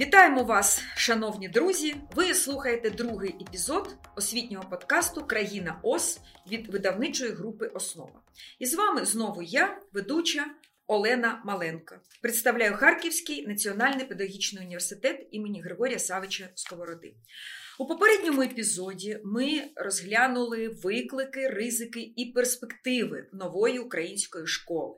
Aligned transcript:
Вітаємо 0.00 0.44
вас, 0.44 0.82
шановні 0.96 1.48
друзі! 1.48 1.96
Ви 2.14 2.34
слухаєте 2.34 2.90
другий 2.90 3.34
епізод 3.40 3.96
освітнього 4.16 4.64
подкасту 4.70 5.26
Країна 5.26 5.80
ОС 5.82 6.20
від 6.50 6.72
видавничої 6.72 7.32
групи 7.32 7.66
Основа. 7.66 8.20
І 8.58 8.66
з 8.66 8.74
вами 8.74 9.04
знову 9.04 9.42
я, 9.42 9.80
ведуча 9.92 10.46
Олена 10.92 11.42
Маленко. 11.44 11.94
Представляю 12.22 12.74
Харківський 12.74 13.46
національний 13.46 14.06
педагогічний 14.06 14.64
університет 14.64 15.28
імені 15.30 15.62
Григорія 15.62 15.98
Савича 15.98 16.48
Сковороди. 16.54 17.14
У 17.78 17.86
попередньому 17.86 18.42
епізоді 18.42 19.20
ми 19.24 19.62
розглянули 19.76 20.68
виклики, 20.68 21.48
ризики 21.48 22.12
і 22.16 22.26
перспективи 22.26 23.28
нової 23.32 23.78
української 23.78 24.46
школи. 24.46 24.94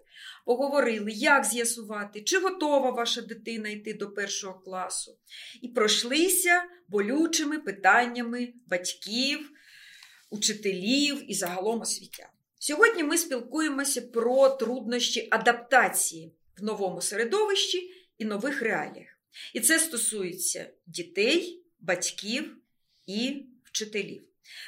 Поговорили, 0.46 1.10
як 1.10 1.44
з'ясувати, 1.44 2.22
чи 2.22 2.38
готова 2.38 2.90
ваша 2.90 3.20
дитина 3.22 3.68
йти 3.68 3.94
до 3.94 4.10
першого 4.10 4.60
класу, 4.60 5.18
і 5.62 5.68
пройшлися 5.68 6.62
болючими 6.88 7.58
питаннями 7.58 8.52
батьків, 8.66 9.50
учителів 10.30 11.30
і 11.30 11.34
загалом 11.34 11.80
освітян. 11.80 12.33
Сьогодні 12.66 13.04
ми 13.04 13.18
спілкуємося 13.18 14.02
про 14.02 14.48
труднощі 14.48 15.28
адаптації 15.30 16.32
в 16.58 16.64
новому 16.64 17.00
середовищі 17.00 17.90
і 18.18 18.24
нових 18.24 18.62
реаліях. 18.62 19.08
І 19.54 19.60
це 19.60 19.78
стосується 19.78 20.70
дітей, 20.86 21.62
батьків 21.80 22.56
і 23.06 23.46
вчителів. 23.64 24.22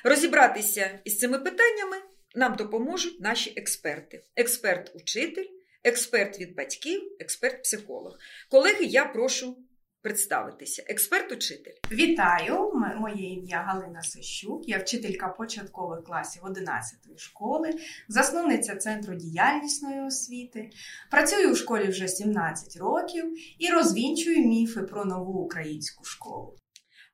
Розібратися 0.05 1.01
із 1.05 1.19
цими 1.19 1.39
питаннями 1.39 1.97
нам 2.35 2.57
допоможуть 2.57 3.21
наші 3.21 3.53
експерти: 3.57 4.25
експерт-учитель, 4.37 5.49
експерт 5.85 6.41
від 6.41 6.55
батьків, 6.55 7.17
експерт-психолог. 7.21 8.19
Колеги, 8.51 8.85
я 8.85 9.05
прошу 9.05 9.59
представитися. 10.03 10.85
Експерт-учитель. 10.87 11.75
Вітаю! 11.91 12.66
Моє 12.97 13.33
ім'я 13.33 13.59
Галина 13.59 14.03
Сищук, 14.03 14.69
я 14.69 14.79
вчителька 14.79 15.29
початкових 15.29 16.05
класів 16.05 16.43
11-ї 16.43 17.19
школи, 17.19 17.71
засновниця 18.09 18.77
Центру 18.77 19.15
діяльнісної 19.15 20.01
освіти. 20.01 20.71
Працюю 21.11 21.53
у 21.53 21.55
школі 21.55 21.89
вже 21.89 22.09
17 22.09 22.77
років 22.77 23.25
і 23.59 23.71
розвінчую 23.71 24.47
міфи 24.47 24.83
про 24.83 25.05
нову 25.05 25.33
українську 25.33 26.05
школу. 26.05 26.57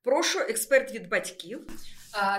Прошу 0.03 0.39
експерт 0.39 0.95
від 0.95 1.09
батьків. 1.09 1.67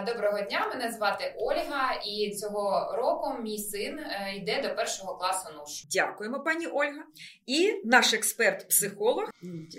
Доброго 0.05 0.41
дня, 0.41 0.67
мене 0.73 0.91
звати 0.91 1.35
Ольга, 1.37 2.01
і 2.05 2.35
цього 2.35 2.95
року 2.97 3.43
мій 3.43 3.57
син 3.57 3.99
е, 3.99 4.33
йде 4.35 4.61
до 4.61 4.75
першого 4.75 5.17
класу 5.17 5.49
НУШ. 5.53 5.85
Дякуємо, 5.91 6.39
пані 6.39 6.67
Ольга. 6.67 7.03
І 7.45 7.81
наш 7.85 8.13
експерт-психолог. 8.13 9.29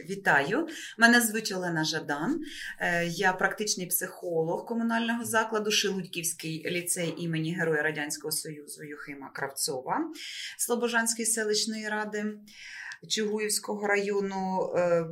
Вітаю! 0.09 0.69
Мене 0.99 1.21
звуть 1.21 1.53
Олена 1.57 1.85
Жадан. 1.85 2.41
Е, 2.81 3.07
я 3.07 3.33
практичний 3.33 3.87
психолог 3.87 4.67
комунального 4.67 5.25
закладу 5.25 5.71
Шилудьківський 5.71 6.71
ліцей 6.71 7.15
імені 7.19 7.55
Героя 7.55 7.83
Радянського 7.83 8.33
Союзу 8.33 8.85
Юхима 8.85 9.31
Кравцова 9.35 10.01
Слобожанської 10.59 11.27
селищної 11.27 11.89
ради 11.89 12.25
Чугуївського 13.09 13.87
району. 13.87 14.73
Е, 14.77 15.05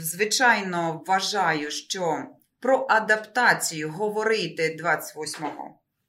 звичайно, 0.00 1.04
вважаю, 1.06 1.70
що 1.70 2.26
про 2.60 2.86
адаптацію 2.90 3.90
говорити 3.90 4.76
28 4.78 5.46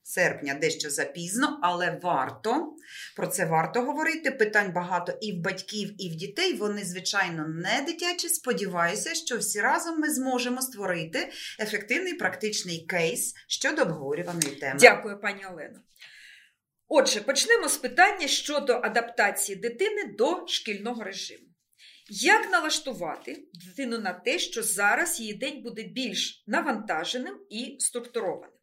серпня 0.07 0.53
дещо 0.53 0.89
запізно, 0.89 1.59
але 1.61 1.99
варто. 2.03 2.75
Про 3.15 3.27
це 3.27 3.45
варто 3.45 3.81
говорити. 3.81 4.31
Питань 4.31 4.71
багато 4.73 5.17
і 5.21 5.31
в 5.31 5.41
батьків, 5.41 6.03
і 6.03 6.09
в 6.09 6.15
дітей. 6.15 6.53
Вони, 6.53 6.83
звичайно, 6.83 7.47
не 7.47 7.83
дитячі. 7.85 8.29
Сподіваюся, 8.29 9.15
що 9.15 9.37
всі 9.37 9.61
разом 9.61 9.99
ми 9.99 10.09
зможемо 10.09 10.61
створити 10.61 11.31
ефективний 11.59 12.13
практичний 12.13 12.85
кейс 12.85 13.33
щодо 13.47 13.81
обговорюваної 13.81 14.55
теми. 14.55 14.79
Дякую, 14.79 15.21
пані 15.21 15.45
Олено. 15.45 15.79
Отже, 16.87 17.21
почнемо 17.21 17.69
з 17.69 17.77
питання 17.77 18.27
щодо 18.27 18.73
адаптації 18.73 19.55
дитини 19.55 20.15
до 20.17 20.47
шкільного 20.47 21.03
режиму. 21.03 21.46
Як 22.09 22.51
налаштувати 22.51 23.43
дитину 23.53 23.99
на 23.99 24.13
те, 24.13 24.39
що 24.39 24.63
зараз 24.63 25.19
її 25.19 25.33
день 25.33 25.61
буде 25.61 25.83
більш 25.83 26.43
навантаженим 26.47 27.39
і 27.49 27.75
структурованим? 27.79 28.55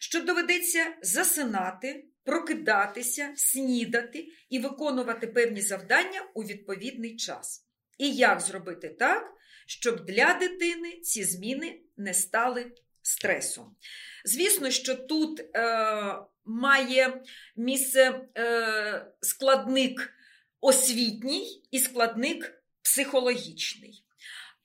Що 0.00 0.20
доведеться 0.20 0.86
засинати, 1.02 2.04
прокидатися, 2.24 3.32
снідати 3.36 4.28
і 4.50 4.58
виконувати 4.58 5.26
певні 5.26 5.60
завдання 5.60 6.22
у 6.34 6.42
відповідний 6.42 7.16
час? 7.16 7.66
І 7.98 8.12
як 8.12 8.40
зробити 8.40 8.88
так, 8.88 9.32
щоб 9.66 10.06
для 10.06 10.34
дитини 10.34 11.00
ці 11.02 11.24
зміни 11.24 11.80
не 11.96 12.14
стали 12.14 12.72
стресом? 13.02 13.76
Звісно, 14.24 14.70
що 14.70 14.94
тут 14.94 15.40
е, 15.40 16.16
має 16.44 17.22
місце 17.56 18.20
е, 18.38 19.06
складник 19.20 20.12
освітній 20.60 21.62
і 21.70 21.78
складник 21.78 22.59
психологічний. 22.90 24.04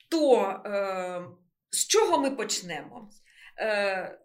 То 0.09 0.41
е, 0.41 1.25
з 1.69 1.87
чого 1.87 2.17
ми 2.17 2.31
почнемо? 2.31 3.09
Е, 3.59 4.19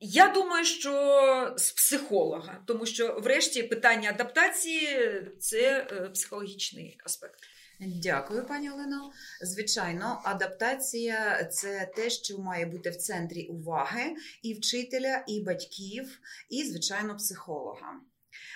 Я 0.00 0.28
думаю, 0.28 0.64
що 0.64 1.54
з 1.56 1.72
психолога, 1.72 2.64
тому 2.66 2.86
що, 2.86 3.20
врешті, 3.20 3.62
питання 3.62 4.10
адаптації 4.10 5.22
це 5.38 5.86
е, 5.92 6.08
психологічний 6.08 6.98
аспект. 7.04 7.40
Дякую, 7.80 8.46
пані 8.46 8.70
Олено. 8.70 9.12
Звичайно, 9.42 10.20
адаптація 10.24 11.44
це 11.44 11.90
те, 11.96 12.10
що 12.10 12.38
має 12.38 12.66
бути 12.66 12.90
в 12.90 12.96
центрі 12.96 13.46
уваги 13.46 14.14
і 14.42 14.54
вчителя, 14.54 15.24
і 15.28 15.40
батьків, 15.40 16.20
і, 16.50 16.64
звичайно, 16.64 17.16
психолога. 17.16 18.00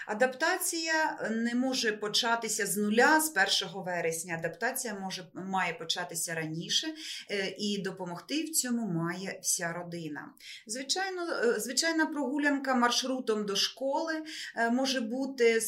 Адаптація 0.06 1.28
не 1.30 1.54
може 1.54 1.92
початися 1.92 2.66
з 2.66 2.76
нуля 2.76 3.20
з 3.20 3.30
1 3.62 3.82
вересня. 3.82 4.34
Адаптація 4.34 4.94
може 4.94 5.24
має 5.34 5.72
початися 5.72 6.34
раніше, 6.34 6.86
е, 7.30 7.54
і 7.58 7.78
допомогти 7.78 8.42
в 8.42 8.50
цьому 8.50 8.86
має 8.86 9.38
вся 9.42 9.72
родина. 9.72 10.28
Звичайно, 10.66 11.22
е, 11.22 11.60
звичайна 11.60 12.06
прогулянка 12.06 12.74
маршрутом 12.74 13.46
до 13.46 13.56
школи 13.56 14.14
е, 14.56 14.70
може 14.70 15.00
бути 15.00 15.60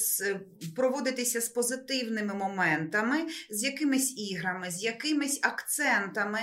проводитися 0.77 1.41
з 1.41 1.49
позитивними 1.49 2.35
моментами, 2.35 3.27
з 3.51 3.65
якимись 3.65 4.19
іграми, 4.19 4.71
з 4.71 4.85
якимись 4.85 5.41
акцентами, 5.43 6.39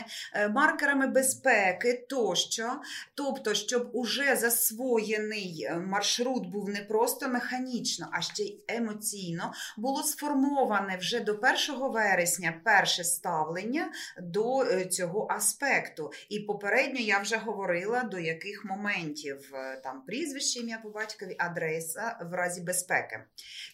маркерами 0.50 1.08
безпеки 1.08 2.06
тощо. 2.10 2.82
Тобто, 3.16 3.54
щоб 3.54 3.90
уже 3.94 4.36
засвоєний 4.36 5.70
маршрут 5.88 6.48
був 6.48 6.70
не 6.70 6.82
просто 6.82 7.28
механічний, 7.28 7.83
фізично, 7.84 8.10
а 8.12 8.22
ще 8.22 8.44
й 8.44 8.64
емоційно 8.68 9.54
було 9.78 10.04
сформоване 10.04 10.98
вже 10.98 11.20
до 11.20 11.34
1 11.34 11.92
вересня 11.92 12.62
перше 12.66 13.04
ставлення 13.04 13.92
до 14.22 14.64
е, 14.64 14.86
цього 14.86 15.28
аспекту. 15.30 16.12
І 16.30 16.40
попередньо 16.40 17.00
я 17.00 17.20
вже 17.20 17.38
говорила, 17.38 18.04
до 18.04 18.20
яких 18.20 18.66
моментів 18.66 19.52
е, 19.54 19.82
там 19.84 20.04
прізвище, 20.06 20.60
ім'я 20.60 20.80
по 20.84 20.90
батькові, 20.90 21.36
адреса 21.40 22.20
в 22.32 22.34
разі 22.34 22.62
безпеки. 22.62 23.24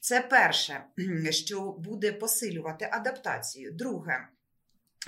Це 0.01 0.21
перше, 0.21 0.83
що 1.29 1.71
буде 1.71 2.11
посилювати 2.11 2.89
адаптацію. 2.91 3.71
Друге. 3.71 4.27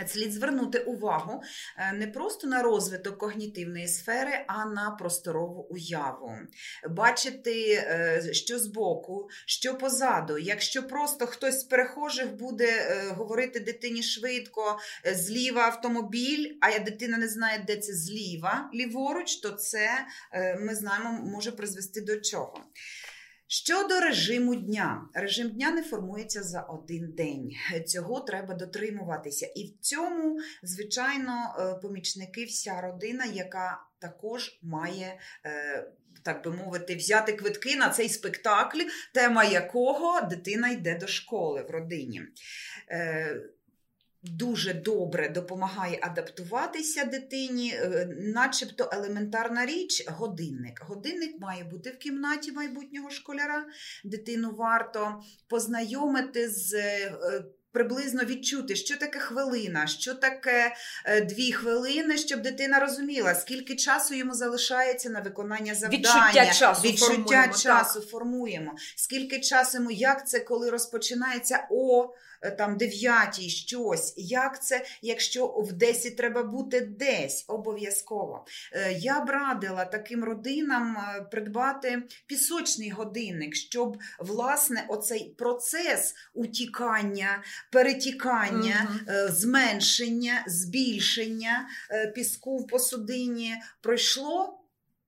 Слід 0.08 0.34
звернути 0.34 0.80
увагу 0.80 1.42
е, 1.78 1.94
не 1.94 2.08
просто 2.08 2.48
на 2.48 2.64
розвиток 2.64 3.18
когнітивної 3.18 3.88
сфери, 3.88 4.46
а 4.48 4.66
на 4.66 4.92
просторову 4.92 5.68
уяву. 5.70 6.32
Бачити, 6.90 7.72
е, 7.72 8.34
що 8.34 8.60
збоку, 8.60 9.30
що 9.46 9.78
позаду. 9.78 10.38
Якщо 10.38 10.88
просто 10.88 11.28
хтось 11.28 11.60
з 11.60 11.64
перехожих 11.64 12.34
буде 12.34 12.68
е, 12.68 13.10
говорити 13.10 13.60
дитині 13.60 14.04
швидко, 14.04 14.80
зліва 15.14 15.62
автомобіль, 15.62 16.56
а 16.62 16.80
дитина 16.80 17.18
не 17.18 17.28
знає, 17.28 17.64
де 17.68 17.78
це 17.78 17.94
зліва, 17.94 18.70
ліворуч, 18.74 19.36
то 19.36 19.50
це 19.50 19.90
ми 20.60 20.76
знаємо, 20.76 21.12
може 21.12 21.52
призвести 21.52 22.02
до 22.02 22.22
чого. 22.22 22.64
Щодо 23.54 24.00
режиму 24.00 24.56
дня, 24.56 25.10
режим 25.14 25.50
дня 25.50 25.72
не 25.72 25.84
формується 25.84 26.44
за 26.44 26.62
один 26.62 27.12
день. 27.12 27.52
Цього 27.88 28.20
треба 28.20 28.54
дотримуватися. 28.54 29.46
І 29.46 29.66
в 29.66 29.80
цьому, 29.80 30.40
звичайно, 30.64 31.56
е, 31.60 31.82
помічники, 31.82 32.46
вся 32.46 32.82
родина, 32.82 33.26
яка 33.26 33.82
також 34.00 34.60
має. 34.62 35.20
Е, 35.46 35.88
так 36.24 36.44
би 36.44 36.52
мовити, 36.52 36.96
взяти 36.96 37.34
квитки 37.34 37.76
на 37.76 37.90
цей 37.90 38.10
спектакль, 38.10 38.82
тема 39.14 39.44
якого 39.44 40.22
дитина 40.22 40.70
йде 40.70 40.98
до 40.98 41.08
школи 41.08 41.66
в 41.70 41.72
родині. 41.72 42.22
Дуже 44.24 44.74
добре 44.74 45.30
допомагає 45.30 46.00
адаптуватися 46.02 47.06
дитині, 47.06 47.74
е, 47.74 48.08
начебто 48.20 48.90
елементарна 48.94 49.66
річ 49.66 50.04
годинник. 50.08 50.82
Годинник 50.84 51.40
має 51.40 51.64
бути 51.64 51.90
в 51.90 51.98
кімнаті 51.98 52.52
майбутнього 52.52 53.10
школяра. 53.10 53.66
Дитину 54.04 54.56
варто 54.58 55.22
познайомити 55.48 56.50
з 56.50 56.74
е, 56.74 57.44
приблизно 57.72 58.24
відчути, 58.24 58.76
що 58.76 58.98
таке 58.98 59.20
хвилина, 59.20 59.88
що 59.88 60.14
таке 60.14 60.76
е, 61.06 61.22
дві 61.22 61.52
хвилини, 61.52 62.18
щоб 62.18 62.42
дитина 62.42 62.80
розуміла, 62.80 63.36
скільки 63.36 63.76
часу 63.76 64.14
йому 64.14 64.34
залишається 64.34 65.10
на 65.10 65.22
виконання 65.22 65.76
завдання. 65.76 65.98
Відчуття 65.98 66.54
часу 66.54 66.82
Відчуття 66.88 67.14
формуємо, 67.14 67.54
часу 67.54 68.02
формуємо. 68.02 68.76
Скільки 68.96 69.40
часу 69.40 69.78
йому, 69.78 69.92
як 69.92 70.28
це, 70.28 70.40
коли 70.40 70.70
розпочинається 70.70 71.68
о 71.72 72.14
там 72.50 72.78
дев'ятій 72.78 73.50
щось, 73.50 74.14
як 74.18 74.64
це, 74.64 74.86
якщо 75.02 75.48
в 75.48 75.74
10 75.74 76.18
треба 76.18 76.44
бути 76.44 76.82
десь, 76.82 77.46
обов'язково. 77.48 78.46
Е, 78.74 78.94
Я 78.94 79.22
б 79.22 79.30
радила 79.30 79.86
таким 79.86 80.24
родинам 80.24 80.98
е, 80.98 81.22
придбати 81.22 82.04
пісочний 82.28 82.90
годинник, 82.90 83.56
щоб 83.56 83.98
власне 84.20 84.86
оцей 84.88 85.36
процес 85.38 86.14
утікання, 86.34 87.44
перетікання, 87.72 89.02
е, 89.08 89.28
зменшення, 89.28 90.44
збільшення 90.48 91.68
е, 91.92 92.08
піску 92.08 92.58
в 92.58 92.68
посудині 92.68 93.56
пройшло. 93.82 94.61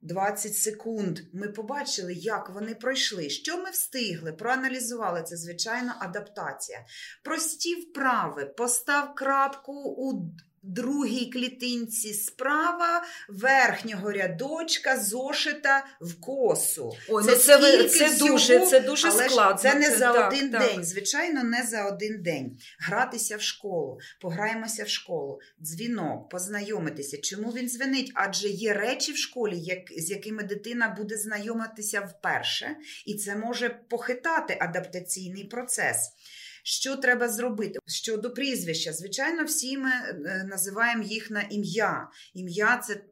20 0.04 0.56
секунд. 0.56 1.20
Ми 1.34 1.48
побачили, 1.48 2.14
як 2.14 2.50
вони 2.50 2.76
пройшли. 2.76 3.30
Що 3.30 3.58
ми 3.58 3.70
встигли? 3.70 4.34
Проаналізували 4.34 5.24
це, 5.24 5.38
звичайно, 5.38 5.94
адаптація. 6.00 6.86
Прості 7.24 7.76
вправи. 7.76 8.46
Постав 8.46 9.16
крапку 9.16 9.74
у 9.74 10.32
другій 10.64 11.26
клітинці 11.26 12.14
справа 12.14 13.04
верхнього 13.30 14.12
рядочка 14.12 15.00
зошита 15.00 15.86
в 16.02 16.20
косу. 16.20 16.94
Ой, 17.10 17.24
ну 17.28 17.36
це, 17.36 17.58
ви- 17.58 17.90
це 17.90 18.10
всього, 18.10 18.32
дуже, 18.32 18.60
це 18.66 18.80
дуже 18.80 19.08
але 19.08 19.30
складно. 19.30 19.62
Це 19.62 19.76
не 19.76 19.96
за 19.96 20.14
так, 20.14 20.34
один 20.34 20.50
так. 20.50 20.62
день. 20.62 20.84
Звичайно, 20.84 21.44
не 21.44 21.64
за 21.64 21.86
один 21.88 22.24
день. 22.24 22.58
Гратися 22.80 23.38
в 23.38 23.42
школу, 23.42 24.00
пограємося 24.22 24.84
в 24.84 24.90
школу, 24.90 25.40
дзвінок, 25.62 26.30
познайомитися. 26.30 27.18
Чому 27.18 27.52
він 27.52 27.70
дзвонить? 27.70 28.12
Адже 28.16 28.48
є 28.48 28.74
речі 28.74 29.12
в 29.12 29.18
школі, 29.18 29.60
як, 29.60 29.80
з 29.98 30.10
якими 30.10 30.44
дитина 30.44 30.96
буде 30.98 31.18
знайомитися 31.18 32.02
вперше, 32.02 32.76
і 33.06 33.16
це 33.16 33.36
може 33.36 33.70
похитати 33.90 34.58
адаптаційний 34.60 35.44
процес. 35.44 35.98
Що 36.66 36.96
треба 36.96 37.30
зробити? 37.30 37.80
Щодо 37.88 38.34
прізвища, 38.34 38.94
звичайно, 38.94 39.44
всі 39.44 39.78
ми 39.78 39.90
е, 39.90 40.46
називаємо 40.50 41.04
їх 41.04 41.32
на 41.32 41.42
ім'я. 41.42 42.10
Ім'я 42.34 42.78
це 42.78 43.04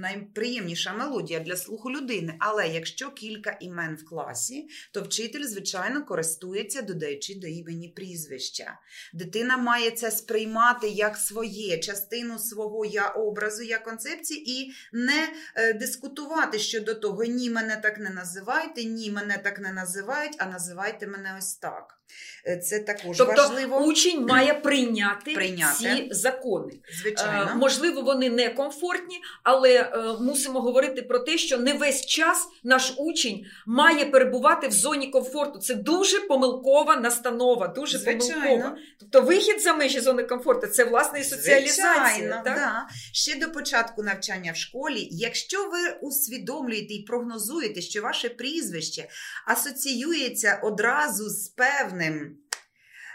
найприємніша 0.00 0.92
мелодія 0.92 1.40
для 1.40 1.56
слуху 1.56 1.90
людини. 1.90 2.34
Але 2.38 2.68
якщо 2.68 3.10
кілька 3.10 3.50
імен 3.60 3.96
в 3.96 4.04
класі, 4.04 4.68
то 4.92 5.02
вчитель, 5.02 5.44
звичайно, 5.44 6.04
користується, 6.04 6.82
додаючи 6.82 7.34
до 7.34 7.46
імені 7.46 7.88
прізвища. 7.88 8.78
Дитина 9.14 9.56
має 9.56 9.90
це 9.90 10.10
сприймати 10.10 10.88
як 10.88 11.16
своє, 11.16 11.78
частину 11.78 12.38
свого 12.38 12.84
я 12.84 13.08
образу, 13.08 13.62
я 13.62 13.78
концепції, 13.78 14.50
і 14.50 14.72
не 14.92 15.28
е, 15.54 15.72
дискутувати 15.72 16.58
щодо 16.58 16.94
того, 16.94 17.24
ні, 17.24 17.50
мене 17.50 17.76
так 17.76 17.98
не 17.98 18.10
називайте, 18.10 18.84
ні, 18.84 19.10
мене 19.10 19.38
так 19.38 19.58
не 19.60 19.72
називають, 19.72 20.36
а 20.38 20.46
називайте 20.46 21.06
мене 21.06 21.34
ось 21.38 21.54
так. 21.54 21.99
Е, 22.46 22.56
Це 22.56 22.78
також 22.78 23.16
Тобто 23.18 23.42
важливо. 23.42 23.78
учень 23.78 24.26
має 24.26 24.54
прийняти, 24.54 25.34
Прийняти. 25.34 25.74
ці 25.78 26.08
закони. 26.10 26.72
Звичайно. 27.02 27.48
Е, 27.52 27.54
Можливо, 27.54 28.02
вони 28.02 28.30
не 28.30 28.48
комфортні, 28.48 29.20
але 29.42 29.72
е, 29.74 30.16
мусимо 30.20 30.60
говорити 30.60 31.02
про 31.02 31.18
те, 31.18 31.38
що 31.38 31.58
не 31.58 31.72
весь 31.72 32.06
час 32.06 32.48
наш 32.64 32.94
учень 32.96 33.44
має 33.66 34.04
перебувати 34.04 34.68
в 34.68 34.72
зоні 34.72 35.06
комфорту. 35.06 35.58
Це 35.58 35.74
дуже 35.74 36.20
помилкова 36.20 36.96
настанова, 36.96 37.68
дуже 37.68 37.98
Звичайно. 37.98 38.42
помилкова. 38.42 38.76
Тобто 39.00 39.20
вихід 39.22 39.60
за 39.62 39.72
межі 39.72 40.00
зони 40.00 40.22
комфорту 40.22 40.66
це 40.66 40.84
власне 40.84 41.20
і 41.20 41.24
соціалізація. 41.24 41.94
Звичайно, 42.08 42.34
так? 42.44 42.54
да. 42.54 42.86
Ще 43.12 43.34
до 43.38 43.52
початку 43.52 44.02
навчання 44.02 44.52
в 44.52 44.56
школі, 44.56 45.08
якщо 45.10 45.64
ви 45.70 45.78
усвідомлюєте 46.00 46.94
і 46.94 47.02
прогнозуєте, 47.02 47.80
що 47.80 48.02
ваше 48.02 48.28
прізвище 48.28 49.08
асоціюється 49.46 50.60
одразу 50.62 51.28
з 51.28 51.48
певним 51.48 51.99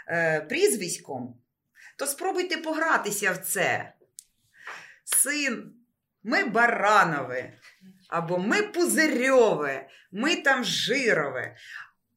е, 0.08 0.40
прізвиськом, 0.40 1.34
то 1.98 2.06
спробуйте 2.06 2.56
погратися 2.56 3.32
в 3.32 3.38
це. 3.38 3.92
Син, 5.04 5.72
ми 6.22 6.44
Баранове, 6.44 7.52
або 8.08 8.38
ми 8.38 8.62
Пузирьове, 8.62 9.88
ми 10.12 10.36
там 10.36 10.64
Жирове. 10.64 11.56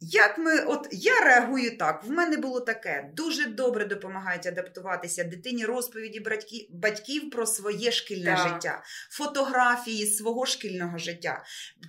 Як 0.01 0.37
ми, 0.37 0.59
от 0.59 0.87
я 0.91 1.19
реагую 1.19 1.77
так. 1.77 2.03
В 2.03 2.11
мене 2.11 2.37
було 2.37 2.59
таке. 2.59 3.09
Дуже 3.13 3.45
добре 3.45 3.85
допомагають 3.85 4.45
адаптуватися 4.45 5.23
дитині 5.23 5.65
розповіді 5.65 6.19
батьків, 6.19 6.67
батьків 6.69 7.29
про 7.29 7.45
своє 7.45 7.91
шкільне 7.91 8.35
Так. 8.35 8.49
життя, 8.49 8.83
фотографії 9.09 10.05
свого 10.05 10.45
шкільного 10.45 10.97
життя, 10.97 11.43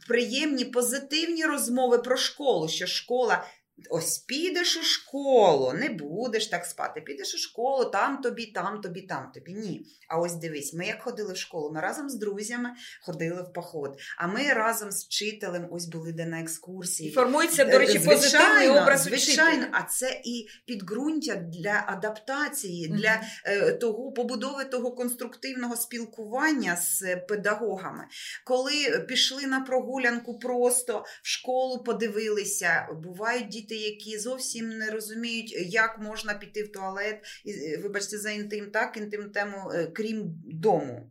приємні 0.08 0.64
позитивні 0.64 1.44
розмови 1.44 1.98
про 1.98 2.16
школу, 2.16 2.68
що 2.68 2.86
школа. 2.86 3.44
Ось 3.90 4.18
підеш 4.18 4.76
у 4.76 4.82
школу, 4.82 5.72
не 5.72 5.88
будеш 5.88 6.46
так 6.46 6.64
спати. 6.66 7.00
Підеш 7.00 7.34
у 7.34 7.38
школу, 7.38 7.84
там 7.84 8.18
тобі, 8.18 8.46
там 8.46 8.80
тобі, 8.80 9.02
там 9.02 9.30
тобі. 9.34 9.52
Ні. 9.52 9.86
А 10.08 10.18
ось 10.18 10.34
дивись, 10.34 10.74
ми 10.74 10.86
як 10.86 11.02
ходили 11.02 11.32
в 11.32 11.36
школу, 11.36 11.72
ми 11.74 11.80
разом 11.80 12.10
з 12.10 12.14
друзями 12.14 12.70
ходили 13.02 13.42
в 13.42 13.52
поход. 13.52 13.98
А 14.18 14.26
ми 14.26 14.52
разом 14.52 14.90
з 14.90 15.04
вчителем 15.04 15.68
ось 15.70 15.86
були 15.86 16.12
де 16.12 16.26
на 16.26 16.40
екскурсії. 16.40 17.10
І 17.10 17.12
формується, 17.12 17.64
до 17.64 17.78
речі, 17.78 17.98
позитивний 17.98 18.68
образ 18.68 19.02
звичайно, 19.02 19.50
вчителя. 19.52 19.68
а 19.72 19.82
це 19.82 20.20
і 20.24 20.48
підґрунтя 20.66 21.34
для 21.34 21.84
адаптації, 21.86 22.88
для 22.88 23.22
е, 23.44 23.72
того 23.72 24.12
побудови 24.12 24.64
того 24.64 24.92
конструктивного 24.92 25.76
спілкування 25.76 26.76
з 26.76 27.16
педагогами. 27.16 28.04
Коли 28.44 29.04
пішли 29.08 29.46
на 29.46 29.60
прогулянку 29.60 30.38
просто 30.38 31.04
в 31.22 31.28
школу, 31.28 31.82
подивилися, 31.82 32.88
бувають 33.02 33.48
діти, 33.48 33.69
які 33.74 34.18
зовсім 34.18 34.68
не 34.68 34.90
розуміють, 34.90 35.52
як 35.52 35.98
можна 35.98 36.34
піти 36.34 36.62
в 36.62 36.72
туалет, 36.72 37.24
і, 37.44 37.52
е, 37.52 37.80
вибачте 37.82 38.18
за 38.18 38.30
інтим, 38.30 38.70
так, 38.70 38.96
інтим 38.96 39.30
тему, 39.30 39.70
е, 39.74 39.86
крім 39.86 40.42
дому. 40.44 41.10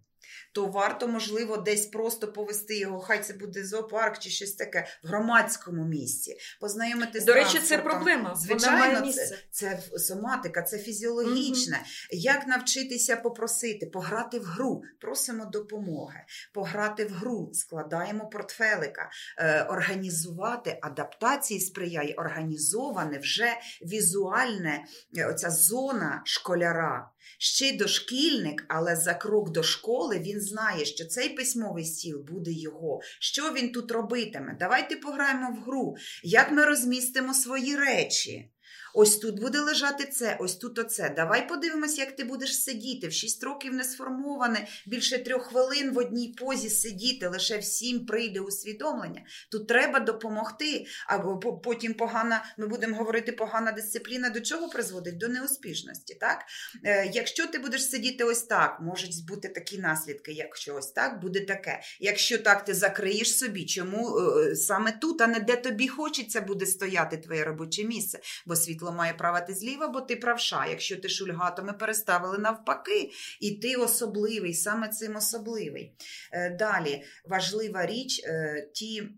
То 0.51 0.65
варто, 0.65 1.07
можливо, 1.07 1.57
десь 1.57 1.85
просто 1.85 2.27
повести 2.27 2.77
його, 2.77 2.99
хай 2.99 3.23
це 3.23 3.33
буде 3.33 3.65
зоопарк 3.65 4.19
чи 4.19 4.29
щось 4.29 4.53
таке 4.53 4.87
в 5.03 5.07
громадському 5.07 5.85
місці, 5.85 6.37
познайомити 6.61 7.19
з 7.19 7.25
До 7.25 7.33
речі, 7.33 7.59
це 7.59 7.77
проблема. 7.77 8.23
Вона 8.23 8.35
Звичайно, 8.35 8.79
має 8.79 8.95
це, 8.95 9.01
місце. 9.01 9.37
це 9.51 9.81
соматика, 9.97 10.61
це 10.61 10.77
фізіологічне. 10.77 11.79
Як 12.11 12.47
навчитися 12.47 13.15
попросити, 13.15 13.85
пограти 13.85 14.39
в 14.39 14.43
гру, 14.43 14.81
просимо 15.01 15.45
допомоги, 15.45 16.19
пограти 16.53 17.05
в 17.05 17.11
гру, 17.11 17.49
складаємо 17.53 18.29
портфелика, 18.29 19.09
е, 19.37 19.63
організувати 19.63 20.79
адаптації 20.81 21.59
сприяє 21.59 22.13
організоване 22.13 23.19
вже 23.19 23.53
візуальне 23.81 24.83
е, 25.17 25.25
оця 25.25 25.49
зона 25.49 26.21
школяра. 26.25 27.11
Ще 27.37 27.67
й 27.67 27.77
дошкільник, 27.77 28.65
але 28.67 28.95
за 28.95 29.13
крок 29.13 29.49
до 29.49 29.63
школи 29.63 30.19
він 30.19 30.41
знає, 30.41 30.85
що 30.85 31.05
цей 31.05 31.29
письмовий 31.29 31.85
стіл 31.85 32.19
буде 32.19 32.51
його. 32.51 32.99
Що 33.19 33.53
він 33.53 33.71
тут 33.71 33.91
робитиме? 33.91 34.55
Давайте 34.59 34.95
пограємо 34.95 35.51
в 35.51 35.63
гру. 35.65 35.95
Як 36.23 36.51
ми 36.51 36.65
розмістимо 36.65 37.33
свої 37.33 37.75
речі? 37.75 38.51
Ось 38.93 39.17
тут 39.17 39.39
буде 39.39 39.59
лежати 39.59 40.05
це, 40.05 40.37
ось 40.39 40.55
тут 40.55 40.79
оце. 40.79 41.09
Давай 41.09 41.47
подивимось, 41.47 41.97
як 41.97 42.15
ти 42.15 42.23
будеш 42.23 42.63
сидіти. 42.63 43.07
В 43.07 43.13
6 43.13 43.43
років 43.43 43.73
не 43.73 43.83
сформоване, 43.83 44.67
більше 44.87 45.17
трьох 45.17 45.43
хвилин 45.43 45.91
в 45.93 45.97
одній 45.97 46.35
позі 46.37 46.69
сидіти, 46.69 47.27
лише 47.27 47.57
в 47.57 47.63
7 47.63 48.05
прийде 48.05 48.39
усвідомлення. 48.39 49.21
Тут 49.51 49.67
треба 49.67 49.99
допомогти. 49.99 50.85
Або 51.07 51.37
потім 51.37 51.93
погана, 51.93 52.45
ми 52.57 52.67
будемо 52.67 52.97
говорити, 52.97 53.31
погана 53.31 53.71
дисципліна 53.71 54.29
до 54.29 54.41
чого 54.41 54.69
призводить? 54.69 55.17
До 55.17 55.27
неуспішності. 55.27 56.15
Так? 56.15 56.45
Е, 56.85 57.11
якщо 57.13 57.47
ти 57.47 57.59
будеш 57.59 57.89
сидіти 57.89 58.23
ось 58.23 58.43
так, 58.43 58.77
можуть 58.81 59.25
бути 59.27 59.47
такі 59.47 59.77
наслідки, 59.77 60.31
якщо 60.31 60.75
ось 60.75 60.91
так, 60.91 61.21
буде 61.21 61.39
таке. 61.39 61.81
Якщо 61.99 62.37
так, 62.37 62.65
ти 62.65 62.73
закриєш 62.73 63.37
собі, 63.37 63.65
чому 63.65 64.19
е, 64.19 64.55
саме 64.55 64.91
тут, 64.91 65.21
а 65.21 65.27
не 65.27 65.39
де 65.39 65.55
тобі 65.55 65.87
хочеться 65.87 66.41
буде 66.41 66.65
стояти 66.65 67.17
твоє 67.17 67.43
робоче 67.43 67.83
місце, 67.83 68.19
бо 68.45 68.55
світло 68.55 68.88
має 68.91 69.13
правити 69.13 69.53
зліва, 69.53 69.87
бо 69.87 70.01
ти 70.01 70.15
правша. 70.15 70.65
Якщо 70.65 70.97
ти 70.97 71.09
шульга, 71.09 71.51
то 71.51 71.63
ми 71.63 71.73
переставили 71.73 72.37
навпаки, 72.37 73.11
і 73.39 73.51
ти 73.51 73.75
особливий, 73.75 74.53
саме 74.53 74.87
цим 74.87 75.15
особливий. 75.15 75.93
Е, 76.31 76.49
Далі 76.49 77.03
важлива 77.25 77.85
річ, 77.85 78.21
е, 78.23 78.69
ті. 78.73 79.09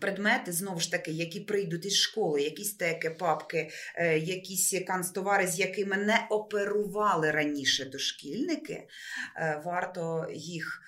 Предмети, 0.00 0.52
знову 0.52 0.80
ж 0.80 0.90
таки, 0.90 1.10
які 1.10 1.40
прийдуть 1.40 1.86
із 1.86 1.96
школи, 1.96 2.42
якісь 2.42 2.74
теки, 2.74 3.10
папки, 3.10 3.70
е, 3.96 4.18
якісь 4.18 4.74
канцтовари, 4.86 5.46
з 5.46 5.58
якими 5.58 5.96
не 5.96 6.26
оперували 6.30 7.30
раніше 7.30 7.84
дошкільники, 7.84 8.88
варто 9.64 10.26
їх 10.32 10.82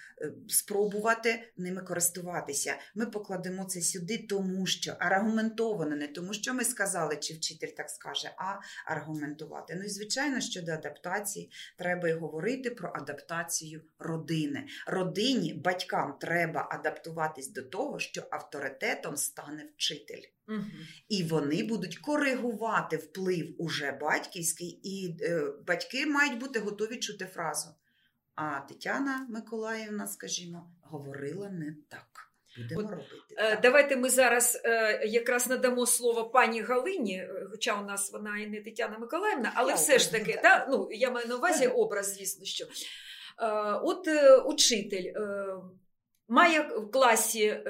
спробувати 0.48 1.52
ними 1.56 1.82
користуватися. 1.82 2.74
Ми 2.94 3.06
покладемо 3.06 3.64
це 3.64 3.80
сюди, 3.80 4.18
тому 4.18 4.66
що 4.66 4.96
аргументовано, 4.98 5.96
не 5.96 6.08
тому, 6.08 6.34
що 6.34 6.54
ми 6.54 6.64
сказали, 6.64 7.16
чи 7.16 7.34
вчитель 7.34 7.68
так 7.68 7.90
скаже, 7.90 8.30
а 8.36 8.58
аргументувати. 8.92 9.74
Ну 9.74 9.84
і 9.84 9.88
звичайно, 9.88 10.40
щодо 10.40 10.72
адаптації, 10.72 11.50
треба 11.78 12.08
й 12.08 12.12
говорити 12.12 12.70
про 12.70 12.92
адаптацію 12.94 13.82
родини. 13.98 14.66
Родині, 14.86 15.54
батькам 15.54 16.16
треба 16.20 16.68
адаптуватись 16.70 17.52
до 17.52 17.62
того, 17.62 17.98
що 17.98 18.22
авторитетом 18.30 19.16
стане 19.16 19.66
вчитель. 19.76 20.22
Угу. 20.48 20.64
І 21.08 21.24
вони 21.24 21.62
будуть 21.64 21.98
коригувати 21.98 22.96
вплив 22.96 23.54
уже 23.58 23.92
батьківський, 23.92 24.80
і 24.82 25.16
е, 25.22 25.42
батьки 25.66 26.06
мають 26.06 26.38
бути 26.38 26.58
готові 26.58 26.96
чути 26.96 27.26
фразу. 27.26 27.68
А 28.36 28.60
Тетяна 28.60 29.26
Миколаївна, 29.30 30.06
скажімо, 30.06 30.70
говорила 30.82 31.50
не 31.50 31.74
так. 31.88 32.30
Будемо 32.58 32.80
От, 32.80 32.90
робити. 32.90 33.34
Е, 33.36 33.50
так. 33.50 33.60
Давайте 33.60 33.96
ми 33.96 34.10
зараз 34.10 34.60
е, 34.64 35.00
якраз 35.06 35.48
надамо 35.48 35.86
слово 35.86 36.30
пані 36.30 36.60
Галині, 36.60 37.16
е, 37.18 37.46
хоча 37.50 37.80
у 37.80 37.84
нас 37.84 38.12
вона 38.12 38.38
і 38.38 38.46
не 38.46 38.62
Тетяна 38.62 38.98
Миколаївна, 38.98 39.52
але 39.54 39.68
Я 39.68 39.74
все 39.74 39.98
ж 39.98 40.12
таки, 40.12 40.32
так. 40.32 40.42
та, 40.42 40.66
ну, 40.70 40.88
я 40.92 41.10
маю 41.10 41.28
на 41.28 41.36
увазі 41.36 41.66
образ, 41.66 42.14
звісно, 42.14 42.44
що. 42.44 42.64
Е, 42.64 42.70
От 43.82 44.08
е, 44.08 44.36
учитель 44.36 45.12
е, 45.16 45.46
має 46.28 46.60
в 46.60 46.90
класі 46.90 47.44
е, 47.44 47.60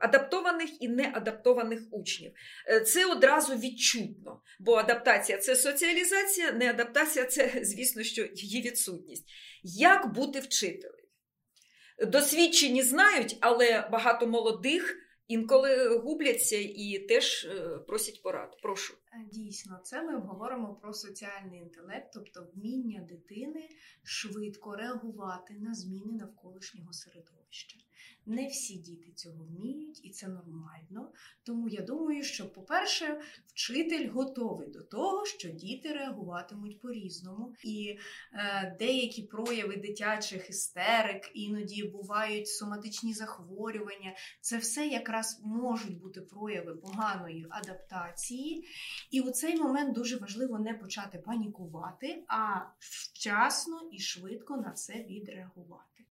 адаптованих 0.00 0.82
і 0.82 0.88
неадаптованих 0.88 1.80
учнів. 1.90 2.32
Е, 2.68 2.80
Це 2.80 3.06
одразу 3.06 3.54
відчутно, 3.54 4.42
бо 4.60 4.74
адаптація 4.74 5.38
це 5.38 5.56
соціалізація, 5.56 6.52
неадаптація 6.52 7.24
це, 7.24 7.60
звісно, 7.62 8.02
що 8.02 8.28
її 8.34 8.62
відсутність. 8.62 9.24
Як 9.62 10.14
бути 10.14 10.40
вчителем? 10.40 10.96
Досвідчені 12.06 12.82
знають, 12.82 13.36
але 13.40 13.88
багато 13.92 14.26
молодих 14.26 14.96
інколи 15.28 15.98
губляться 15.98 16.56
і 16.56 16.98
теж 17.08 17.44
е, 17.44 17.78
просять 17.78 18.22
порад. 18.22 18.56
Прошу. 18.62 18.94
Е, 18.94 19.28
Дійсно, 19.32 19.80
це 19.82 20.02
ми 20.02 20.20
говоримо 20.20 20.74
про 20.74 20.92
соціальний 20.92 21.60
інтелект, 21.60 22.12
тобто 22.14 22.46
вміння 22.54 23.00
дитини 23.00 23.68
швидко 24.02 24.76
реагувати 24.76 25.54
на 25.54 25.74
зміни 25.74 26.12
навколишнього 26.12 26.92
середовища. 26.92 27.78
Не 28.26 28.46
всі 28.46 28.74
діти 28.74 29.12
цього 29.12 29.44
вміють, 29.44 30.04
і 30.04 30.10
це 30.10 30.28
нормально. 30.28 31.12
Тому 31.42 31.68
я 31.68 31.80
думаю, 31.80 32.22
що, 32.22 32.52
по-перше, 32.52 33.20
вчитель 33.46 34.08
готовий 34.08 34.68
до 34.68 34.82
того, 34.82 35.26
що 35.26 35.48
діти 35.48 35.92
реагуватимуть 35.92 36.80
по-різному, 36.80 37.54
і 37.64 37.98
е, 38.32 38.76
деякі 38.78 39.22
прояви 39.22 39.76
дитячих 39.76 40.50
істерик, 40.50 41.30
іноді 41.34 41.84
бувають 41.84 42.48
соматичні 42.48 43.14
захворювання. 43.14 44.14
Це 44.40 44.58
все 44.58 44.86
якраз 44.86 45.40
можуть 45.44 45.98
бути 45.98 46.20
прояви 46.20 46.76
поганої 46.76 47.46
адаптації. 47.50 48.64
І 49.10 49.20
у 49.20 49.30
цей 49.30 49.56
момент 49.56 49.94
дуже 49.94 50.16
важливо 50.16 50.58
не 50.58 50.74
почати 50.74 51.18
панікувати, 51.18 52.24
а 52.28 52.60
вчасно 52.78 53.80
і 53.92 53.98
швидко 53.98 54.56
на 54.56 54.70
це 54.70 54.94
відреагувати. 54.94 56.04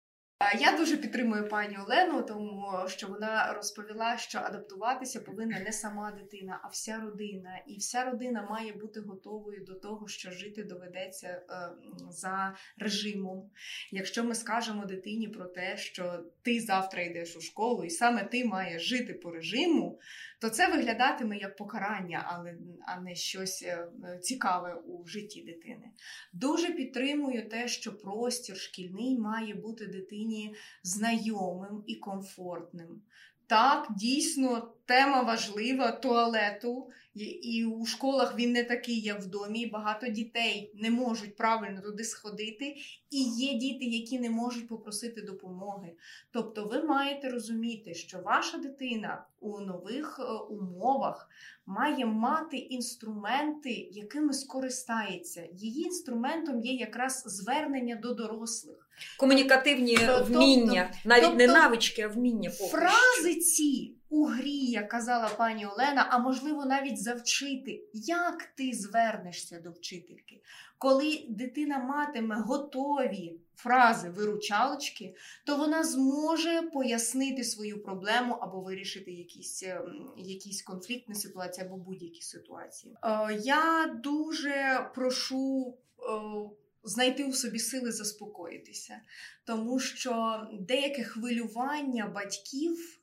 Е, 0.51 0.57
Я 0.59 0.77
дуже 0.77 0.97
підтримую 0.97 1.47
пані 1.47 1.77
Олену, 1.77 2.21
тому 2.23 2.87
що 2.87 3.07
вона 3.07 3.53
розповіла, 3.53 4.17
що 4.17 4.39
адаптуватися 4.39 5.19
повинна 5.19 5.59
не 5.59 5.71
сама 5.71 6.11
дитина, 6.11 6.59
а 6.63 6.67
вся 6.67 6.99
родина. 6.99 7.59
І 7.67 7.77
вся 7.77 8.03
родина 8.03 8.47
має 8.49 8.73
бути 8.73 8.99
готовою 8.99 9.65
до 9.65 9.73
того, 9.73 10.07
що 10.07 10.31
жити 10.31 10.63
доведеться 10.63 11.27
е, 11.27 11.69
за 12.09 12.55
режимом. 12.77 13.49
Якщо 13.91 14.23
ми 14.23 14.35
скажемо 14.35 14.85
дитині 14.85 15.27
про 15.27 15.45
те, 15.45 15.77
що 15.77 16.23
ти 16.41 16.59
завтра 16.59 17.01
йдеш 17.01 17.35
у 17.37 17.41
школу, 17.41 17.83
і 17.83 17.89
саме 17.89 18.23
ти 18.23 18.45
маєш 18.45 18.83
жити 18.83 19.13
по 19.13 19.31
режиму, 19.31 19.99
то 20.43 20.49
це 20.49 20.67
виглядатиме 20.67 21.37
як 21.37 21.55
покарання, 21.55 22.25
але 22.27 22.55
а 22.87 22.99
не 22.99 23.15
щось 23.15 23.63
е, 23.63 23.87
цікаве 24.21 24.73
у 24.73 25.07
житті 25.07 25.41
дитини. 25.41 25.91
Дуже 26.33 26.69
підтримую 26.69 27.49
те, 27.49 27.67
що 27.67 27.97
простір 27.97 28.57
шкільний 28.57 29.19
має 29.19 29.55
бути 29.55 29.87
дитині 29.87 30.55
знайомим 30.83 31.83
і 31.87 31.95
комфортним. 31.95 33.01
Так, 33.47 33.87
дійсно, 33.97 34.73
тема 34.85 35.21
важлива 35.21 35.91
туалету, 35.91 36.89
і- 37.21 37.65
у 37.65 37.85
школах 37.85 38.35
він 38.37 38.51
не 38.51 38.63
такий, 38.63 38.99
як 39.01 39.21
в 39.21 39.25
домі. 39.25 39.59
і 39.61 39.69
Багато 39.69 40.07
дітей 40.07 40.71
не 40.75 40.91
можуть 40.91 41.35
правильно 41.35 41.81
туди 41.81 42.03
сходити, 42.03 42.75
і 43.09 43.23
є 43.23 43.53
діти, 43.53 43.85
які 43.85 44.19
не 44.19 44.29
можуть 44.29 44.67
попросити 44.67 45.21
допомоги. 45.21 45.91
Тобто, 46.31 46.65
ви 46.65 46.83
маєте 46.83 47.29
розуміти, 47.29 47.93
що 47.93 48.19
ваша 48.19 48.57
дитина 48.57 49.25
у 49.39 49.59
нових 49.59 50.19
е, 50.19 50.23
умовах 50.53 51.29
має 51.65 52.05
мати 52.05 52.57
інструменти, 52.57 53.89
якими 53.91 54.33
скористається. 54.33 55.47
Її 55.53 55.83
інструментом 55.83 56.59
є 56.61 56.73
якраз 56.73 57.23
звернення 57.25 57.95
до 57.95 58.13
дорослих. 58.13 58.89
Комунікативні 59.19 59.97
Тобто- 59.97 60.23
вміння, 60.23 60.91
навіть 61.05 61.35
не 61.35 61.47
тобто 61.47 61.53
навички, 61.61 62.01
а 62.01 62.07
вміння 62.07 62.51
поки. 62.59 62.71
Фрази 62.71 63.35
ці 63.35 63.95
у 64.13 64.25
грі, 64.25 64.57
як 64.57 64.89
казала 64.89 65.29
пані 65.29 65.65
Олена, 65.65 66.07
а 66.09 66.17
можливо 66.19 66.65
навіть 66.65 67.01
завчити, 67.03 67.83
як 67.93 68.43
ти 68.43 68.73
звернешся 68.73 69.59
до 69.59 69.71
вчительки. 69.71 70.41
Коли 70.77 71.25
дитина 71.29 71.79
матиме 71.79 72.35
готові 72.35 73.39
фрази 73.55 74.09
виручалочки, 74.09 75.15
то 75.45 75.57
вона 75.57 75.83
зможе 75.83 76.61
пояснити 76.61 77.43
свою 77.43 77.83
проблему 77.83 78.33
або 78.33 78.61
вирішити 78.61 79.11
якісь, 79.11 79.63
е, 79.63 79.81
якісь 80.17 80.61
конфліктні 80.61 81.15
ситуації 81.15 81.67
або 81.67 81.77
будь-які 81.77 82.21
ситуації. 82.21 82.95
Е, 83.03 83.39
Я 83.43 83.93
дуже 84.03 84.89
прошу. 84.95 85.73
е, 85.99 86.49
Знайти 86.85 87.23
у 87.23 87.33
собі 87.33 87.59
сили 87.59 87.91
заспокоїтися, 87.91 88.99
тому 89.45 89.79
що 89.79 90.41
деяке 90.59 91.03
хвилювання 91.03 92.07
батьків 92.07 92.99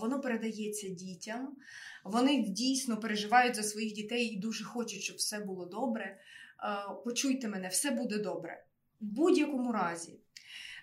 воно 0.00 0.20
передається 0.20 0.88
дітям. 0.88 1.56
Вони 2.04 2.42
дійсно 2.42 2.96
переживають 2.96 3.56
за 3.56 3.62
своїх 3.62 3.92
дітей 3.92 4.26
і 4.26 4.36
дуже 4.36 4.64
хочуть, 4.64 5.02
щоб 5.02 5.16
все 5.16 5.40
було 5.40 5.66
добре. 5.66 6.04
Е, 6.04 6.18
Почуйте 7.04 7.48
мене, 7.48 7.68
все 7.68 7.90
буде 7.90 8.18
добре 8.18 8.64
в 9.00 9.04
будь-якому 9.04 9.72
разі. 9.72 10.20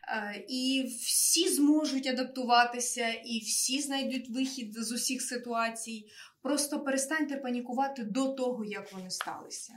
Е, 0.10 0.46
І 0.48 0.84
всі 1.00 1.50
зможуть 1.50 2.08
адаптуватися, 2.08 3.08
і 3.26 3.40
всі 3.40 3.82
знайдуть 3.82 4.30
вихід 4.30 4.74
з 4.74 4.92
усіх 4.92 5.22
ситуацій. 5.22 6.08
Просто 6.42 6.80
перестаньте 6.80 7.38
панікувати 7.38 8.04
до 8.04 8.28
того, 8.34 8.66
як 8.66 8.94
вони 8.94 9.10
сталися. 9.10 9.74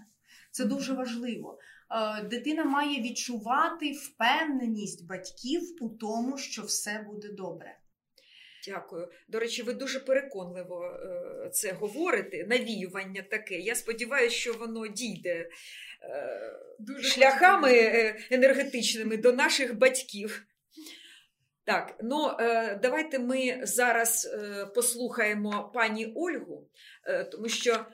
Це 0.50 0.65
дуже 0.65 0.93
важливо. 0.95 1.59
Е, 1.91 2.23
Дитина 2.23 2.65
має 2.65 3.00
відчувати 3.00 3.93
впевненість 3.93 5.07
батьків 5.07 5.76
у 5.81 5.88
тому, 5.88 6.38
що 6.38 6.62
все 6.62 7.07
буде 7.11 7.29
добре. 7.29 7.79
Дякую. 8.66 9.08
До 9.28 9.38
речі, 9.38 9.62
ви 9.62 9.73
дуже 9.73 10.00
переконливо 10.00 10.85
е, 10.85 11.50
це 11.50 11.73
говорите. 11.73 12.46
Навіювання 12.49 13.23
таке. 13.23 13.58
Я 13.58 13.75
сподіваюся, 13.75 14.37
що 14.37 14.52
воно 14.52 14.87
дійде 14.87 15.35
е, 15.35 15.49
Дуже 16.78 17.02
шляхами 17.02 17.73
е, 17.73 18.16
енергетичними 18.30 19.16
до 19.16 19.32
наших 19.32 19.78
батьків. 19.78 20.46
Так, 21.64 21.96
ну 22.02 22.30
давайте 22.82 23.18
ми 23.18 23.61
зараз 23.62 24.37
послухаємо 24.75 25.70
пані 25.75 26.12
Ольгу, 26.16 26.68
тому 27.32 27.49
що 27.49 27.87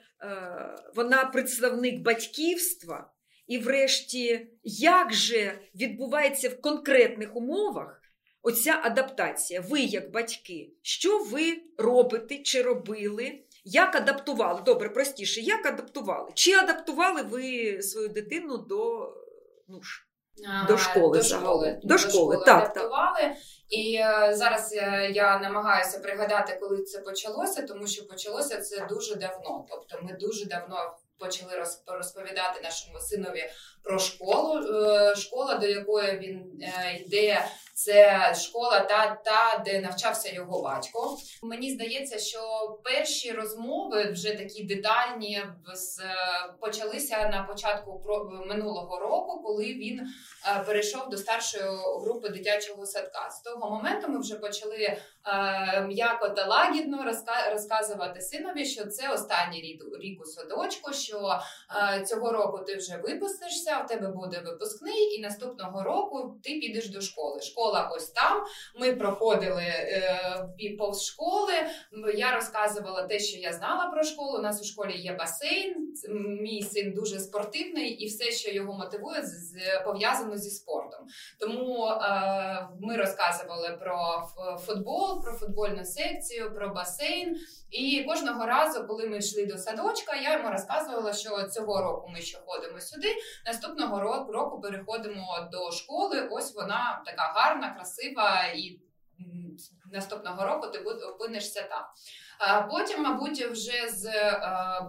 вона 0.95 1.25
представник 1.25 2.01
батьківства, 2.01 3.13
і, 3.47 3.57
врешті, 3.57 4.47
як 4.63 5.13
же 5.13 5.59
відбувається 5.75 6.49
в 6.49 6.61
конкретних 6.61 7.35
умовах 7.35 8.02
оця 8.43 8.79
адаптація? 8.83 9.61
Ви, 9.61 9.79
як 9.79 10.11
батьки, 10.11 10.69
що 10.81 11.23
ви 11.23 11.61
робите 11.77 12.37
чи 12.37 12.61
робили? 12.61 13.39
Як 13.65 13.95
адаптували? 13.95 14.61
Добре, 14.65 14.89
простіше, 14.89 15.41
як 15.41 15.65
адаптували? 15.65 16.31
Чи 16.33 16.53
адаптували 16.53 17.21
ви 17.21 17.81
свою 17.81 18.07
дитину 18.07 18.57
до 18.57 19.09
ну 19.67 19.81
ж, 19.81 20.07
А, 20.47 20.67
До 20.67 20.77
школи 20.77 21.17
до 21.17 21.23
загалом. 21.23 21.61
школи, 21.61 21.79
До 21.83 21.97
школи, 21.97 22.35
так, 22.35 22.45
так. 22.45 22.63
адаптували. 22.63 23.35
І 23.69 23.95
е, 23.95 24.33
зараз 24.35 24.73
е, 24.73 25.11
я 25.13 25.39
намагаюся 25.39 25.99
пригадати, 25.99 26.57
коли 26.61 26.83
це 26.83 26.99
почалося, 26.99 27.61
тому 27.61 27.87
що 27.87 28.07
почалося 28.07 28.61
це 28.61 28.87
дуже 28.89 29.15
давно. 29.15 29.65
Тобто, 29.69 29.99
ми 30.03 30.17
дуже 30.19 30.45
давно 30.45 30.97
почали 31.19 31.51
розповідати 31.87 32.61
нашому 32.63 32.99
синові 32.99 33.49
про 33.83 33.99
школу. 33.99 34.59
Е, 34.83 35.15
школа, 35.15 35.55
до 35.55 35.67
якої 35.67 36.17
він 36.17 36.61
йде, 37.05 37.45
це 37.73 38.33
школа, 38.35 38.79
та, 38.79 39.21
та 39.25 39.63
де 39.65 39.81
навчався 39.81 40.31
його 40.33 40.61
батько. 40.61 41.17
Мені 41.43 41.71
здається, 41.71 42.19
що 42.19 42.39
перші 42.83 43.31
розмови 43.31 44.11
вже 44.11 44.35
такі 44.35 44.63
детальні 44.63 45.35
е, 45.35 45.47
почалися 46.61 47.29
на 47.29 47.43
початку 47.43 48.03
минулого 48.45 48.99
року, 48.99 49.41
коли 49.43 49.63
він 49.63 50.01
перейшов 50.65 51.09
до 51.09 51.17
старшої 51.17 51.63
групи 52.01 52.29
дитячого 52.29 52.85
садка. 52.85 53.29
З 53.29 53.41
того 53.41 53.69
моменту 53.69 54.07
ми 54.07 54.19
вже 54.19 54.35
почали 54.35 54.97
м'яко 55.87 56.29
та 56.29 56.45
лагідно 56.45 57.05
розказувати 57.51 58.21
синові, 58.21 58.65
що 58.65 58.85
це 58.85 59.09
останній 59.13 59.61
рік 59.99 60.21
у 60.21 60.25
садочку, 60.25 60.93
що 60.93 61.39
цього 62.07 62.31
року 62.31 62.59
ти 62.59 62.75
вже 62.75 62.97
випустишся, 62.97 63.81
у 63.85 63.87
тебе 63.87 64.07
буде 64.07 64.39
випускний, 64.45 65.15
і 65.15 65.21
наступного 65.21 65.83
року 65.83 66.39
ти 66.43 66.49
підеш 66.49 66.89
до 66.89 67.01
школи. 67.01 67.41
Школа 67.63 67.91
ось 67.95 68.09
там. 68.09 68.43
Ми 68.79 68.95
проходили 68.95 69.63
е, 69.63 70.75
повз 70.79 71.05
школи. 71.05 71.53
Я 72.15 72.35
розказувала 72.35 73.03
те, 73.03 73.19
що 73.19 73.37
я 73.39 73.53
знала 73.53 73.91
про 73.91 74.03
школу. 74.03 74.37
У 74.37 74.41
нас 74.41 74.61
у 74.61 74.65
школі 74.65 74.97
є 74.97 75.13
басейн. 75.13 75.93
Мій 76.41 76.61
син 76.61 76.93
дуже 76.93 77.19
спортивний, 77.19 77.89
і 77.89 78.07
все, 78.07 78.31
що 78.31 78.51
його 78.51 78.73
мотивує, 78.73 79.23
пов'язано 79.85 80.37
зі 80.37 80.49
спортом. 80.49 80.99
Тому 81.39 81.87
е, 81.87 82.67
ми 82.81 82.97
розказували 82.97 83.77
про 83.81 84.23
футбол, 84.65 85.23
про 85.23 85.33
футбольну 85.33 85.85
секцію, 85.85 86.55
про 86.55 86.69
басейн. 86.69 87.37
І 87.73 88.03
кожного 88.07 88.45
разу, 88.45 88.87
коли 88.87 89.07
ми 89.07 89.17
йшли 89.17 89.45
до 89.45 89.57
садочка, 89.57 90.15
я 90.15 90.33
йому 90.37 90.49
розказувала, 90.49 91.13
що 91.13 91.43
цього 91.43 91.81
року 91.81 92.09
ми 92.13 92.21
ще 92.21 92.37
ходимо 92.45 92.79
сюди. 92.79 93.07
Наступного 93.45 93.99
року 94.31 94.61
переходимо 94.61 95.49
до 95.51 95.71
школи. 95.71 96.27
Ось 96.31 96.55
вона 96.55 97.03
така 97.05 97.23
гарна, 97.35 97.52
красива, 97.61 98.43
і 98.55 98.79
наступного 99.93 100.45
року 100.45 100.67
ти 100.67 100.79
опинишся 100.79 101.61
там. 101.61 101.83
Потім, 102.69 103.01
мабуть, 103.01 103.45
вже 103.45 103.89
з 103.89 104.05
е, 104.05 104.41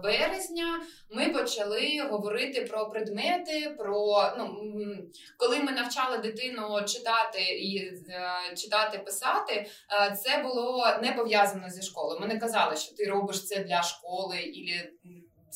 березня 0.03 0.81
ми 1.11 1.29
почали 1.29 2.07
говорити 2.09 2.61
про 2.61 2.89
предмети. 2.89 3.75
Про 3.77 4.23
ну 4.37 4.57
коли 5.37 5.59
ми 5.59 5.71
навчали 5.71 6.17
дитину 6.17 6.83
читати 6.87 7.41
і 7.41 7.77
е, 8.09 8.55
читати, 8.55 8.99
писати, 8.99 9.53
е, 9.53 10.15
це 10.15 10.37
було 10.37 10.87
не 11.01 11.11
пов'язано 11.11 11.69
зі 11.69 11.81
школою. 11.81 12.19
Ми 12.19 12.27
не 12.27 12.39
казали, 12.39 12.75
що 12.75 12.95
ти 12.95 13.05
робиш 13.05 13.47
це 13.47 13.63
для 13.63 13.83
школи 13.83 14.37
і 14.37 14.73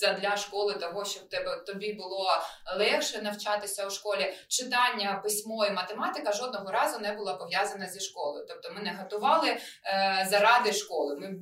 для 0.08 0.38
школи 0.38 0.74
того, 0.74 1.06
щоб 1.06 1.29
тебе 1.29 1.63
тобі 1.68 1.94
було 1.94 2.29
легше 2.77 3.22
навчатися 3.22 3.88
у 3.88 3.89
школі. 3.89 4.34
Читання, 4.48 5.20
письмо 5.24 5.65
і 5.65 5.72
математика 5.72 6.32
жодного 6.32 6.72
разу 6.72 7.00
не 7.00 7.13
була 7.13 7.34
пов'язана 7.34 7.88
зі 7.88 8.00
школою. 8.00 8.46
Тобто 8.48 8.72
ми 8.72 8.82
не 8.82 8.94
готували 8.94 9.50
е, 9.50 10.27
заради 10.29 10.74
школи. 10.74 11.15
Ми 11.15 11.36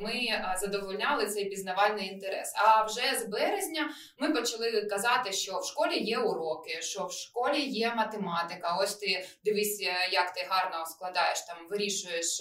ми 0.00 0.12
задовольняли 0.60 1.26
цей 1.26 1.44
пізнавальний 1.44 2.08
інтерес. 2.08 2.52
А 2.56 2.84
вже 2.84 3.18
з 3.18 3.26
березня 3.26 3.90
ми 4.18 4.32
почали 4.32 4.82
казати, 4.82 5.32
що 5.32 5.58
в 5.58 5.64
школі 5.64 5.98
є 5.98 6.18
уроки, 6.18 6.82
що 6.82 7.06
в 7.06 7.12
школі 7.12 7.60
є 7.60 7.94
математика. 7.94 8.76
Ось 8.80 8.94
ти 8.94 9.26
дивись, 9.44 9.80
е, 9.82 10.08
як 10.12 10.32
ти 10.32 10.46
гарно 10.50 10.86
складаєш 10.86 11.40
там, 11.40 11.68
вирішуєш. 11.70 12.40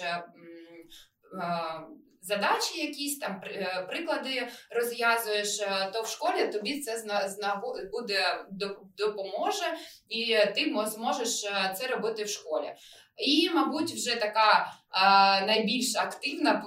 Задачі, 2.22 2.82
якісь 2.82 3.20
там 3.20 3.42
е, 3.46 3.86
приклади 3.90 4.48
розв'язуєш, 4.70 5.60
е, 5.60 5.90
то 5.94 6.02
в 6.02 6.08
школі 6.08 6.48
тобі 6.48 6.82
це 6.82 6.98
буде 7.92 8.46
допоможе, 8.98 9.78
і 10.10 10.38
ти 10.56 10.76
зможеш 10.86 11.44
е, 11.44 11.76
це 11.78 11.88
робити 11.88 12.24
в 12.24 12.30
школі. 12.30 12.74
І, 13.20 13.50
мабуть, 13.50 13.92
вже 13.92 14.16
така 14.16 14.74
а, 14.90 15.42
найбільш 15.46 15.96
активна 15.96 16.64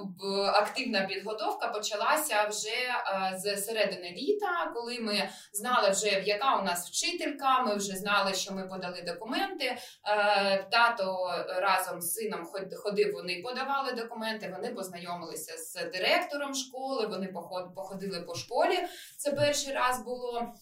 активна 0.53 1.05
підготовка 1.05 1.67
почалася 1.67 2.47
вже 2.49 2.69
а, 3.05 3.37
з 3.37 3.57
середини 3.57 4.11
літа, 4.11 4.71
коли 4.73 4.99
ми 4.99 5.29
знали, 5.53 5.89
вже 5.89 6.07
яка 6.07 6.59
у 6.59 6.63
нас 6.63 6.89
вчителька. 6.89 7.59
Ми 7.59 7.75
вже 7.75 7.95
знали, 7.95 8.33
що 8.33 8.53
ми 8.53 8.67
подали 8.67 9.01
документи. 9.01 9.77
А, 10.03 10.57
тато 10.57 11.33
разом 11.47 12.01
з 12.01 12.13
сином 12.13 12.47
ходив. 12.83 13.13
Вони 13.13 13.41
подавали 13.41 13.91
документи. 13.91 14.55
Вони 14.55 14.73
познайомилися 14.73 15.57
з 15.57 15.73
директором 15.73 16.53
школи. 16.53 17.07
Вони 17.07 17.27
походили 17.75 18.21
по 18.21 18.35
школі. 18.35 18.79
Це 19.17 19.31
перший 19.31 19.73
раз 19.73 20.03
було. 20.05 20.53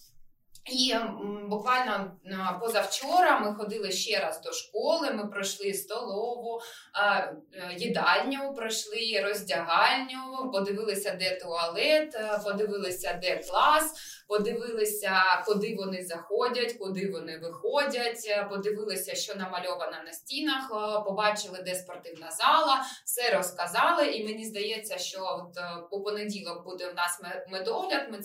І 0.66 0.96
буквально 1.50 2.12
позавчора 2.62 3.40
ми 3.40 3.56
ходили 3.56 3.92
ще 3.92 4.20
раз 4.20 4.42
до 4.42 4.52
школи. 4.52 5.12
Ми 5.12 5.28
пройшли 5.28 5.74
столову, 5.74 6.62
е, 6.96 7.36
їдальню, 7.78 8.54
пройшли 8.54 9.22
роздягальню, 9.24 10.52
подивилися, 10.54 11.12
де 11.20 11.36
туалет, 11.36 12.16
е, 12.16 12.40
подивилися, 12.44 13.20
де 13.22 13.38
клас 13.38 13.94
подивилися, 14.28 15.22
куди 15.46 15.76
вони 15.76 16.04
заходять, 16.04 16.74
куди 16.74 17.12
вони 17.12 17.38
виходять. 17.38 18.26
Е, 18.28 18.44
подивилися, 18.44 19.16
що 19.16 19.36
намальовано 19.36 19.98
на 20.06 20.14
стінах, 20.14 20.70
побачили, 21.06 21.62
де 21.66 21.76
спортивна 21.76 22.32
зала, 22.32 22.86
все 23.06 23.38
розказали. 23.38 24.08
І 24.08 24.24
мені 24.24 24.46
здається, 24.46 24.98
що 24.98 25.20
от 25.22 25.64
у 25.92 26.04
понеділок 26.04 26.66
буде 26.66 26.92
в 26.92 26.96
нас 26.96 27.22
медогляд. 27.52 28.08
Ми 28.12 28.20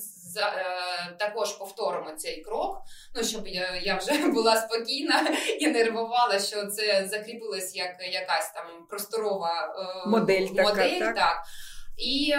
також 1.19 1.53
повторимо 1.53 2.13
цей 2.27 2.43
крок. 2.43 2.83
Ну 3.15 3.25
щоб 3.25 3.49
я 3.49 3.81
я 3.85 3.97
вже 3.97 4.29
була 4.35 4.57
спокійна 4.57 5.37
і 5.61 5.67
нервувала, 5.67 6.39
що 6.39 6.67
це 6.67 7.09
закріпилось 7.11 7.77
як 7.77 7.97
якась 8.12 8.53
там 8.53 8.87
просторова 8.89 9.75
модель. 10.07 10.47
модель 10.47 10.65
така, 10.65 10.99
так. 10.99 11.15
так. 11.15 11.37
І 11.97 12.35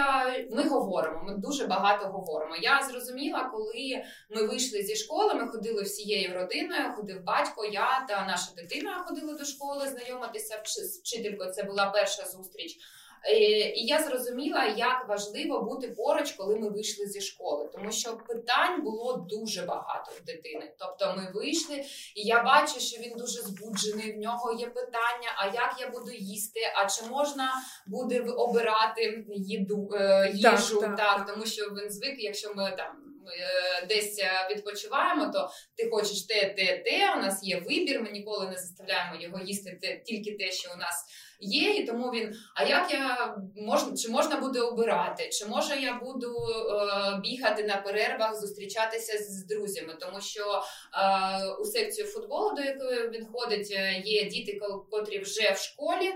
ми 0.50 0.68
говоримо. 0.68 1.22
Ми 1.22 1.34
дуже 1.34 1.66
багато 1.66 2.06
говоримо. 2.06 2.56
Я 2.56 2.82
зрозуміла, 2.90 3.50
коли 3.52 4.04
ми 4.30 4.42
вийшли 4.46 4.82
зі 4.82 4.96
школи. 4.96 5.34
Ми 5.34 5.48
ходили 5.48 5.82
всією 5.82 6.34
родиною. 6.34 6.92
Ходив 6.96 7.24
батько, 7.24 7.64
я 7.64 8.06
та 8.08 8.26
наша 8.26 8.52
дитина 8.56 9.04
ходили 9.08 9.34
до 9.38 9.44
школи 9.44 9.88
знайомитися 9.88 10.62
з 10.64 11.00
вчителькою. 11.00 11.52
Це 11.52 11.62
була 11.62 11.90
перша 11.90 12.24
зустріч. 12.24 12.76
Е, 13.24 13.38
і 13.70 13.86
я 13.86 14.02
зрозуміла, 14.02 14.64
як 14.64 15.08
важливо 15.08 15.62
бути 15.62 15.88
поруч, 15.88 16.32
коли 16.32 16.56
ми 16.56 16.70
вийшли 16.70 17.06
зі 17.06 17.20
школи, 17.20 17.68
тому 17.72 17.92
що 17.92 18.16
питань 18.16 18.82
було 18.82 19.26
дуже 19.30 19.62
багато 19.62 20.12
в 20.20 20.24
дитини. 20.24 20.72
Тобто, 20.78 21.14
ми 21.16 21.32
вийшли, 21.34 21.76
і 22.14 22.22
я 22.22 22.42
бачу, 22.42 22.80
що 22.80 23.00
він 23.02 23.16
дуже 23.16 23.42
збуджений. 23.42 24.12
В 24.12 24.18
нього 24.18 24.52
є 24.52 24.66
питання: 24.66 25.28
а 25.36 25.46
як 25.46 25.76
я 25.80 25.90
буду 25.90 26.10
їсти? 26.12 26.60
А 26.74 26.88
чи 26.88 27.04
можна 27.10 27.52
буде 27.86 28.20
обирати 28.20 29.24
їду 29.36 29.90
е, 29.92 30.30
їжу? 30.34 30.80
Так, 30.80 30.96
так, 30.96 30.96
так, 30.96 31.26
тому 31.26 31.46
що 31.46 31.64
він 31.64 31.90
звик, 31.90 32.14
якщо 32.18 32.54
ми 32.54 32.74
там. 32.76 33.08
Е, 33.40 33.86
десь 33.86 34.20
відпочиваємо, 34.50 35.32
то 35.32 35.50
ти 35.76 35.90
хочеш 35.90 36.22
те, 36.22 36.54
те, 36.54 36.78
те. 36.78 37.14
У 37.16 37.22
нас 37.22 37.42
є 37.42 37.60
вибір. 37.60 38.02
Ми 38.02 38.10
ніколи 38.10 38.48
не 38.48 38.56
заставляємо 38.56 39.20
його 39.20 39.40
їсти 39.44 39.78
те, 39.82 39.98
тільки 39.98 40.36
те, 40.36 40.52
що 40.52 40.70
у 40.74 40.76
нас 40.76 41.04
є, 41.40 41.70
і 41.70 41.86
тому 41.86 42.10
він. 42.10 42.34
А 42.54 42.64
як 42.64 42.92
я 42.92 43.36
можна 43.56 43.96
чи 43.96 44.08
можна 44.08 44.36
буде 44.36 44.60
обирати? 44.60 45.28
Чи 45.28 45.46
може 45.46 45.80
я 45.80 46.00
буду 46.04 46.26
е, 46.26 47.20
бігати 47.22 47.64
на 47.64 47.76
перервах, 47.76 48.40
зустрічатися 48.40 49.18
з 49.18 49.46
друзями? 49.46 49.96
Тому 50.00 50.20
що 50.20 50.62
е, 50.94 51.52
у 51.60 51.64
секцію 51.64 52.06
футболу, 52.06 52.54
до 52.56 52.62
якої 52.62 53.08
він 53.08 53.26
ходить, 53.32 53.68
е, 53.70 54.02
є 54.04 54.24
діти, 54.24 54.60
котрі 54.90 55.18
вже 55.18 55.52
в 55.52 55.58
школі 55.58 56.12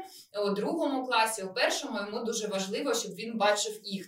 у 0.46 0.50
другому 0.50 1.06
класі, 1.06 1.42
у 1.42 1.54
першому 1.54 1.98
йому 1.98 2.24
дуже 2.24 2.46
важливо, 2.46 2.94
щоб 2.94 3.14
він 3.14 3.36
бачив 3.36 3.80
їх 3.82 4.06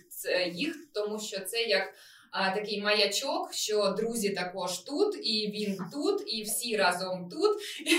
їх, 0.53 0.75
тому 0.93 1.19
що 1.19 1.39
це 1.39 1.61
як 1.61 1.93
а, 2.37 2.51
такий 2.51 2.81
маячок, 2.81 3.53
що 3.53 3.89
друзі 3.89 4.29
також 4.29 4.79
тут, 4.79 5.15
і 5.15 5.51
він 5.53 5.77
тут, 5.93 6.23
і 6.33 6.43
всі 6.43 6.77
разом 6.77 7.29
тут. 7.29 7.57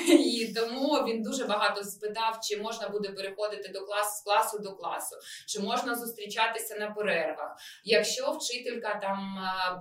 І 0.08 0.52
тому 0.56 0.94
він 0.94 1.22
дуже 1.22 1.44
багато 1.44 1.84
спитав, 1.84 2.38
чи 2.42 2.56
можна 2.56 2.88
буде 2.88 3.08
переходити 3.08 3.68
до 3.68 3.80
класу 3.80 4.20
з 4.20 4.22
класу 4.22 4.58
до 4.58 4.72
класу, 4.72 5.16
чи 5.46 5.60
можна 5.60 5.94
зустрічатися 5.94 6.76
на 6.76 6.90
перервах. 6.90 7.56
Якщо 7.84 8.32
вчителька 8.32 8.98
там 9.02 9.38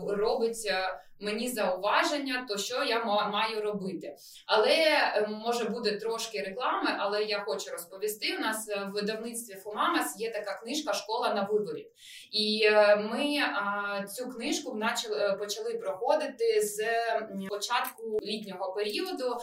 робить 0.08 0.72
мені 1.20 1.50
зауваження, 1.50 2.46
то 2.50 2.58
що 2.58 2.84
я 2.84 3.06
маю 3.06 3.62
робити. 3.62 4.16
Але 4.46 4.76
е, 4.76 5.28
може 5.46 5.66
буде 5.66 5.98
трошки 5.98 6.42
реклами, 6.42 6.90
але 7.00 7.24
я 7.24 7.40
хочу 7.40 7.72
розповісти. 7.72 8.38
У 8.38 8.42
нас 8.42 8.68
в 8.68 8.92
видавництві 8.94 9.56
Фомамас 9.56 10.20
є 10.20 10.32
така 10.32 10.60
книжка 10.64 10.94
Школа 10.94 11.34
на 11.34 11.44
виборі. 11.52 11.88
І 12.32 12.62
е, 12.66 12.96
ми 12.96 13.38
цю 14.08 14.30
книжку 14.30 14.80
почали 15.40 15.74
проходити 15.74 16.62
з 16.62 16.86
початку 17.50 18.20
літнього 18.24 18.74
періоду. 18.74 19.38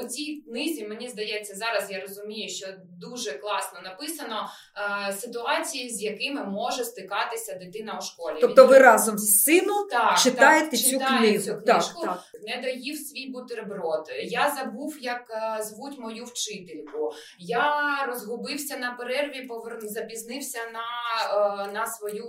У 0.00 0.04
цій 0.04 0.42
книзі 0.48 0.86
мені 0.86 1.08
здається, 1.08 1.54
зараз 1.54 1.90
я 1.90 2.00
розумію, 2.00 2.48
що 2.48 2.66
дуже 3.00 3.32
класно 3.32 3.80
написано 3.80 4.48
ситуації, 5.12 5.90
з 5.90 6.02
якими 6.02 6.44
може 6.44 6.84
стикатися 6.84 7.54
дитина 7.54 7.98
у 7.98 8.02
школі. 8.02 8.38
Тобто, 8.40 8.66
ви 8.66 8.78
разом 8.78 9.18
з 9.18 9.42
сином 9.42 9.88
так, 9.90 10.18
читаєте 10.18 10.70
так, 10.70 10.81
цю 10.82 10.98
книгу. 10.98 11.42
Цю 11.42 11.62
книжку, 11.62 12.00
так, 12.00 12.22
так. 12.32 12.42
не 12.42 12.62
доїв 12.62 12.98
свій 12.98 13.30
бутерброд. 13.30 14.06
Я 14.24 14.50
забув, 14.50 14.98
як 15.00 15.30
е, 15.30 15.62
звуть 15.62 15.98
мою 15.98 16.24
вчительку. 16.24 17.12
Я 17.38 17.96
розгубився 18.08 18.76
на 18.76 18.92
перерві, 18.92 19.46
повер... 19.46 19.78
запізнився 19.82 20.58
на 20.72 20.82
е, 21.66 21.72
на, 21.72 21.86
свою 21.86 22.26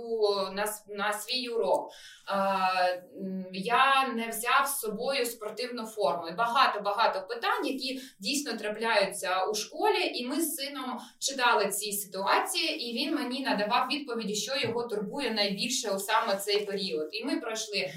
на, 0.52 0.66
на 0.88 1.12
свій 1.12 1.48
урок. 1.48 1.90
Е, 2.30 3.04
я 3.52 4.08
не 4.08 4.28
взяв 4.28 4.66
з 4.66 4.80
собою 4.80 5.26
спортивну 5.26 5.86
форму. 5.86 6.28
І 6.28 6.34
Багато 6.34 6.80
багато 6.80 7.26
питань, 7.28 7.66
які 7.66 8.00
дійсно 8.18 8.52
трапляються 8.56 9.44
у 9.44 9.54
школі, 9.54 10.10
і 10.14 10.26
ми 10.26 10.40
з 10.40 10.54
сином 10.54 10.98
читали 11.18 11.68
ці 11.68 11.92
ситуації, 11.92 12.90
і 12.90 12.98
він 12.98 13.14
мені 13.14 13.40
надавав 13.40 13.88
відповіді, 13.92 14.34
що 14.34 14.56
його 14.56 14.82
турбує 14.82 15.30
найбільше 15.30 15.90
у 15.90 15.98
саме 15.98 16.36
цей 16.36 16.66
період. 16.66 17.08
І 17.12 17.24
ми 17.24 17.40
пройшли 17.40 17.90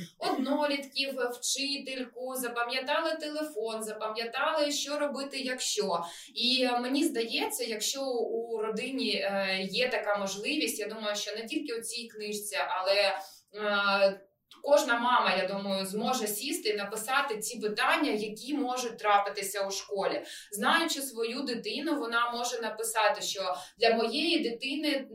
однолітків, 0.48 1.16
вчительку, 1.40 2.36
запам'ятали 2.36 3.16
телефон, 3.16 3.84
запам'ятали, 3.84 4.72
що 4.72 5.00
робити, 5.00 5.40
якщо. 5.40 6.04
І 6.36 6.68
мені 6.68 7.04
здається, 7.04 7.64
якщо 7.64 8.02
у 8.06 8.62
родині 8.62 9.16
е, 9.16 9.60
є 9.72 9.90
така 9.90 10.18
можливість, 10.18 10.80
я 10.80 10.88
думаю, 10.88 11.16
що 11.16 11.36
не 11.36 11.46
тільки 11.46 11.80
у 11.80 11.82
цій 11.82 12.08
книжці, 12.08 12.58
але 12.70 13.18
е, 13.56 14.22
Кожна 14.64 15.00
мама, 15.00 15.36
я 15.36 15.48
думаю, 15.48 15.86
зможе 15.86 16.28
сісти 16.28 16.70
і 16.70 16.76
написати 16.76 17.38
ці 17.38 17.60
питання, 17.60 18.12
які 18.12 18.54
можуть 18.54 18.98
трапитися 18.98 19.68
у 19.68 19.72
школі. 19.72 20.22
Знаючи 20.52 21.02
свою 21.02 21.42
дитину, 21.42 22.00
вона 22.00 22.32
може 22.32 22.62
написати, 22.62 23.22
що 23.22 23.56
для 23.80 23.96
моєї 23.96 24.40
дитини 24.40 25.08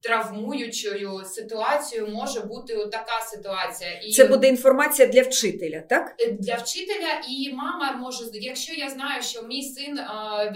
травмуючою 0.00 1.24
ситуацією 1.24 2.08
може 2.08 2.40
бути 2.40 2.86
така 2.86 3.20
ситуація. 3.20 3.90
І 3.90 4.12
це 4.12 4.24
буде 4.24 4.48
інформація 4.48 5.08
для 5.08 5.22
вчителя, 5.22 5.80
так? 5.80 6.14
Е, 6.20 6.30
для 6.40 6.54
вчителя 6.54 7.22
і 7.28 7.52
мама 7.52 7.92
може, 7.92 8.24
якщо 8.32 8.74
я 8.74 8.90
знаю, 8.90 9.22
що 9.22 9.42
мій 9.42 9.62
син 9.62 10.00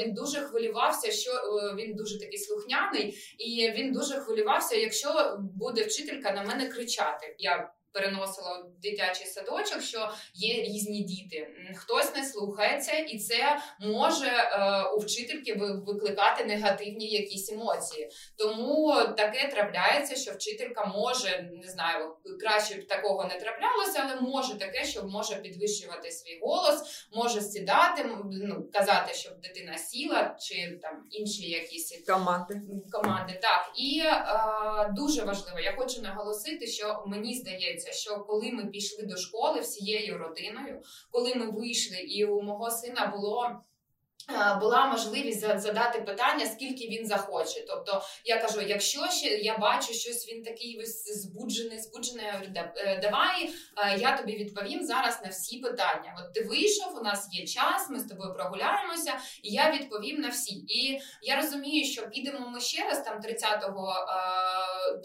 він 0.00 0.14
дуже 0.14 0.40
хвилювався, 0.40 1.12
що 1.12 1.30
е, 1.30 1.74
він 1.76 1.94
дуже 1.94 2.20
такий 2.20 2.38
слухняний, 2.38 3.14
і 3.38 3.70
він 3.70 3.92
дуже 3.92 4.14
хвилювався, 4.14 4.76
якщо 4.76 5.38
буде 5.38 5.82
вчителька 5.82 6.32
на 6.32 6.42
мене 6.42 6.66
кричати. 6.66 7.36
Я 7.38 7.70
переносила 7.92 8.58
в 8.58 8.80
дитячий 8.80 9.26
садочок, 9.26 9.82
що 9.82 10.10
є 10.34 10.62
різні 10.62 11.02
діти. 11.02 11.48
Хтось 11.76 12.16
не 12.16 12.24
слухається, 12.24 12.92
і 12.92 13.18
це 13.18 13.58
може 13.80 14.26
е, 14.26 14.82
у 14.96 14.98
вчительки 14.98 15.54
викликати 15.86 16.44
негативні 16.44 17.06
якісь 17.06 17.52
емоції. 17.52 18.10
Тому 18.36 18.94
таке 19.16 19.48
трапляється, 19.48 20.16
що 20.16 20.32
вчителька 20.32 20.84
може 20.84 21.50
не 21.52 21.68
знаю, 21.68 22.16
краще 22.40 22.74
б 22.74 22.86
такого 22.86 23.24
не 23.24 23.40
траплялося, 23.40 24.02
але 24.04 24.20
може 24.20 24.58
таке, 24.58 24.84
що 24.84 25.02
може 25.02 25.36
підвищувати 25.36 26.10
свій 26.10 26.38
голос, 26.42 27.06
може 27.12 27.40
сідати, 27.40 28.04
ну 28.32 28.68
казати, 28.72 29.14
щоб 29.14 29.40
дитина 29.40 29.78
сіла, 29.78 30.36
чи 30.40 30.78
там 30.82 31.06
інші 31.10 31.50
якісь 31.50 32.04
команди. 32.06 32.60
Команди 32.92 33.38
так 33.42 33.72
і 33.76 34.02
е, 34.04 34.92
дуже 34.96 35.24
важливо. 35.24 35.60
Я 35.60 35.74
хочу 35.76 36.02
наголосити, 36.02 36.66
що 36.66 37.04
мені 37.06 37.34
здається 37.34 37.79
здається, 37.80 37.92
що 37.92 38.20
коли 38.20 38.52
ми 38.52 38.66
пішли 38.66 39.06
до 39.06 39.16
школи 39.16 39.60
всією 39.60 40.18
родиною, 40.18 40.82
коли 41.10 41.34
ми 41.34 41.50
вийшли, 41.50 41.96
і 41.96 42.24
у 42.24 42.42
мого 42.42 42.70
сина 42.70 43.06
було 43.06 43.60
була 44.60 44.86
можливість 44.86 45.40
задати 45.40 46.00
питання, 46.00 46.46
скільки 46.46 46.88
він 46.88 47.06
захоче. 47.06 47.64
Тобто 47.68 48.02
я 48.24 48.38
кажу: 48.38 48.60
якщо 48.60 49.08
ще 49.08 49.28
я 49.28 49.58
бачу 49.58 49.92
щось, 49.92 50.28
він 50.32 50.42
такий 50.42 50.80
збуджений, 50.86 51.78
збуджений, 51.78 52.24
я 52.26 52.32
говорю, 52.32 52.50
е, 52.76 52.98
давай 53.02 53.50
я 53.98 54.16
тобі 54.16 54.36
відповім 54.36 54.84
зараз 54.84 55.20
на 55.24 55.30
всі 55.30 55.58
питання. 55.58 56.16
От 56.18 56.34
ти 56.34 56.44
вийшов, 56.44 56.96
у 56.96 57.00
нас 57.00 57.28
є 57.32 57.46
час, 57.46 57.90
ми 57.90 58.00
з 58.00 58.08
тобою 58.08 58.34
прогуляємося, 58.34 59.12
і 59.42 59.52
я 59.52 59.70
відповім 59.70 60.20
на 60.20 60.28
всі. 60.28 60.54
І 60.54 61.00
я 61.22 61.36
розумію, 61.36 61.84
що 61.84 62.08
підемо 62.08 62.48
ми 62.48 62.60
ще 62.60 62.84
раз 62.84 63.04
там 63.04 63.20
30-го 63.20 63.94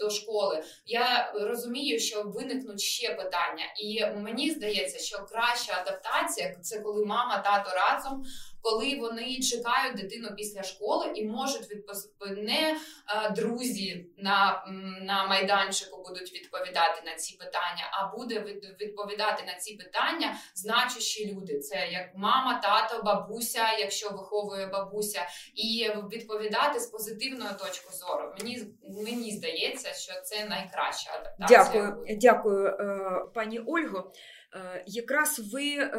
до 0.00 0.10
школи. 0.10 0.62
Я 0.86 1.32
розумію, 1.34 2.00
що 2.00 2.22
виникнуть 2.22 2.80
ще 2.80 3.14
питання, 3.14 3.64
і 3.80 4.06
мені 4.06 4.50
здається, 4.50 4.98
що 4.98 5.18
краща 5.18 5.82
адаптація 5.82 6.56
це 6.62 6.80
коли 6.80 7.04
мама, 7.04 7.38
тато 7.38 7.70
разом 7.76 8.24
коли 8.66 8.96
вони 9.00 9.40
чекають 9.40 9.96
дитину 9.96 10.28
після 10.36 10.62
школи 10.62 11.12
і 11.14 11.24
можуть 11.24 11.70
відпос... 11.70 12.10
не 12.36 12.76
а, 13.06 13.30
друзі 13.30 14.06
на 14.18 14.64
на 15.00 15.26
майданчику 15.26 16.02
будуть 16.02 16.32
відповідати 16.32 17.02
на 17.04 17.14
ці 17.14 17.36
питання, 17.36 17.90
а 17.92 18.16
буде 18.16 18.40
відповідати 18.80 19.44
на 19.46 19.54
ці 19.54 19.74
питання 19.74 20.36
значущі 20.54 21.34
люди. 21.34 21.58
Це 21.58 21.88
як 21.88 22.06
мама, 22.16 22.60
тато, 22.62 23.02
бабуся, 23.02 23.72
якщо 23.78 24.10
виховує 24.10 24.66
бабуся, 24.66 25.26
і 25.54 25.90
відповідати 26.12 26.80
з 26.80 26.86
позитивної 26.86 27.50
точки 27.58 27.92
зору. 27.92 28.34
Мені 28.38 28.62
мені 29.04 29.30
здається, 29.30 29.92
що 29.92 30.12
це 30.24 30.44
найкраща 30.44 31.10
адаптація. 31.20 31.64
Дякую, 31.64 32.18
дякую, 32.20 32.66
е, 32.66 33.10
пані 33.34 33.60
Ольго. 33.66 34.12
Е, 34.54 34.84
якраз 34.86 35.52
ви. 35.52 35.90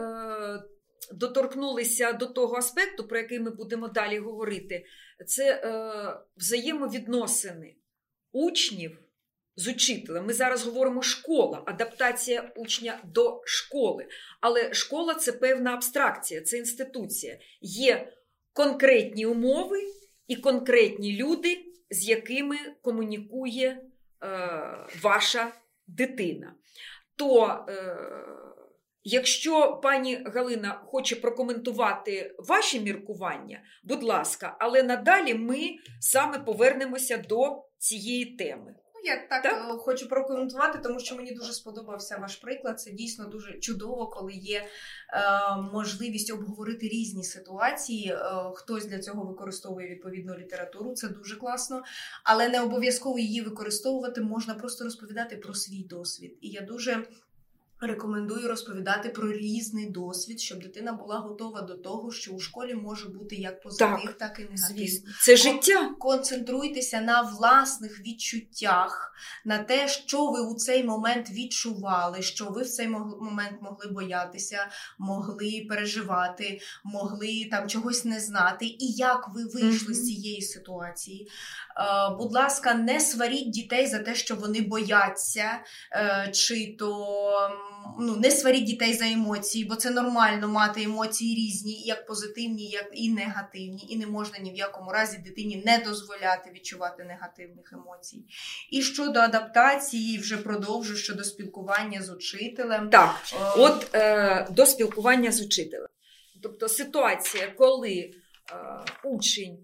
Доторкнулися 1.12 2.14
до 2.14 2.26
того 2.26 2.56
аспекту, 2.56 3.08
про 3.08 3.18
який 3.18 3.40
ми 3.40 3.52
будемо 3.52 3.88
далі 3.88 4.20
говорити, 4.20 4.86
це 5.28 5.54
е, 5.54 6.14
взаємовідносини 6.38 7.76
учнів 8.32 8.98
з 9.56 9.68
учителем. 9.68 10.26
Ми 10.26 10.34
зараз 10.34 10.66
говоримо 10.66 11.02
школа, 11.02 11.64
адаптація 11.66 12.52
учня 12.56 13.00
до 13.14 13.42
школи. 13.46 14.08
Але 14.42 14.74
школа 14.74 15.14
це 15.14 15.32
певна 15.32 15.74
абстракція, 15.74 16.42
це 16.42 16.58
інституція. 16.58 17.40
Є 17.62 18.14
конкретні 18.54 19.26
умови 19.26 19.82
і 20.28 20.36
конкретні 20.36 21.16
люди, 21.16 21.66
з 21.90 22.08
якими 22.08 22.58
комунікує 22.82 23.68
е, 23.68 23.82
ваша 25.02 25.52
дитина. 25.88 26.56
То 27.16 27.66
е, 27.70 27.98
Якщо 29.04 29.80
пані 29.84 30.24
Галина 30.26 30.82
хоче 30.86 31.16
прокоментувати 31.16 32.36
ваші 32.40 32.80
міркування, 32.80 33.62
будь 33.84 34.04
ласка, 34.04 34.58
але 34.60 34.84
надалі 34.84 35.34
ми 35.34 35.76
саме 36.00 36.40
повернемося 36.40 37.18
до 37.18 37.64
цієї 37.78 38.26
теми. 38.26 38.76
Ну, 38.98 39.02
я 39.04 39.28
так, 39.30 39.44
так 39.44 39.70
е, 39.70 39.78
хочу 39.78 40.10
прокоментувати, 40.10 40.80
тому 40.84 41.00
що 41.00 41.16
мені 41.16 41.32
дуже 41.32 41.54
сподобався 41.54 42.18
ваш 42.18 42.36
приклад. 42.36 42.80
Це 42.82 42.92
дійсно 42.92 43.28
дуже 43.28 43.60
чудово, 43.60 44.08
коли 44.08 44.34
є 44.34 44.60
е, 44.60 44.66
можливість 45.74 46.34
обговорити 46.34 46.88
різні 46.88 47.24
ситуації. 47.24 48.12
Е, 48.12 48.20
хтось 48.56 48.86
для 48.86 49.00
цього 49.00 49.26
використовує 49.26 49.88
відповідну 49.88 50.38
літературу, 50.38 50.94
це 50.94 51.08
дуже 51.08 51.36
класно, 51.36 51.84
але 52.24 52.50
не 52.50 52.62
обов'язково 52.62 53.20
її 53.20 53.42
використовувати 53.42 54.22
можна 54.22 54.54
просто 54.54 54.84
розповідати 54.84 55.36
про 55.36 55.54
свій 55.54 55.84
досвід. 55.84 56.38
І 56.42 56.50
я 56.50 56.62
дуже 56.62 57.04
Рекомендую 57.82 58.48
розповідати 58.48 59.10
про 59.10 59.32
різний 59.32 59.90
досвід, 59.90 60.40
щоб 60.40 60.60
дитина 60.60 60.94
була 60.94 61.20
готова 61.20 61.62
до 61.62 61.74
того, 61.74 62.12
що 62.12 62.32
у 62.32 62.40
школі 62.40 62.74
може 62.74 63.10
бути 63.10 63.36
як 63.36 63.62
позитив, 63.62 64.02
так, 64.06 64.14
так 64.18 64.40
і 64.40 64.42
негатив. 64.42 64.90
Це 65.22 65.38
життя. 65.38 65.90
Концентруйтеся 66.00 67.02
на 67.02 67.22
власних 67.22 68.00
відчуттях, 68.00 69.14
на 69.46 69.58
те, 69.58 69.88
що 69.88 70.32
ви 70.32 70.42
у 70.42 70.56
цей 70.56 70.84
момент 70.84 71.30
відчували, 71.30 72.22
що 72.22 72.46
ви 72.46 72.62
в 72.62 72.70
цей 72.70 72.88
момент 72.88 73.62
могли 73.62 73.92
боятися, 73.92 74.68
могли 74.98 75.66
переживати, 75.70 76.60
могли 76.84 77.48
там 77.52 77.68
чогось 77.68 78.06
не 78.06 78.20
знати, 78.20 78.66
і 78.66 78.92
як 78.92 79.30
ви 79.36 79.46
вийшли 79.46 79.94
mm-hmm. 79.94 79.98
з 79.98 80.06
цієї 80.06 80.42
ситуації. 80.42 81.30
Е, 81.78 82.16
будь 82.18 82.34
ласка, 82.34 82.74
не 82.74 83.00
сваріть 83.00 83.50
дітей 83.50 83.88
за 83.88 84.00
те, 84.00 84.16
що 84.16 84.36
вони 84.36 84.62
бояться, 84.62 85.64
е, 85.92 86.32
чи 86.34 86.76
то 86.80 87.52
ну, 88.00 88.16
не 88.16 88.32
сваріть 88.32 88.64
дітей 88.64 88.94
за 88.94 89.06
емоції, 89.06 89.66
бо 89.66 89.76
це 89.76 89.90
нормально 89.90 90.48
мати 90.48 90.84
емоції 90.84 91.36
різні, 91.36 91.82
як 91.82 92.08
позитивні, 92.08 92.70
як 92.70 92.90
і 92.94 93.12
негативні, 93.12 93.86
і 93.90 93.98
не 93.98 94.08
можна 94.08 94.38
ні 94.40 94.52
в 94.52 94.56
якому 94.56 94.92
разі 94.92 95.18
дитині 95.18 95.64
не 95.66 95.78
дозволяти 95.78 96.52
відчувати 96.56 97.04
негативних 97.04 97.74
емоцій. 97.74 98.26
І 98.72 98.82
щодо 98.82 99.20
адаптації, 99.20 100.18
вже 100.18 100.38
продовжу 100.38 100.96
щодо 100.96 101.24
спілкування 101.24 102.02
з 102.02 102.10
учителем. 102.10 102.90
Так, 102.90 103.16
от 103.58 103.96
е, 103.96 104.48
до 104.52 104.66
спілкування 104.66 105.32
з 105.32 105.42
учителем. 105.42 105.88
Тобто 106.44 106.70
ситуація, 106.70 107.48
коли 107.58 107.94
е, 107.94 108.12
учень 109.04 109.58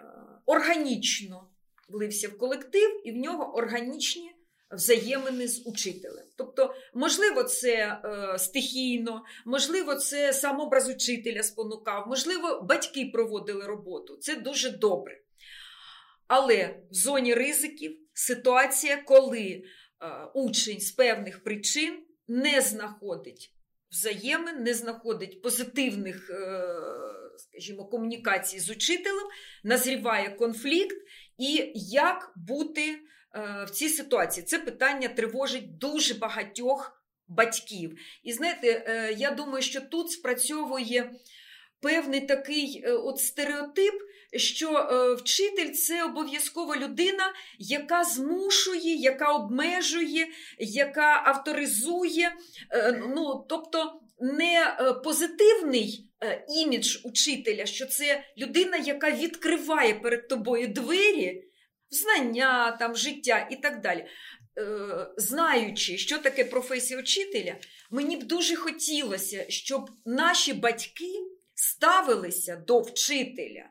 е, 0.00 0.04
органічно 0.46 1.48
влився 1.88 2.28
в 2.28 2.38
колектив, 2.38 3.00
і 3.04 3.12
в 3.12 3.16
нього 3.16 3.54
органічні 3.54 4.32
взаємини 4.70 5.48
з 5.48 5.66
учителем. 5.66 6.26
Тобто, 6.36 6.74
можливо, 6.94 7.44
це 7.44 7.72
е, 8.04 8.38
стихійно, 8.38 9.24
можливо, 9.44 9.94
це 9.94 10.32
сам 10.32 10.60
образ 10.60 10.88
учителя 10.88 11.42
спонукав, 11.42 12.08
можливо, 12.08 12.62
батьки 12.62 13.10
проводили 13.12 13.66
роботу. 13.66 14.16
Це 14.16 14.36
дуже 14.36 14.70
добре. 14.70 15.20
Але 16.26 16.80
в 16.90 16.94
зоні 16.94 17.34
ризиків 17.34 17.98
ситуація, 18.12 18.96
коли 18.96 19.42
е, 19.42 19.62
учень 20.34 20.80
з 20.80 20.90
певних 20.90 21.44
причин 21.44 22.02
не 22.28 22.60
знаходить 22.60 23.52
взаємин, 23.90 24.62
не 24.62 24.74
знаходить 24.74 25.42
позитивних, 25.42 26.30
е, 26.30 26.64
скажімо, 27.56 27.84
комунікацій 27.84 28.60
з 28.60 28.70
учителем, 28.70 29.26
назріває 29.64 30.30
конфлікт, 30.30 30.96
і 31.38 31.72
як 31.74 32.32
бути 32.36 32.82
е, 32.90 32.98
в 33.64 33.70
цій 33.70 33.88
ситуації. 33.88 34.46
Це 34.46 34.58
питання 34.58 35.08
тривожить 35.08 35.78
дуже 35.78 36.14
багатьох 36.14 37.02
батьків. 37.28 37.98
І 38.22 38.32
знаєте, 38.32 38.84
е, 38.86 39.12
я 39.12 39.30
думаю, 39.30 39.62
що 39.62 39.80
тут 39.80 40.10
спрацьовує 40.10 41.10
певний 41.80 42.20
такий 42.20 42.84
от 42.86 43.18
стереотип. 43.18 43.94
Що 44.34 44.78
е, 44.78 45.14
вчитель 45.14 45.70
це 45.70 46.04
обов'язково 46.04 46.76
людина, 46.76 47.32
яка 47.58 48.04
змушує, 48.04 48.94
яка 48.94 49.32
обмежує, 49.32 50.26
яка 50.58 51.22
авторизує. 51.26 52.32
Е, 52.70 53.02
ну, 53.14 53.46
Тобто 53.48 54.00
не 54.18 54.76
е, 54.80 54.92
позитивний 54.92 56.10
е, 56.24 56.44
імідж 56.48 56.96
учителя, 57.04 57.66
що 57.66 57.86
це 57.86 58.24
людина, 58.38 58.76
яка 58.76 59.10
відкриває 59.10 59.94
перед 59.94 60.28
тобою 60.28 60.68
двері, 60.68 61.44
знання, 61.90 62.76
там, 62.80 62.96
життя 62.96 63.48
і 63.50 63.56
так 63.56 63.80
далі. 63.80 64.06
Е, 64.58 65.06
знаючи, 65.16 65.98
що 65.98 66.18
таке 66.18 66.44
професія 66.44 67.00
учителя, 67.00 67.56
мені 67.90 68.16
б 68.16 68.24
дуже 68.24 68.56
хотілося, 68.56 69.46
щоб 69.48 69.90
наші 70.04 70.52
батьки 70.52 71.12
ставилися 71.54 72.56
до 72.56 72.80
вчителя. 72.80 73.64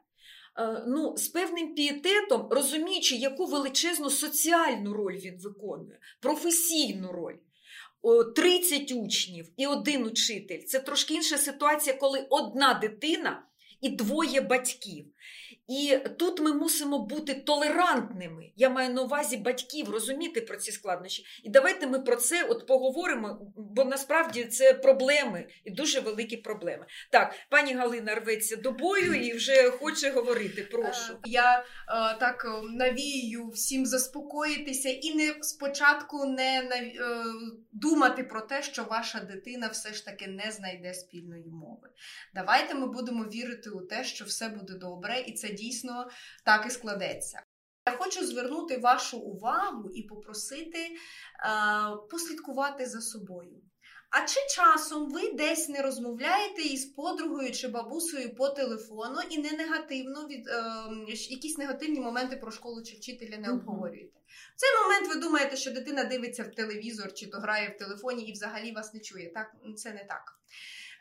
Ну, 0.87 1.17
з 1.17 1.27
певним 1.27 1.75
пієтетом, 1.75 2.47
розуміючи, 2.51 3.15
яку 3.15 3.45
величезну 3.45 4.09
соціальну 4.09 4.93
роль 4.93 5.15
він 5.15 5.37
виконує, 5.39 5.99
професійну 6.21 7.11
роль. 7.11 7.35
30 8.35 8.91
учнів 8.91 9.49
і 9.57 9.67
один 9.67 10.05
учитель. 10.05 10.61
Це 10.65 10.79
трошки 10.79 11.13
інша 11.13 11.37
ситуація, 11.37 11.95
коли 11.95 12.27
одна 12.29 12.73
дитина 12.73 13.43
і 13.81 13.89
двоє 13.89 14.41
батьків. 14.41 15.05
І 15.67 15.97
тут 16.17 16.39
ми 16.39 16.53
мусимо 16.53 16.99
бути 16.99 17.33
толерантними. 17.33 18.51
Я 18.55 18.69
маю 18.69 18.93
на 18.93 19.01
увазі 19.01 19.37
батьків 19.37 19.89
розуміти 19.89 20.41
про 20.41 20.57
ці 20.57 20.71
складнощі. 20.71 21.25
І 21.43 21.49
давайте 21.49 21.87
ми 21.87 21.99
про 21.99 22.15
це 22.15 22.43
от 22.43 22.67
поговоримо, 22.67 23.53
бо 23.55 23.85
насправді 23.85 24.45
це 24.45 24.73
проблеми 24.73 25.47
і 25.63 25.71
дуже 25.71 25.99
великі 25.99 26.37
проблеми. 26.37 26.85
Так, 27.11 27.35
пані 27.49 27.73
Галина 27.73 28.15
рветься 28.15 28.55
до 28.55 28.71
бою 28.71 29.13
і 29.13 29.33
вже 29.33 29.71
хоче 29.71 30.11
говорити. 30.11 30.63
Прошу. 30.71 31.13
Е, 31.13 31.17
я 31.25 31.59
е, 31.59 31.63
так 32.19 32.45
е, 32.45 32.67
навію 32.77 33.47
всім 33.47 33.85
заспокоїтися 33.85 34.89
і 34.89 35.15
не 35.15 35.35
спочатку 35.41 36.25
не 36.25 36.69
думати 37.71 38.23
про 38.23 38.41
те, 38.41 38.63
що 38.63 38.83
ваша 38.83 39.19
дитина 39.19 39.67
все 39.67 39.93
ж 39.93 40.05
таки 40.05 40.27
не 40.27 40.51
знайде 40.51 40.93
спільної 40.93 41.49
мови. 41.49 41.89
Давайте 42.35 42.75
ми 42.75 42.87
будемо 42.87 43.23
вірити 43.23 43.69
у 43.69 43.81
те, 43.81 44.03
що 44.03 44.25
все 44.25 44.49
буде 44.49 44.73
добре, 44.73 45.23
і 45.27 45.31
це 45.31 45.47
дійсно 45.55 46.09
так 46.45 46.65
і 46.67 46.69
складеться. 46.69 47.43
Я 47.87 47.97
хочу 47.97 48.25
звернути 48.25 48.77
вашу 48.77 49.19
увагу 49.19 49.89
і 49.89 50.03
попросити 50.03 50.79
е, 50.79 50.95
послідкувати 52.09 52.85
за 52.85 53.01
собою. 53.01 53.61
А 54.09 54.27
чи 54.27 54.39
часом 54.55 55.09
ви 55.09 55.31
десь 55.31 55.69
не 55.69 55.81
розмовляєте 55.81 56.61
із 56.61 56.85
подругою 56.85 57.51
чи 57.51 57.67
бабусею 57.67 58.35
по 58.35 58.49
телефону 58.49 59.19
і 59.29 59.37
не 59.37 59.51
негативно 59.51 60.27
від 60.27 60.47
е, 60.47 60.63
якісь 61.29 61.57
негативні 61.57 61.99
моменти 61.99 62.35
про 62.35 62.51
школу 62.51 62.83
чи 62.83 62.95
вчителя 62.95 63.37
не 63.37 63.51
обговорюєте? 63.51 64.19
В 64.55 64.59
цей 64.59 64.69
момент 64.83 65.15
ви 65.15 65.21
думаєте, 65.21 65.57
що 65.57 65.71
дитина 65.71 66.03
дивиться 66.03 66.43
в 66.43 66.51
телевізор 66.51 67.13
чи 67.13 67.27
то 67.27 67.37
грає 67.37 67.69
в 67.69 67.77
телефоні 67.77 68.23
і 68.23 68.31
взагалі 68.31 68.71
вас 68.71 68.93
не 68.93 68.99
чує. 68.99 69.31
Так, 69.33 69.55
це 69.77 69.91
не 69.91 70.05
так. 70.05 70.39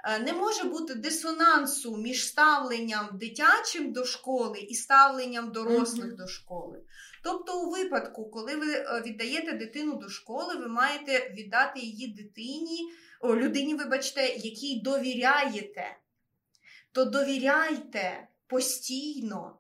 Е, 0.07 0.19
не 0.19 0.33
може 0.33 0.65
бути 0.65 0.95
дисонансу 0.95 1.97
між 1.97 2.27
ставленням 2.27 3.09
дитячим 3.13 3.93
до 3.93 4.05
школи 4.05 4.59
і 4.59 4.75
ставленням 4.75 5.53
дорослих 5.53 6.07
mm-hmm. 6.07 6.17
до 6.17 6.27
школи. 6.27 6.83
Тобто, 7.23 7.61
у 7.61 7.71
випадку, 7.71 8.31
коли 8.31 8.57
ви 8.57 8.73
е, 8.73 9.03
віддаєте 9.07 9.53
дитину 9.53 9.97
до 9.97 10.09
школи, 10.09 10.55
ви 10.55 10.69
маєте 10.69 11.35
віддати 11.39 11.81
її 11.81 12.09
дитині, 12.09 12.93
о, 13.21 13.37
людині, 13.37 13.75
вибачте, 13.75 14.27
якій 14.27 14.81
довіряєте, 14.81 15.97
то 16.93 17.05
довіряйте 17.05 18.29
постійно. 18.47 19.59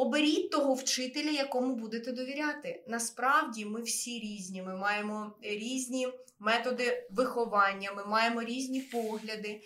Оберіть 0.00 0.50
того 0.50 0.74
вчителя, 0.74 1.30
якому 1.30 1.74
будете 1.74 2.12
довіряти. 2.12 2.82
Насправді 2.88 3.64
ми 3.64 3.82
всі 3.82 4.18
різні. 4.18 4.62
Ми 4.62 4.76
маємо 4.76 5.32
різні 5.42 6.08
методи 6.38 7.08
виховання, 7.10 7.92
ми 7.92 8.04
маємо 8.04 8.42
різні 8.42 8.80
погляди. 8.80 9.60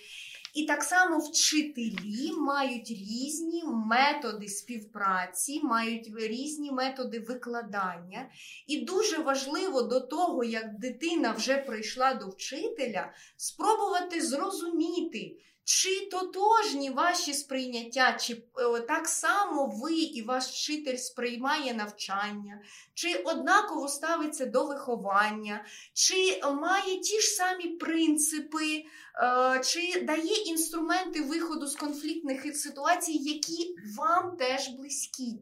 І 0.54 0.66
так 0.66 0.82
само 0.82 1.18
вчителі 1.18 2.32
мають 2.32 2.90
різні 2.90 3.62
методи 3.64 4.48
співпраці, 4.48 5.60
мають 5.62 6.12
різні 6.16 6.72
методи 6.72 7.20
викладання. 7.20 8.30
І 8.66 8.80
дуже 8.80 9.18
важливо 9.18 9.82
до 9.82 10.00
того, 10.00 10.44
як 10.44 10.78
дитина 10.78 11.32
вже 11.32 11.56
прийшла 11.56 12.14
до 12.14 12.28
вчителя, 12.28 13.12
спробувати 13.36 14.20
зрозуміти. 14.20 15.36
Чи 15.64 16.06
тотожні 16.06 16.90
ваші 16.90 17.34
сприйняття, 17.34 18.12
чи 18.12 18.32
е, 18.58 18.80
так 18.80 19.08
само 19.08 19.66
ви 19.66 19.94
і 19.94 20.22
ваш 20.22 20.44
вчитель 20.44 20.96
сприймає 20.96 21.74
навчання, 21.74 22.60
чи 22.94 23.14
однаково 23.14 23.88
ставиться 23.88 24.46
до 24.46 24.64
виховання, 24.66 25.64
чи 25.92 26.40
має 26.60 27.00
ті 27.00 27.20
ж 27.20 27.26
самі 27.26 27.68
принципи, 27.68 28.84
е, 29.22 29.60
чи 29.64 30.00
дає 30.00 30.34
інструменти 30.34 31.22
виходу 31.22 31.66
з 31.66 31.76
конфліктних 31.76 32.56
ситуацій, 32.56 33.12
які 33.12 33.76
вам 33.96 34.36
теж 34.36 34.68
близькі? 34.68 35.38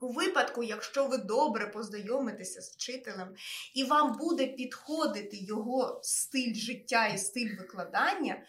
У 0.00 0.08
випадку, 0.08 0.62
якщо 0.62 1.06
ви 1.06 1.18
добре 1.18 1.66
познайомитеся 1.66 2.62
з 2.62 2.70
вчителем 2.70 3.28
і 3.74 3.84
вам 3.84 4.16
буде 4.18 4.46
підходити 4.46 5.36
його 5.36 6.00
стиль 6.02 6.54
життя 6.54 7.06
і 7.06 7.18
стиль 7.18 7.56
викладання, 7.58 8.42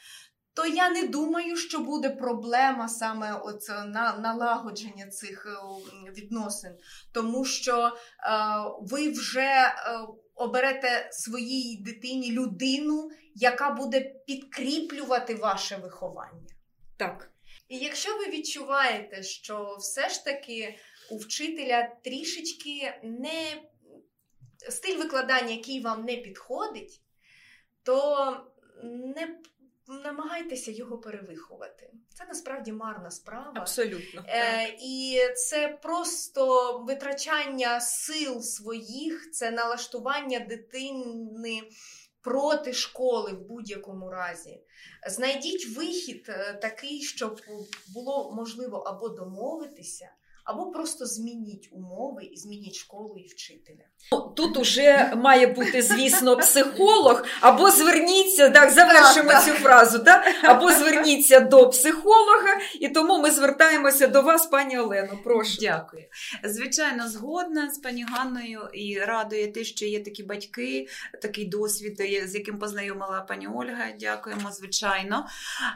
то 0.56 0.66
я 0.66 0.90
не 0.90 1.08
думаю, 1.08 1.58
що 1.58 1.80
буде 1.80 2.10
проблема 2.10 2.90
саме 2.90 3.34
оце 3.34 3.86
на 3.86 4.18
налагодження 4.18 5.08
цих 5.08 5.46
е, 5.46 6.12
відносин, 6.12 6.72
тому 7.12 7.46
що 7.46 7.88
е, 7.88 7.92
ви 8.82 9.10
вже 9.10 9.42
е, 9.42 9.74
оберете 10.36 11.10
своїй 11.12 11.78
дитині 11.78 12.32
людину, 12.32 13.10
яка 13.36 13.70
буде 13.70 14.02
підкріплювати 14.28 15.36
ваше 15.36 15.76
виховання. 15.78 16.56
Так. 16.98 17.32
І 17.68 17.78
якщо 17.78 18.18
ви 18.18 18.26
відчуваєте, 18.26 19.24
що 19.24 19.76
все 19.80 20.10
ж 20.10 20.26
таки 20.26 20.76
у 21.12 21.18
вчителя 21.18 21.90
трішечки 22.04 23.00
не 23.04 23.62
стиль 24.70 24.98
викладання, 24.98 25.52
який 25.52 25.82
вам 25.82 26.06
не 26.06 26.16
підходить, 26.16 27.02
то 27.84 28.38
не 28.84 29.40
намагайтеся 29.88 30.72
його 30.72 30.98
перевиховати. 30.98 31.92
Це 32.14 32.26
насправді 32.26 32.72
марна 32.72 33.12
справа. 33.12 33.54
Абсолютно. 33.56 34.24
Е, 34.28 34.76
І 34.82 35.20
це 35.36 35.80
просто 35.82 36.78
витрачання 36.88 37.82
сил 37.82 38.42
своїх, 38.42 39.32
це 39.32 39.52
налаштування 39.52 40.40
дитини. 40.40 41.62
Проти 42.22 42.74
школи 42.74 43.32
в 43.32 43.48
будь-якому 43.48 44.10
разі. 44.10 44.62
Знайдіть 45.08 45.78
вихід 45.78 46.26
е, 46.30 46.54
такий, 46.54 47.02
щоб 47.02 47.42
було 47.94 48.34
можливо 48.36 48.78
або 48.78 49.10
домовитися, 49.10 50.10
або 50.46 50.72
просто 50.72 51.06
змініть 51.06 51.70
умови 51.72 52.24
і 52.24 52.38
змініть 52.38 52.76
школу 52.76 53.16
і 53.18 53.28
вчителя. 53.28 53.84
Ну, 54.12 54.34
тут 54.36 54.58
уже 54.58 55.14
має 55.16 55.48
бути, 55.48 55.82
звісно, 55.82 56.38
психолог, 56.38 57.24
або 57.42 57.72
зверніться, 57.72 58.50
так, 58.50 58.72
завершимо 58.72 59.30
Так, 59.30 59.46
цю 59.46 59.52
фразу, 59.52 60.00
так? 60.00 60.26
або 60.44 60.72
зверніться 60.72 61.40
до 61.40 61.70
психолога, 61.70 62.60
і 62.80 62.90
тому 62.90 63.20
ми 63.20 63.32
звертаємося 63.32 64.08
до 64.08 64.22
вас, 64.22 64.46
пані 64.46 64.80
Олено. 64.80 65.20
Прошу. 65.24 65.58
Дякую. 65.60 66.04
Звичайно, 66.44 67.10
згодна 67.10 67.72
з 67.72 67.78
пані 67.78 68.06
Ганною 68.10 68.62
і 68.74 69.00
радує 69.00 69.52
те, 69.52 69.64
що 69.64 69.86
є 69.86 70.04
такі 70.04 70.24
батьки, 70.24 70.88
такий 71.22 71.46
досвід, 71.46 72.02
з 72.26 72.36
яким 72.36 72.60
познайомила 72.60 73.22
пані 73.22 73.48
Ольга. 73.48 73.86
Дякуємо, 74.00 74.52
звичайно. 74.52 75.26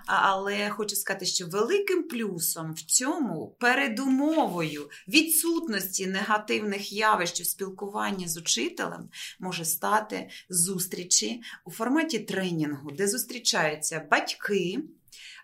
Але 0.05 0.69
хочу 0.69 0.95
сказати, 0.95 1.25
що 1.25 1.45
великим 1.45 2.03
плюсом 2.03 2.73
в 2.73 2.81
цьому 2.81 3.55
передумовою 3.59 4.58
відсутності 5.07 6.07
негативних 6.07 6.93
явищ 6.93 7.41
у 7.41 7.45
спілкуванні 7.45 8.27
з 8.27 8.37
учителем 8.37 9.09
може 9.39 9.65
стати 9.65 10.29
зустрічі 10.49 11.41
у 11.65 11.71
форматі 11.71 12.19
тренінгу, 12.19 12.91
де 12.91 13.07
зустрічаються 13.07 14.07
батьки. 14.11 14.79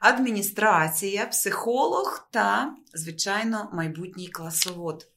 Адміністрація, 0.01 1.25
психолог 1.25 2.27
та, 2.31 2.75
звичайно, 2.93 3.69
майбутній 3.73 4.27
класовод. 4.27 5.07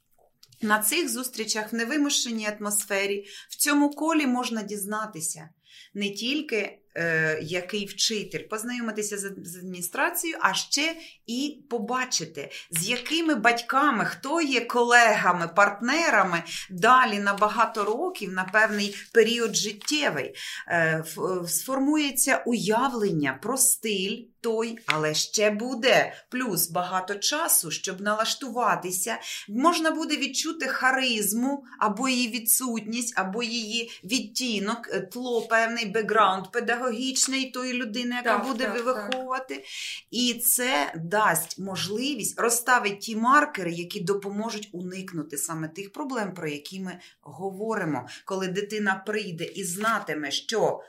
На 0.62 0.78
цих 0.78 1.08
зустрічах 1.08 1.72
в 1.72 1.76
невимушеній 1.76 2.48
атмосфері 2.60 3.26
в 3.48 3.56
цьому 3.56 3.90
колі 3.90 4.26
можна 4.26 4.62
дізнатися 4.62 5.48
не 5.94 6.10
тільки 6.10 6.78
е, 6.98 7.38
який 7.42 7.86
вчитель, 7.86 8.48
познайомитися 8.48 9.18
з, 9.18 9.56
адміністрацією, 9.56 10.38
а 10.42 10.54
ще 10.54 10.96
і 11.26 11.62
побачити, 11.70 12.50
з 12.70 12.88
якими 12.88 13.34
батьками, 13.34 14.04
хто 14.04 14.40
є 14.40 14.60
колегами, 14.60 15.48
партнерами 15.48 16.42
далі 16.70 17.18
на 17.18 17.34
багато 17.34 17.84
років, 17.84 18.32
на 18.32 18.44
певний 18.44 18.96
період 19.14 19.56
життєвий, 19.56 20.34
е, 20.68 21.04
сформується 21.46 22.42
уявлення 22.46 23.38
про 23.42 23.56
стиль. 23.56 24.24
Той, 24.40 24.78
але 24.86 25.14
ще 25.14 25.50
буде 25.50 26.12
плюс 26.28 26.70
багато 26.70 27.14
часу, 27.14 27.70
щоб 27.70 28.00
налаштуватися. 28.00 29.18
Можна 29.48 29.90
буде 29.90 30.16
відчути 30.16 30.66
харизму 30.66 31.64
або 31.78 32.08
її 32.08 32.28
відсутність, 32.28 33.14
або 33.18 33.42
її 33.42 33.90
відтінок, 34.04 34.88
е, 34.92 35.00
тло, 35.00 35.42
певний 35.42 35.86
бекграунд 35.86 36.52
педагогічний 36.52 37.50
тої 37.50 37.72
людини, 37.72 38.16
яка 38.16 38.38
так, 38.38 38.46
буде 38.46 38.64
так, 38.64 38.84
виховувати. 38.84 39.54
Так. 39.54 39.64
І 40.10 40.34
це 40.34 40.92
дасть 40.96 41.58
можливість 41.58 42.40
розставити 42.40 42.96
ті 42.96 43.16
маркери, 43.16 43.72
які 43.72 44.00
допоможуть 44.00 44.68
уникнути 44.72 45.38
саме 45.38 45.68
тих 45.68 45.92
проблем, 45.92 46.34
про 46.34 46.48
які 46.48 46.80
ми 46.80 46.98
говоримо. 47.20 48.08
Коли 48.24 48.48
дитина 48.48 49.02
прийде 49.06 49.44
і 49.44 49.64
знатиме, 49.64 50.30
що 50.30 50.80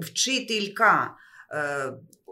вчителька. 0.00 1.16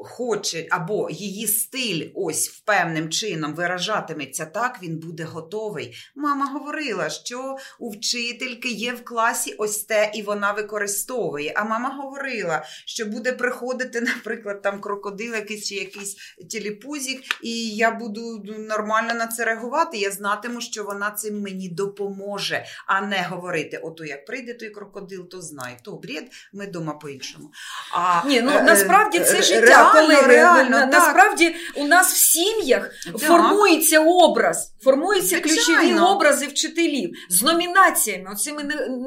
Хоче, 0.04 0.66
або 0.70 1.10
її 1.10 1.46
стиль 1.46 2.10
ось 2.14 2.48
впевним 2.48 3.10
чином 3.10 3.54
виражатиметься 3.54 4.46
так, 4.46 4.78
він 4.82 4.98
буде 4.98 5.24
готовий. 5.24 5.96
Мама 6.16 6.46
говорила, 6.46 7.10
що 7.10 7.56
у 7.78 7.90
вчительки 7.90 8.68
є 8.68 8.92
в 8.92 9.04
класі 9.04 9.54
ось 9.58 9.78
те, 9.78 10.10
і 10.14 10.22
вона 10.22 10.52
використовує. 10.52 11.52
А 11.56 11.64
мама 11.64 11.88
говорила, 11.88 12.64
що 12.86 13.06
буде 13.06 13.32
приходити, 13.32 14.00
наприклад, 14.00 14.62
там 14.62 14.80
крокодил, 14.80 15.34
якийсь 15.34 15.68
чи 15.68 15.74
якийсь 15.74 16.16
тіліпузік, 16.50 17.22
і 17.42 17.68
я 17.68 17.90
буду 17.90 18.42
нормально 18.46 19.14
на 19.14 19.26
це 19.26 19.44
реагувати. 19.44 19.98
Я 19.98 20.10
знатиму, 20.10 20.60
що 20.60 20.84
вона 20.84 21.10
цим 21.10 21.40
мені 21.40 21.68
допоможе, 21.68 22.64
а 22.86 23.00
не 23.00 23.22
говорити: 23.22 23.76
ото 23.76 24.04
як 24.04 24.26
прийде 24.26 24.54
той 24.54 24.70
крокодил, 24.70 25.28
то 25.28 25.42
знай, 25.42 25.76
то 25.82 25.92
бред, 25.92 26.24
ми 26.52 26.66
дома 26.66 26.92
по-іншому. 26.92 27.50
А, 27.94 28.22
Ні, 28.26 28.40
ну 28.40 28.50
е, 28.50 28.62
насправді 28.62 29.20
це 29.20 29.38
е, 29.38 29.42
життя 29.42 29.91
реально, 30.26 30.70
на, 30.70 30.86
насправді 30.86 31.54
у 31.76 31.86
нас 31.86 32.12
в 32.12 32.16
сім'ях 32.16 32.90
так. 33.06 33.18
формується 33.18 34.00
образ, 34.00 34.72
формуються 34.84 35.40
ключові 35.40 35.98
образи 35.98 36.46
вчителів 36.46 37.10
з 37.28 37.42
номінаціями, 37.42 38.30
оцими 38.32 38.62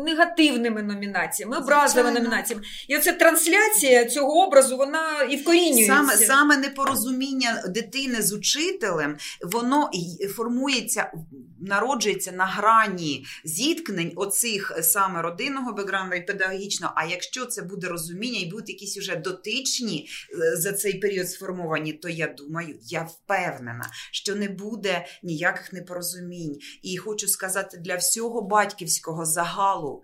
негативними 0.06 0.84
номінаціями, 0.84 1.58
образливими 1.58 2.20
номінаціями. 2.20 2.66
І 2.88 2.98
оця 2.98 3.12
трансляція 3.12 4.06
цього 4.06 4.46
образу, 4.48 4.78
вона 4.78 5.22
і 5.30 5.36
вкорінюється. 5.36 5.94
Саме 5.94 6.18
саме 6.18 6.58
непорозуміння 6.58 7.64
дитини 7.68 8.22
з 8.22 8.34
учителем, 8.34 9.18
воно 9.44 9.90
формується, 10.36 11.12
народжується 11.66 12.32
на 12.32 12.46
грані 12.46 13.26
зіткнень 13.44 14.12
оцих 14.16 14.80
саме 14.82 15.22
родинного 15.22 15.74
бекграунду 15.74 16.16
і 16.16 16.26
педагогічного. 16.26 16.94
А 16.98 17.06
якщо 17.06 17.46
це 17.46 17.62
буде 17.62 17.88
розуміння 17.88 18.40
і 18.40 18.46
будуть 18.46 18.70
якісь 18.70 18.98
уже 18.98 19.16
дотичні 19.16 20.10
е, 20.34 20.56
за 20.56 20.74
цей 20.74 21.00
період 21.00 21.30
сформовані, 21.30 21.94
то 21.94 22.10
я 22.10 22.28
думаю, 22.28 22.80
я 22.82 23.04
впевнена, 23.04 23.90
що 24.12 24.36
не 24.36 24.50
буде 24.50 25.06
ніяких 25.24 25.74
непорозумінь. 25.74 26.60
І 26.84 26.98
хочу 26.98 27.28
сказати 27.28 27.78
для 27.78 27.96
всього 27.96 28.42
батьківського 28.42 29.26
загалу 29.26 30.04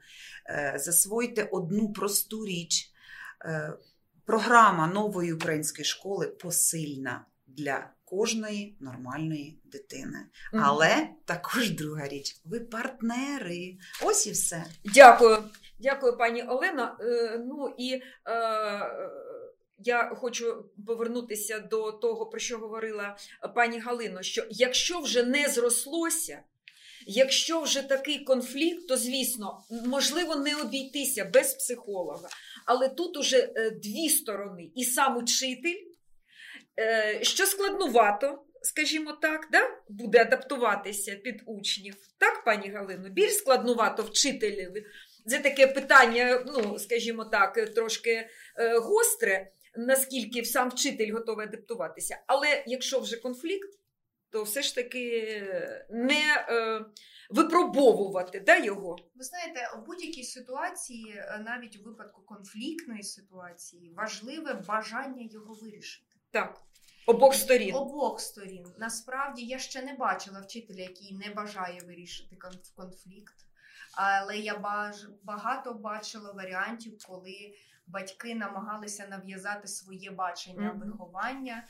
е, 0.50 0.76
засвойте 0.80 1.50
одну 1.52 1.94
просту 1.94 2.46
річ. 2.46 2.92
Е, 3.46 3.74
програма 4.26 4.88
нової 4.88 5.34
української 5.34 5.86
школи 5.86 6.28
посильна 6.28 7.26
для 7.48 7.90
кожної 8.12 8.78
нормальної 8.80 9.60
дитини. 9.66 10.18
Mm-hmm. 10.54 10.62
Але 10.64 11.08
також 11.26 11.70
друга 11.70 12.08
річ: 12.08 12.42
ви 12.46 12.60
партнери. 12.60 13.78
Ось 14.04 14.28
і 14.28 14.32
все. 14.32 14.66
Дякую, 14.86 15.44
дякую, 15.80 16.18
пані 16.18 16.44
Олена. 16.44 16.98
Е, 17.02 17.38
ну 17.48 17.76
і 17.78 17.94
е, 17.94 18.02
я 19.78 20.12
хочу 20.16 20.66
повернутися 20.88 21.60
до 21.60 21.92
того, 21.92 22.26
про 22.26 22.40
що 22.40 22.58
говорила 22.58 23.18
пані 23.56 23.80
Галино: 23.80 24.22
що 24.22 24.46
якщо 24.50 25.00
вже 25.00 25.24
не 25.24 25.50
зрослося, 25.50 26.44
якщо 27.08 27.62
вже 27.62 27.82
такий 27.82 28.20
конфлікт, 28.20 28.88
то 28.88 28.98
звісно, 28.98 29.64
можливо 29.86 30.36
не 30.36 30.56
обійтися 30.56 31.26
без 31.26 31.54
психолога. 31.54 32.30
Але 32.66 32.90
тут 32.90 33.18
уже 33.18 33.38
е, 33.38 33.70
дві 33.70 34.10
сторони, 34.10 34.72
і 34.76 34.84
сам 34.84 35.18
учитель, 35.18 35.91
що 37.22 37.46
складнувато. 37.46 38.46
Скажімо 38.64 39.12
так, 39.12 39.48
да? 39.52 39.60
буде 39.90 40.22
адаптуватися 40.22 41.16
під 41.16 41.44
учнів. 41.46 41.96
Так, 42.18 42.44
пані 42.44 42.70
Галино, 42.70 43.10
більш 43.10 43.34
складнувато 43.34 44.04
вчителеві. 44.04 44.86
Це 45.26 45.40
таке 45.40 45.68
питання, 45.68 46.44
ну, 46.48 46.80
скажімо 46.80 47.26
так, 47.26 47.74
трошки 47.74 48.30
е, 48.58 48.78
гостре 48.78 49.52
наскільки 49.76 50.46
сам 50.46 50.70
вчитель 50.70 51.14
готовий 51.14 51.48
адаптуватися. 51.48 52.20
Але 52.28 52.64
якщо 52.68 53.00
вже 53.00 53.18
конфлікт, 53.18 53.70
то 54.30 54.44
все 54.44 54.62
ж 54.62 54.76
таки 54.76 55.22
не 55.90 56.46
е, 56.50 56.86
випробовувати 57.30 58.40
да, 58.40 58.58
його. 58.58 58.96
Ви 59.16 59.24
знаєте, 59.24 59.72
у 59.78 59.86
будь-якій 59.86 60.24
ситуації, 60.24 61.16
е, 61.18 61.44
навіть 61.46 61.80
у 61.80 61.84
випадку 61.84 62.22
конфліктної 62.22 63.04
ситуації, 63.04 63.94
важливе 63.98 64.54
бажання 64.54 65.28
його 65.32 65.54
вирішити. 65.54 66.08
Так. 66.32 66.62
Обох 67.06 67.36
сторін. 67.36 67.76
Обох 67.76 68.20
сторін. 68.20 68.66
Насправді 68.78 69.46
я 69.46 69.60
ще 69.60 69.82
не 69.82 69.94
бачила 69.94 70.40
вчителя, 70.40 70.82
який 70.82 71.18
не 71.18 71.34
бажає 71.34 71.82
вирішити 71.88 72.38
конфлікт. 72.76 73.36
Але 73.94 74.38
я 74.38 74.58
багато 75.24 75.74
бачила 75.74 76.32
варіантів, 76.32 76.98
коли 77.08 77.54
батьки 77.88 78.36
намагалися 78.36 79.08
нав'язати 79.08 79.68
своє 79.68 80.12
бачення 80.12 80.72
mm-hmm. 80.72 80.80
виховання, 80.80 81.68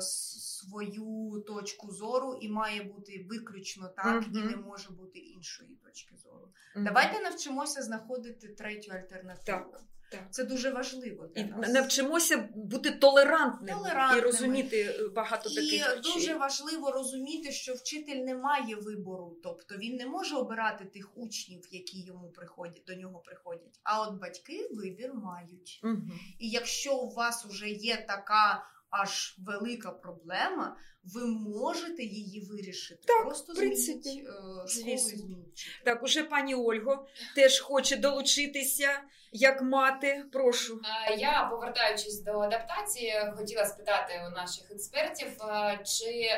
свою 0.00 1.44
точку 1.46 1.92
зору, 1.92 2.38
і 2.40 2.48
має 2.48 2.82
бути 2.82 3.26
виключно 3.30 3.88
так, 3.88 4.22
mm-hmm. 4.22 4.42
і 4.42 4.44
не 4.44 4.56
може 4.56 4.90
бути 4.90 5.18
іншої 5.18 5.70
точки 5.84 6.16
зору. 6.16 6.48
Mm-hmm. 6.76 6.84
Давайте 6.84 7.20
навчимося 7.20 7.82
знаходити 7.82 8.48
третю 8.48 8.92
альтернативу. 8.92 9.72
Так. 9.72 9.84
Так. 10.10 10.20
Це 10.30 10.44
дуже 10.44 10.70
важливо 10.70 11.26
для 11.26 11.42
і 11.42 11.44
нас. 11.44 11.72
навчимося 11.72 12.48
бути 12.54 12.90
толерантними, 12.90 13.78
толерантними 13.78 14.18
і 14.18 14.24
розуміти 14.24 14.96
е, 15.00 15.08
багато 15.08 15.50
і 15.50 15.54
таких 15.54 15.86
речей. 15.86 15.98
І 15.98 16.14
дуже 16.14 16.34
важливо 16.34 16.90
розуміти, 16.90 17.52
що 17.52 17.74
вчитель 17.74 18.16
не 18.16 18.34
має 18.34 18.76
вибору, 18.76 19.36
тобто 19.42 19.76
він 19.76 19.96
не 19.96 20.06
може 20.06 20.36
обирати 20.36 20.84
тих 20.84 21.16
учнів, 21.16 21.68
які 21.70 22.02
йому 22.02 22.28
приходять 22.28 22.82
до 22.86 22.94
нього 22.94 23.18
приходять. 23.18 23.80
А 23.82 24.02
от 24.02 24.20
батьки 24.20 24.68
вибір 24.72 25.14
мають. 25.14 25.80
Угу. 25.84 26.02
І 26.38 26.50
якщо 26.50 26.96
у 26.96 27.10
вас 27.10 27.44
вже 27.44 27.68
є 27.68 28.04
така 28.08 28.66
аж 28.90 29.36
велика 29.38 29.90
проблема, 29.90 30.76
ви 31.04 31.26
можете 31.26 32.02
її 32.02 32.40
вирішити. 32.40 33.00
Так, 33.06 33.24
Просто 33.24 33.54
змініть 33.54 34.06
е, 34.06 34.66
змініть. 34.66 35.66
Так, 35.84 36.02
уже 36.02 36.22
пані 36.24 36.54
Ольго 36.54 37.06
теж 37.34 37.60
хоче 37.60 37.96
долучитися 37.96 39.00
як 39.32 39.62
мати. 39.62 40.24
Прошу. 40.32 40.80
Я, 41.18 41.48
повертаючись 41.50 42.22
до 42.22 42.30
адаптації, 42.30 43.14
хотіла 43.36 43.66
спитати 43.66 44.12
у 44.28 44.30
наших 44.30 44.70
експертів, 44.70 45.28
чи 45.84 46.30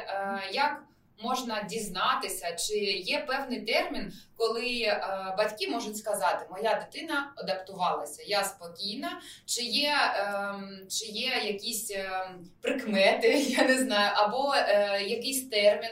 як 0.52 0.84
можна 1.22 1.62
дізнатися, 1.62 2.52
чи 2.52 2.74
є 2.84 3.24
певний 3.28 3.64
термін, 3.64 4.12
коли 4.40 4.82
е, 4.82 5.34
батьки 5.38 5.68
можуть 5.68 5.96
сказати, 5.96 6.46
моя 6.50 6.74
дитина 6.74 7.32
адаптувалася, 7.36 8.22
я 8.26 8.44
спокійна, 8.44 9.20
чи 9.46 9.62
є 9.62 9.92
е, 10.16 10.54
чи 10.88 11.06
є 11.06 11.42
якісь 11.44 11.90
е, 11.90 12.30
прикмети, 12.60 13.28
я 13.38 13.64
не 13.64 13.78
знаю, 13.78 14.10
або 14.14 14.54
е, 14.54 15.02
якийсь 15.02 15.48
термін 15.48 15.90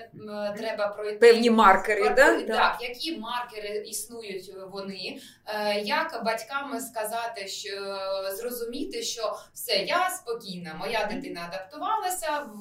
треба 0.57 0.89
пройти 0.89 1.19
певні 1.19 1.51
маркери, 1.51 2.05
Маркери, 2.05 2.45
да? 2.45 2.57
так, 2.57 2.77
які 2.81 3.17
маркери 3.19 3.85
існують 3.87 4.53
вони, 4.73 5.21
Е, 5.49 5.81
як 5.81 6.23
батькам 6.25 6.81
сказати, 6.81 7.49
що 7.49 7.99
зрозуміти, 8.33 9.03
що 9.03 9.39
все, 9.55 9.77
я 9.77 10.11
спокійна, 10.11 10.75
моя 10.75 11.09
дитина 11.13 11.51
адаптувалася, 11.53 12.39
в, 12.39 12.61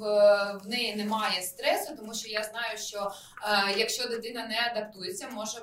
в 0.63 0.67
неї 0.67 0.95
немає 0.95 1.41
стресу, 1.41 1.95
тому 1.97 2.13
що 2.13 2.29
я 2.29 2.43
знаю, 2.43 2.77
що 2.77 3.11
якщо 3.77 4.07
дитина 4.07 4.47
не 4.47 4.71
адаптується, 4.71 5.27
може 5.31 5.61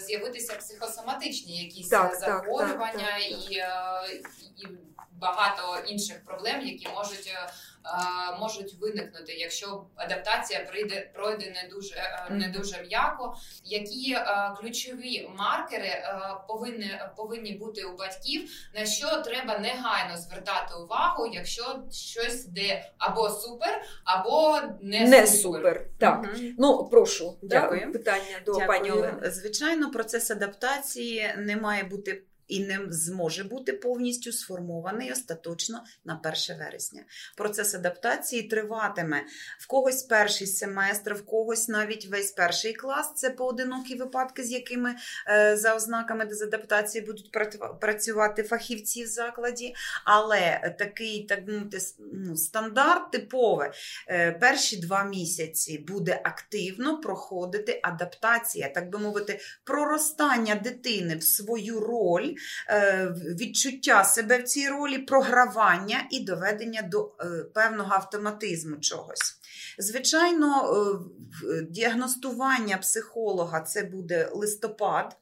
з'явитися 0.00 0.54
психосоматичні 0.54 1.64
якісь 1.64 1.88
Так, 1.88 2.14
е, 2.14 2.20
так, 2.20 2.20
захворювання 2.20 2.92
так, 2.92 3.22
так, 3.22 3.50
І, 3.50 3.56
е, 3.56 4.22
і 4.56 4.66
багато 5.12 5.78
інших 5.86 6.24
проблем, 6.24 6.66
які 6.66 6.88
можуть. 6.88 7.34
Можуть 8.40 8.74
виникнути, 8.80 9.32
якщо 9.32 9.84
адаптація 9.96 10.60
прийде 10.60 11.10
пройде 11.14 11.46
не 11.46 11.68
дуже 11.70 11.94
е, 11.94 12.26
не 12.30 12.48
дуже 12.48 12.82
м'яко. 12.82 13.36
Які 13.64 14.12
е, 14.12 14.54
ключові 14.60 15.30
маркери 15.36 15.86
е, 15.86 16.20
повинні 16.48 16.90
повинні 17.16 17.52
бути 17.52 17.84
у 17.84 17.96
батьків, 17.96 18.50
на 18.74 18.86
що 18.86 19.22
треба 19.22 19.58
негайно 19.58 20.16
звертати 20.16 20.74
увагу, 20.74 21.30
якщо 21.32 21.82
щось 21.92 22.46
йде 22.46 22.90
або 22.98 23.28
супер, 23.30 23.82
або 24.04 24.60
не, 24.82 25.06
Не 25.06 25.26
супер. 25.26 25.86
Так. 25.98 26.22
Мгм. 26.22 26.54
Ну, 26.58 26.88
прошу, 26.88 27.38
Дякую. 27.42 27.80
Да? 27.86 27.92
питання 27.92 28.40
до 28.46 28.52
Дякую. 28.52 28.66
пані 28.66 28.90
Олени. 28.90 29.30
Звичайно, 29.30 29.90
процес 29.90 30.30
адаптації 30.30 31.34
не 31.36 31.56
має 31.56 31.84
бути. 31.84 32.22
І 32.48 32.60
не 32.60 32.80
зможе 32.90 33.44
бути 33.44 33.72
повністю 33.72 34.32
сформований 34.32 35.12
остаточно 35.12 35.84
на 36.04 36.20
1 36.48 36.58
вересня. 36.58 37.02
Процес 37.36 37.74
адаптації 37.74 38.42
триватиме 38.42 39.24
в 39.58 39.66
когось 39.66 40.02
перший 40.02 40.46
семестр, 40.46 41.14
в 41.14 41.24
когось 41.24 41.68
навіть 41.68 42.06
весь 42.06 42.30
перший 42.30 42.72
клас. 42.72 43.12
Це 43.14 43.30
поодинокі 43.30 43.94
випадки, 43.94 44.42
з 44.42 44.52
якими 44.52 44.94
е, 45.28 45.56
за 45.56 45.74
ознаками 45.74 46.24
дезадаптації 46.24 47.04
будуть 47.04 47.32
працювати 47.80 48.42
фахівці 48.42 49.04
в 49.04 49.06
закладі. 49.06 49.74
Але 50.04 50.74
такий 50.78 51.24
так 51.24 51.44
мовити, 51.44 51.78
ну, 52.12 52.36
стандарт 52.36 53.10
типове 53.10 53.72
е, 54.08 54.32
перші 54.32 54.76
два 54.76 55.04
місяці 55.04 55.78
буде 55.78 56.20
активно 56.24 57.00
проходити 57.00 57.80
адаптація, 57.82 58.68
так 58.68 58.90
би 58.90 58.98
мовити, 58.98 59.40
проростання 59.64 60.54
дитини 60.54 61.16
в 61.16 61.22
свою 61.22 61.80
роль, 61.80 62.34
відчуття 63.40 64.04
себе 64.04 64.38
в 64.38 64.42
цій 64.42 64.68
ролі, 64.68 64.98
програвання 64.98 66.04
і 66.10 66.24
доведення 66.24 66.82
до 66.82 67.12
е, 67.20 67.44
певного 67.54 67.94
автоматизму 67.94 68.76
чогось. 68.76 69.38
Звичайно, 69.78 70.72
е, 71.44 71.62
діагностування 71.70 72.78
психолога 72.78 73.60
це 73.60 73.82
буде 73.82 74.28
листопад, 74.32 75.16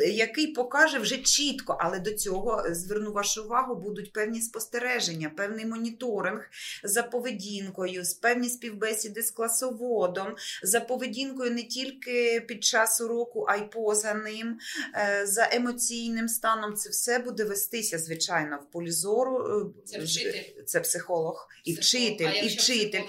який 0.00 0.46
покаже 0.46 0.98
вже 0.98 1.16
чітко, 1.18 1.76
але 1.80 1.98
до 1.98 2.12
цього 2.12 2.64
е, 2.66 2.74
зверну 2.74 3.12
вашу 3.12 3.44
увагу, 3.44 3.74
будуть 3.74 4.12
певні 4.12 4.40
спостереження, 4.40 5.30
певний 5.36 5.66
моніторинг 5.66 6.48
за 6.84 7.02
поведінкою, 7.02 8.04
з 8.04 8.14
певні 8.14 8.48
співбесіди 8.48 9.22
з 9.22 9.30
класоводом, 9.30 10.34
за 10.62 10.80
поведінкою 10.80 11.50
не 11.50 11.62
тільки 11.62 12.44
під 12.48 12.64
час 12.64 13.00
уроку, 13.00 13.44
а 13.48 13.56
й 13.56 13.62
поза 13.72 14.14
ним, 14.14 14.58
е, 14.94 15.26
за 15.26 15.48
емоційним 15.52 16.28
станом. 16.28 16.74
Це 16.74 16.90
все 16.90 17.18
буде 17.18 17.44
вестися, 17.44 17.98
звичайно, 17.98 18.58
в 18.68 18.72
полі 18.72 18.90
зору. 18.90 19.38
е, 19.38 19.82
Це 19.86 19.98
вчитель. 19.98 20.62
Це 20.66 20.80
психолог, 20.80 21.48
і 21.64 21.74
вчитель, 21.74 22.32
і 22.44 22.48
вчитель. 22.48 23.02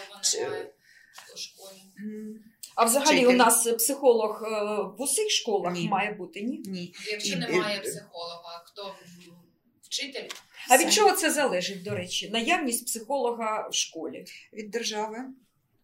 Школі. 1.37 1.77
А 2.75 2.85
взагалі 2.85 3.17
Вчитель. 3.17 3.33
у 3.33 3.37
нас 3.37 3.67
психолог 3.67 4.43
е, 4.43 4.47
в 4.97 5.01
усіх 5.01 5.29
школах 5.31 5.73
Ні. 5.73 5.87
має 5.87 6.11
бути, 6.13 6.41
ні? 6.41 6.61
Ні. 6.65 6.93
Якщо 7.11 7.33
І- 7.33 7.39
немає 7.39 7.79
психолога, 7.79 8.63
хто 8.65 8.95
вчитель? 9.83 10.27
А 10.69 10.75
Все. 10.75 10.85
від 10.85 10.93
чого 10.93 11.11
це 11.11 11.31
залежить, 11.31 11.83
до 11.83 11.91
речі? 11.95 12.29
Наявність 12.29 12.85
психолога 12.85 13.67
в 13.67 13.73
школі? 13.73 14.25
Від 14.53 14.69
держави. 14.71 15.17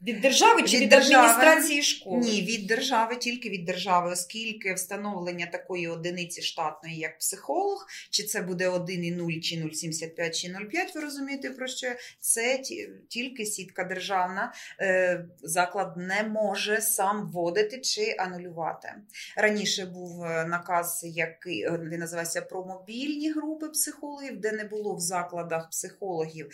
Від 0.02 0.22
держави 0.22 0.64
чи 0.64 0.76
Від 0.78 0.84
від, 0.84 0.90
держави. 0.90 1.28
адміністрації 1.28 1.82
школи? 1.82 2.20
Ні, 2.20 2.42
від 2.42 2.68
держави, 2.68 3.16
тільки 3.16 3.50
від 3.50 3.66
держави, 3.66 4.12
оскільки 4.12 4.74
встановлення 4.74 5.46
такої 5.46 5.88
одиниці 5.88 6.42
штатної, 6.42 6.98
як 6.98 7.20
психолог, 7.20 7.88
чи 8.10 8.24
це 8.24 8.42
буде 8.42 8.70
1,0, 8.70 9.40
чи 9.42 9.56
0,75, 9.56 10.32
чи 10.32 10.48
0,5, 10.48 10.96
ви 10.96 11.02
розумієте, 11.02 11.50
про 11.50 11.68
що 11.68 11.88
це 12.20 12.58
ті- 12.58 12.90
тільки 13.10 13.46
сітка 13.46 13.84
державна. 13.84 14.54
Е, 14.82 15.26
Заклад 15.44 15.98
не 15.98 16.24
може 16.24 16.82
сам 16.82 17.30
вводити 17.32 17.78
чи 17.82 18.16
анулювати. 18.20 18.90
Раніше 19.38 19.86
був 19.86 20.24
е, 20.24 20.46
наказ, 20.46 21.02
який 21.04 21.62
е, 21.64 21.80
він 21.92 22.00
називається 22.00 22.42
про 22.42 22.66
мобільні 22.66 23.32
групи 23.32 23.70
психологів, 23.70 24.40
де 24.40 24.52
не 24.52 24.64
було 24.64 24.96
в 24.96 25.00
закладах 25.00 25.70
психологів, 25.70 26.50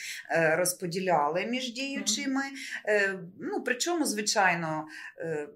розподіляли 0.56 1.46
між 1.46 1.74
діючими. 1.74 2.42
Ну, 3.40 3.64
причому, 3.64 4.06
звичайно, 4.06 4.88
е, 5.20 5.48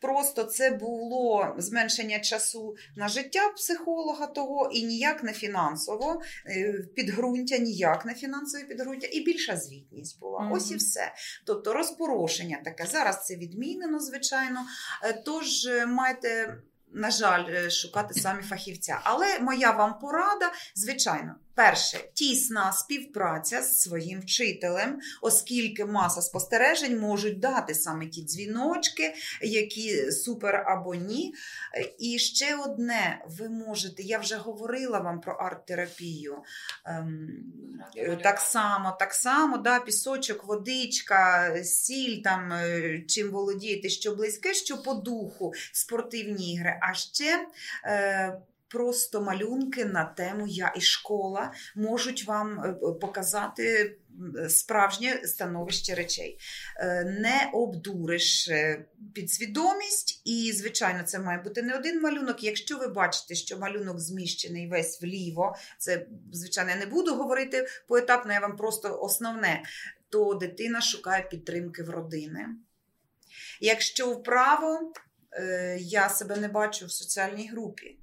просто 0.00 0.44
це 0.44 0.70
було 0.70 1.54
зменшення 1.58 2.18
часу 2.18 2.76
на 2.96 3.08
життя 3.08 3.48
психолога 3.56 4.26
того 4.26 4.70
і 4.72 4.86
ніяк 4.86 5.22
не 5.22 5.32
фінансово, 5.32 6.22
е, 6.46 6.72
підґрунтя, 6.96 7.58
ніяк 7.58 8.04
не 8.04 8.14
фінансове 8.14 8.64
підґрунтя, 8.64 9.08
і 9.12 9.20
більша 9.20 9.56
звітність 9.56 10.20
була. 10.20 10.40
Мгм. 10.40 10.52
Ось 10.52 10.70
і 10.70 10.76
все. 10.76 11.12
Тобто 11.46 11.72
розпорошення 11.72 12.60
таке. 12.64 12.86
Зараз 12.86 13.26
це 13.26 13.36
відмінено, 13.36 14.00
звичайно. 14.00 14.60
Е, 15.04 15.22
Тож 15.24 15.66
е, 15.66 15.86
маєте. 15.86 16.56
На 16.92 17.10
жаль, 17.10 17.44
е, 17.48 17.70
шукати 17.70 18.14
самі 18.14 18.42
фахівця. 18.42 19.00
Але 19.04 19.38
моя 19.38 19.70
вам 19.70 19.98
порада, 19.98 20.52
звичайно, 20.74 21.34
перше, 21.54 21.98
тісна 22.14 22.72
співпраця 22.72 23.62
з 23.62 23.80
своїм 23.80 24.20
вчителем, 24.20 25.00
оскільки 25.22 25.84
маса 25.84 26.22
спостережень 26.22 27.00
можуть 27.00 27.40
дати 27.40 27.74
саме 27.74 28.06
ті 28.06 28.22
дзвіночки, 28.22 29.14
які 29.42 30.10
супер 30.10 30.64
або 30.66 30.94
ні. 30.94 31.34
Е, 31.74 31.92
І 31.98 32.18
ще 32.18 32.56
одне, 32.56 33.24
ви 33.38 33.48
можете, 33.48 34.02
я 34.02 34.18
вже 34.18 34.36
говорила 34.36 34.98
вам 34.98 35.20
про 35.20 35.32
арт-терапію. 35.32 36.36
Ем, 36.84 37.28
е. 37.96 38.16
Так 38.22 38.40
само, 38.40 38.96
так 38.98 39.14
само, 39.14 39.58
да, 39.58 39.80
пісочок, 39.80 40.44
водичка, 40.44 41.54
сіль, 41.64 42.22
там, 42.22 42.52
чим 43.08 43.30
володієте, 43.30 43.88
що 43.88 44.14
близьке, 44.14 44.54
що 44.54 44.82
по 44.82 44.94
духу, 44.94 45.52
спортивні 45.72 46.54
ігри. 46.54 46.77
А 46.80 46.94
ще 46.94 47.46
е, 47.84 48.40
просто 48.68 49.22
малюнки 49.22 49.84
на 49.84 50.04
тему 50.04 50.46
Я 50.46 50.72
і 50.76 50.80
школа 50.80 51.52
можуть 51.74 52.24
вам 52.24 52.60
е, 52.60 52.72
показати 53.00 53.96
справжнє 54.48 55.20
становище 55.24 55.94
речей. 55.94 56.38
Е, 56.76 57.04
Не 57.04 57.50
обдуриш 57.52 58.50
підсвідомість, 59.14 60.22
і, 60.24 60.52
звичайно, 60.52 61.02
це 61.02 61.18
має 61.18 61.42
бути 61.42 61.62
не 61.62 61.76
один 61.76 62.00
малюнок. 62.00 62.42
Якщо 62.42 62.78
ви 62.78 62.88
бачите, 62.88 63.34
що 63.34 63.58
малюнок 63.58 64.00
зміщений 64.00 64.68
весь 64.68 65.02
вліво, 65.02 65.56
це, 65.78 66.06
звичайно, 66.32 66.70
я 66.70 66.76
не 66.76 66.86
буду 66.86 67.14
говорити 67.14 67.66
поетапно, 67.88 68.32
я 68.32 68.40
вам 68.40 68.56
просто 68.56 68.98
основне, 69.00 69.62
то 70.08 70.34
дитина 70.34 70.80
шукає 70.80 71.22
підтримки 71.30 71.82
в 71.82 71.90
родини. 71.90 72.46
Якщо 73.60 74.10
вправо, 74.10 74.92
я 75.78 76.08
себе 76.08 76.36
не 76.36 76.48
бачу 76.48 76.86
в 76.86 76.92
соціальній 76.92 77.48
групі. 77.48 77.98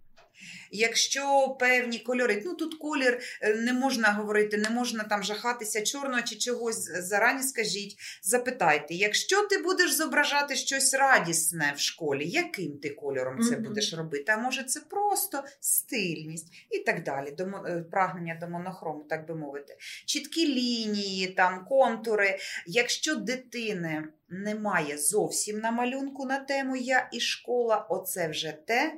Якщо 0.72 1.56
певні 1.60 2.00
кольори, 2.00 2.42
ну 2.46 2.56
тут 2.56 2.76
колір 2.76 3.20
е, 3.42 3.54
не 3.54 3.74
можна 3.74 4.12
говорити, 4.12 4.58
не 4.58 4.70
можна 4.70 5.04
там 5.04 5.24
жахатися 5.24 5.82
чорного 5.82 6.22
чи 6.22 6.36
чогось 6.36 6.84
зарані 6.84 7.44
скажіть, 7.44 7.98
запитайте, 8.24 8.94
якщо 8.94 9.48
ти 9.48 9.58
будеш 9.58 9.94
зображати 9.94 10.56
щось 10.56 10.94
радісне 10.94 11.74
в 11.76 11.80
школі, 11.80 12.30
яким 12.30 12.78
ти 12.78 12.90
кольором 12.90 13.42
це 13.42 13.56
будеш 13.56 13.94
робити? 13.94 14.32
А 14.32 14.38
може 14.38 14.64
це 14.64 14.80
просто 14.80 15.44
стильність 15.60 16.54
і 16.70 16.80
так 16.80 17.04
далі, 17.04 17.32
до 17.32 17.44
е, 17.44 17.86
прагнення 17.92 18.38
до 18.42 18.48
монохрому, 18.48 19.04
так 19.10 19.28
би 19.28 19.36
мовити. 19.36 19.78
Чіткі 20.06 20.48
лінії, 20.48 21.28
там 21.28 21.66
контури. 21.66 22.38
Якщо 22.68 23.16
дитини 23.16 24.04
немає 24.30 24.98
зовсім 24.98 25.60
на 25.60 25.72
малюнку 25.72 26.26
на 26.26 26.40
тему 26.40 26.76
Я 26.76 27.10
і 27.14 27.20
школа, 27.20 27.86
оце 27.90 28.28
вже 28.28 28.52
те, 28.52 28.94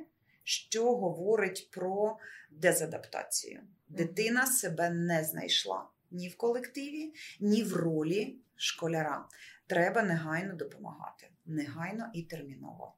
що 0.48 0.96
говорить 0.96 1.68
про 1.70 2.18
дезадаптацію. 2.50 3.60
Дитина 3.88 4.46
себе 4.46 4.90
не 4.90 5.24
знайшла 5.24 5.86
ні 6.10 6.28
в 6.28 6.36
колективі, 6.36 7.12
ні 7.40 7.62
в 7.62 7.76
ролі 7.76 8.36
школяра. 8.56 9.28
Треба 9.66 10.02
негайно 10.02 10.54
допомагати. 10.54 11.28
негайно 11.46 12.10
і 12.14 12.22
терміново. 12.22 12.94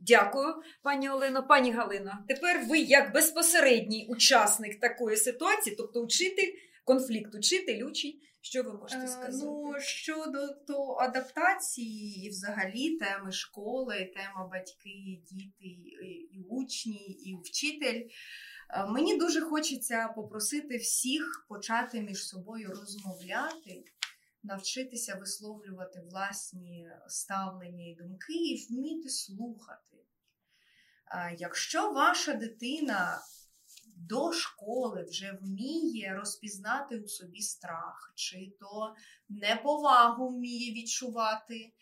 Дякую, 0.00 0.54
пані 0.82 1.10
Олено. 1.10 1.46
Пані 1.46 1.72
Галина, 1.72 2.24
тепер 2.28 2.66
ви 2.68 2.78
як 2.78 3.12
безпосередній 3.14 4.06
учасник 4.08 4.80
такої 4.80 5.16
ситуації, 5.16 5.76
тобто 5.76 6.02
учитель, 6.02 6.52
конфлікт 6.84 7.34
учитель, 7.34 7.84
учень, 7.84 8.14
що 8.40 8.62
ви 8.62 8.72
можете 8.72 9.04
Е, 9.04 9.08
сказати? 9.08 9.46
Ну, 9.46 9.74
щодо 9.80 10.48
то 10.66 10.92
адаптації 11.00 12.26
і 12.26 12.28
взагалі 12.28 12.96
теми 12.98 13.32
школи, 13.32 14.12
тема 14.16 14.48
батьки, 14.52 15.22
діти, 15.30 15.64
і- 15.64 16.46
учні, 16.50 16.96
і 17.06 17.36
вчитель. 17.44 18.08
е, 18.70 18.86
Мені 18.86 19.16
дуже 19.18 19.40
хочеться 19.40 20.08
попросити 20.08 20.76
всіх 20.76 21.46
почати 21.48 22.00
між 22.00 22.26
собою 22.28 22.68
розмовляти, 22.68 23.84
навчитися 24.42 25.14
висловлювати 25.14 26.00
власні 26.10 26.88
ставлення 27.08 27.84
і 27.88 27.94
думки 27.94 28.32
і 28.34 28.66
вміти 28.70 29.08
слухати. 29.08 29.96
Е, 31.14 31.36
Якщо 31.38 31.92
ваша 31.92 32.34
дитина 32.34 33.20
до 34.08 34.32
школи 34.32 35.06
вже 35.10 35.38
вміє 35.42 36.14
розпізнати 36.18 37.00
у 37.00 37.08
собі 37.08 37.40
страх, 37.40 38.12
чи 38.14 38.52
то 38.60 38.94
неповагу 39.28 40.28
вміє 40.28 40.72
відчувати, 40.72 41.72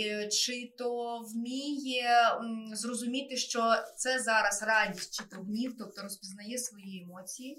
е, 0.00 0.28
чи 0.28 0.74
то 0.78 1.18
вміє 1.18 2.38
зрозуміти, 2.72 3.36
що 3.36 3.74
це 3.96 4.18
зараз 4.18 4.62
радість 4.62 5.14
чи 5.14 5.24
то 5.24 5.36
гнів, 5.36 5.76
тобто 5.78 6.02
розпізнає 6.02 6.58
свої 6.58 7.02
емоції, 7.02 7.58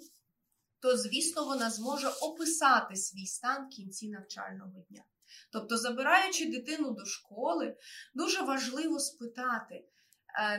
то, 0.79 0.97
звісно, 0.97 1.45
вона 1.45 1.69
зможе 1.69 2.07
описати 2.07 2.95
свій 2.95 3.25
стан 3.25 3.67
в 3.67 3.69
кінці 3.69 4.09
навчального 4.09 4.85
дня. 4.89 5.03
Тобто, 5.51 5.77
забираючи 5.77 6.45
дитину 6.45 6.91
до 6.91 7.05
школи, 7.05 7.77
дуже 8.13 8.41
важливо 8.41 8.99
спитати, 8.99 9.83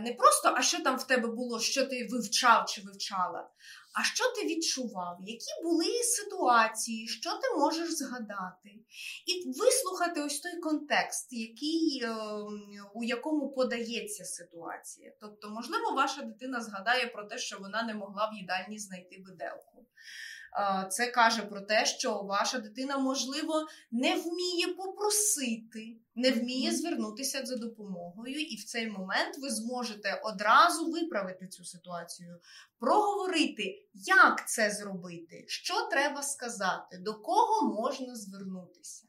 не 0.00 0.12
просто, 0.12 0.54
а 0.56 0.62
що 0.62 0.82
там 0.82 0.96
в 0.96 1.06
тебе 1.06 1.28
було, 1.28 1.60
що 1.60 1.86
ти 1.86 2.08
вивчав 2.10 2.66
чи 2.66 2.80
вивчала, 2.80 3.50
а 3.94 4.04
що 4.04 4.24
ти 4.32 4.46
відчував, 4.46 5.18
які 5.20 5.62
були 5.62 6.02
ситуації, 6.02 7.08
що 7.08 7.30
ти 7.30 7.56
можеш 7.58 7.92
згадати, 7.92 8.70
і 9.26 9.48
вислухати 9.48 10.22
ось 10.22 10.40
той 10.40 10.56
контекст, 10.56 11.32
який, 11.32 12.02
е, 12.04 12.14
у 12.94 13.04
якому 13.04 13.52
подається 13.52 14.24
ситуація. 14.24 15.12
Тобто, 15.20 15.50
можливо, 15.50 15.92
ваша 15.92 16.22
дитина 16.22 16.60
згадає 16.60 17.06
про 17.06 17.24
те, 17.24 17.38
що 17.38 17.58
вона 17.58 17.82
не 17.82 17.94
могла 17.94 18.30
в 18.30 18.36
їдальні 18.36 18.78
знайти 18.78 19.22
виделку. 19.26 19.86
Е, 20.56 20.88
Це 20.90 21.06
каже 21.06 21.42
про 21.42 21.60
те, 21.60 21.86
що 21.86 22.22
ваша 22.22 22.58
дитина, 22.58 22.98
можливо, 22.98 23.66
не 23.90 24.14
вміє 24.14 24.66
попросити, 24.76 25.96
не 26.14 26.30
вміє 26.30 26.72
звернутися 26.72 27.46
за 27.46 27.56
допомогою, 27.56 28.40
і 28.40 28.56
в 28.56 28.64
цей 28.64 28.90
момент 28.90 29.38
ви 29.38 29.50
зможете 29.50 30.20
одразу 30.24 30.90
виправити 30.90 31.46
цю 31.46 31.64
ситуацію, 31.64 32.40
проговорити, 32.78 33.84
як 33.94 34.48
це 34.48 34.70
зробити, 34.70 35.44
що 35.48 35.74
треба 35.90 36.22
сказати, 36.22 36.98
до 36.98 37.14
кого 37.14 37.74
можна 37.74 38.16
звернутися. 38.16 39.06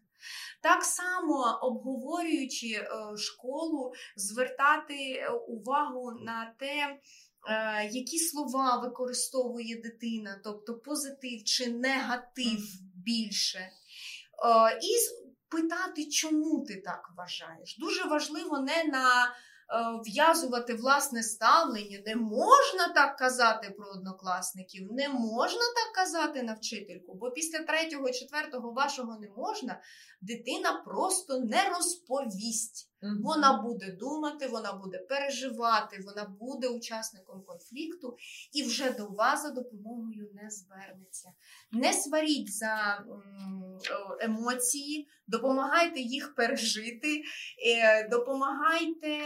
Так 0.62 0.84
само 0.84 1.60
обговорюючи 1.62 2.68
е, 2.68 3.18
школу, 3.18 3.94
звертати 4.16 5.12
е, 5.14 5.30
увагу 5.30 6.12
на 6.12 6.54
те, 6.60 7.00
які 7.92 8.20
слова 8.20 8.78
використовує 8.78 9.82
дитина, 9.82 10.42
тобто 10.44 10.80
позитив 10.80 11.44
чи 11.44 11.72
негатив 11.72 12.60
більше. 12.96 13.60
Е, 13.60 14.80
І 14.82 14.96
питати, 15.50 16.06
чому 16.06 16.66
ти 16.68 16.82
так 16.86 17.12
вважаєш. 17.18 17.78
Дуже 17.80 18.04
важливо 18.04 18.60
не 18.60 18.84
на 18.84 19.26
е, 19.26 19.30
в'язувати 20.06 20.74
власне 20.74 21.24
ставлення, 21.24 22.00
не 22.06 22.16
можна 22.16 22.88
так 22.96 23.18
казати 23.18 23.70
про 23.70 23.92
однокласників, 23.92 24.88
не 24.92 25.10
можна 25.10 25.62
так 25.76 25.96
казати 25.96 26.44
на 26.44 26.54
вчительку, 26.54 27.14
бо 27.16 27.32
після 27.32 27.60
третього, 27.60 28.12
четвертого 28.12 28.72
вашого 28.72 29.20
не 29.20 29.30
можна, 29.30 29.82
дитина 30.22 30.84
просто 30.86 31.40
не 31.40 31.70
розповість. 31.70 32.91
Вона 33.02 33.62
буде 33.62 33.92
думати, 33.92 34.48
вона 34.48 34.74
буде 34.74 34.98
переживати, 34.98 36.04
вона 36.06 36.26
буде 36.40 36.68
учасником 36.68 37.44
конфлікту 37.44 38.18
і 38.54 38.64
вже 38.64 38.92
до 38.92 39.08
вас 39.08 39.44
за 39.44 39.50
допомогою 39.50 40.30
не 40.34 40.50
звернеться. 40.50 41.32
Не 41.72 41.94
сваріть 41.94 42.54
за 42.54 43.06
емоції, 44.20 45.08
допомагайте 45.28 46.00
їх 46.00 46.36
пережити, 46.36 47.24
е, 47.68 48.10
допомагайте 48.10 49.20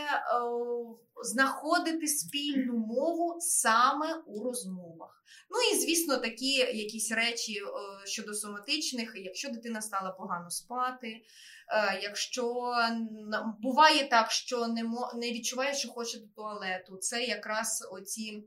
знаходити 1.24 2.08
спільну 2.08 2.78
мову 2.78 3.36
саме 3.40 4.24
у 4.28 4.44
розмовах. 4.44 5.24
Ну 5.50 5.58
і 5.72 5.80
звісно, 5.82 6.18
такі 6.18 6.52
якісь 6.58 7.12
речі 7.12 7.62
щодо 8.06 8.34
соматичних, 8.34 9.14
якщо 9.16 9.50
дитина 9.50 9.82
стала 9.82 10.12
погано 10.12 10.50
спати. 10.50 11.22
Е, 11.68 12.00
Якщо 12.04 12.74
буває 13.60 14.08
так, 14.08 14.32
що 14.32 14.68
не, 14.68 15.32
відчуває, 15.32 15.74
що 15.74 15.90
хоче 15.90 16.20
до 16.20 16.28
туалету, 16.28 16.98
це 16.98 17.24
якраз 17.24 17.88
оці 17.92 18.32
е, 18.32 18.44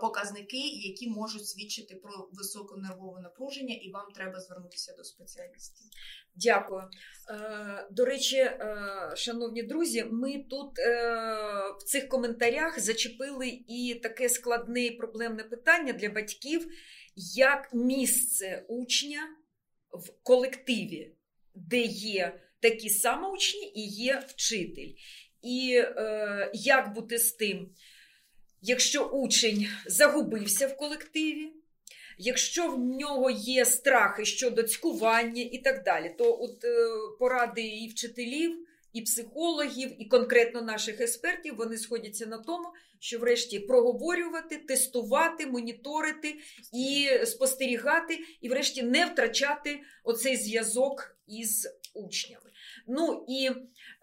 показники, 0.00 0.68
які 0.68 1.08
можуть 1.08 1.46
свідчити 1.46 1.94
про 1.94 2.28
високе 2.32 2.74
нервове 2.76 3.20
напруження, 3.20 3.74
і 3.74 3.90
вам 3.90 4.06
треба 4.14 4.40
звернутися 4.40 4.94
до 4.98 5.04
спеціалістів. 5.04 5.86
Дякую. 6.34 6.82
Е, 7.30 7.88
До 7.90 8.04
речі, 8.04 8.36
е, 8.36 9.12
шановні 9.16 9.62
друзі, 9.62 10.04
ми 10.10 10.44
тут 10.50 10.78
е, 10.78 10.92
в 11.80 11.82
цих 11.82 12.08
коментарях 12.08 12.80
зачепили 12.80 13.48
і 13.68 14.00
таке 14.02 14.28
складне 14.28 14.84
і 14.84 14.90
проблемне 14.90 15.44
питання 15.44 15.92
для 15.92 16.08
батьків, 16.08 16.66
як 17.34 17.74
місце 17.74 18.64
учня 18.68 19.20
в 19.92 20.22
колективі, 20.22 21.16
де 21.54 21.82
є 21.82 22.40
такі 22.60 22.90
самоучні 22.90 23.72
і 23.74 23.86
є 23.86 24.22
вчитель. 24.28 24.94
І 25.42 25.82
е, 25.84 26.50
як 26.54 26.94
бути 26.94 27.18
з 27.18 27.32
тим, 27.32 27.74
якщо 28.62 29.04
учень 29.04 29.68
загубився 29.86 30.66
в 30.66 30.76
колективі, 30.76 31.52
Якщо 32.18 32.68
в 32.68 32.78
нього 32.78 33.30
є 33.30 33.64
страхи 33.64 34.24
щодо 34.24 34.62
цькування 34.62 35.42
і 35.42 35.58
так 35.58 35.84
далі, 35.84 36.14
то 36.18 36.38
от 36.40 36.64
е, 36.64 36.88
поради 37.18 37.62
і 37.62 37.88
вчителів, 37.88 38.66
і 38.92 39.02
психологів, 39.02 40.02
і 40.02 40.04
конкретно 40.04 40.62
наших 40.62 41.00
експертів 41.00 41.56
вони 41.56 41.78
сходяться 41.78 42.26
на 42.26 42.38
тому, 42.38 42.68
що 42.98 43.18
врешті 43.18 43.58
проговорювати, 43.58 44.56
тестувати, 44.56 45.46
моніторити 45.46 46.34
і 46.72 47.08
спостерігати, 47.26 48.18
і 48.40 48.48
врешті 48.48 48.82
не 48.82 49.06
втрачати 49.06 49.80
оцей 50.04 50.36
зв'язок 50.36 51.16
із 51.26 51.68
учнями. 51.94 52.51
Ну 52.86 53.24
і 53.28 53.50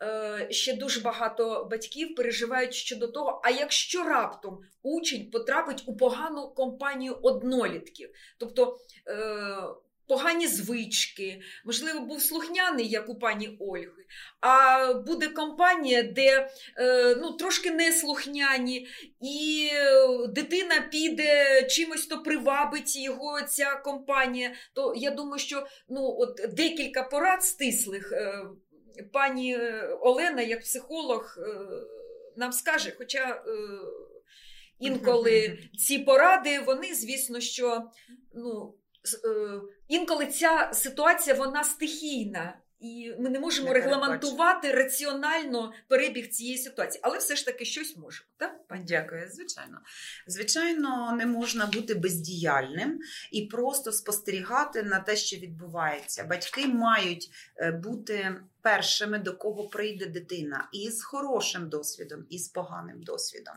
е, 0.01 0.47
ще 0.49 0.73
дуже 0.73 1.01
багато 1.01 1.67
батьків 1.71 2.15
переживають 2.15 2.73
щодо 2.73 3.07
того, 3.07 3.41
а 3.43 3.49
якщо 3.49 4.03
раптом 4.03 4.59
учень 4.83 5.29
потрапить 5.31 5.83
у 5.85 5.97
погану 5.97 6.47
компанію 6.47 7.17
однолітків, 7.21 8.09
тобто 8.37 8.77
е, 9.07 9.57
погані 10.09 10.47
звички, 10.47 11.41
можливо, 11.65 11.99
був 11.99 12.21
слухняний, 12.21 12.89
як 12.89 13.09
у 13.09 13.15
пані 13.15 13.57
Ольги, 13.59 14.05
а 14.41 14.93
буде 14.93 15.27
компанія, 15.27 16.03
де 16.03 16.49
е, 16.77 17.15
ну, 17.15 17.31
трошки 17.31 17.71
неслухняні, 17.71 18.87
і 19.21 19.69
дитина 20.29 20.81
піде 20.91 21.63
чимось, 21.69 22.05
то 22.05 22.23
привабить 22.23 22.95
його 22.95 23.41
ця 23.41 23.75
компанія, 23.75 24.51
то 24.73 24.93
я 24.95 25.11
думаю, 25.11 25.39
що 25.39 25.67
ну, 25.89 26.15
от 26.19 26.55
декілька 26.55 27.03
порад 27.03 27.43
стислих. 27.43 28.11
Е, 28.11 28.45
Пані 29.13 29.55
е, 29.55 29.97
Олена, 30.01 30.41
як 30.41 30.61
психолог, 30.61 31.37
е, 31.37 31.55
нам 32.35 32.51
скаже, 32.51 32.93
хоча 32.97 33.29
е, 33.29 33.41
інколи 34.79 35.59
ці 35.77 35.99
поради, 35.99 36.59
вони, 36.59 36.95
звісно, 36.95 37.39
що 37.39 37.83
ну, 38.33 38.75
інколи 39.87 40.25
ця 40.25 40.71
ситуація 40.73 41.35
вона 41.35 41.63
стихійна. 41.63 42.57
І 42.79 43.13
ми 43.19 43.29
не 43.29 43.39
можемо 43.39 43.67
Не 43.67 43.73
регламентувати 43.73 44.71
раціонально 44.71 45.73
перебіг 45.87 46.29
цієї 46.29 46.57
ситуації, 46.57 46.99
але 47.03 47.17
все 47.17 47.35
ж 47.35 47.45
таки 47.45 47.65
щось 47.65 47.97
можемо, 47.97 48.29
так? 48.37 48.67
пані? 48.67 48.83
Дякую, 48.87 49.29
звичайно. 49.31 49.79
Звичайно, 50.27 51.15
не 51.17 51.25
можна 51.25 51.65
бути 51.65 51.93
бездіяльним 51.93 52.99
і 53.31 53.45
просто 53.45 53.91
спостерігати 53.91 54.83
на 54.83 54.99
те, 54.99 55.15
що 55.15 55.37
відбувається. 55.37 56.23
Батьки 56.23 56.67
мають 56.67 57.31
е, 57.57 57.71
бути 57.71 58.35
першими, 58.61 59.19
до 59.19 59.37
кого 59.37 59.67
прийде 59.67 60.05
дитина, 60.05 60.69
і 60.73 60.91
з 60.91 61.03
хорошим 61.03 61.69
досвідом, 61.69 62.25
і 62.29 62.39
з 62.39 62.47
поганим 62.47 63.03
досвідом. 63.03 63.55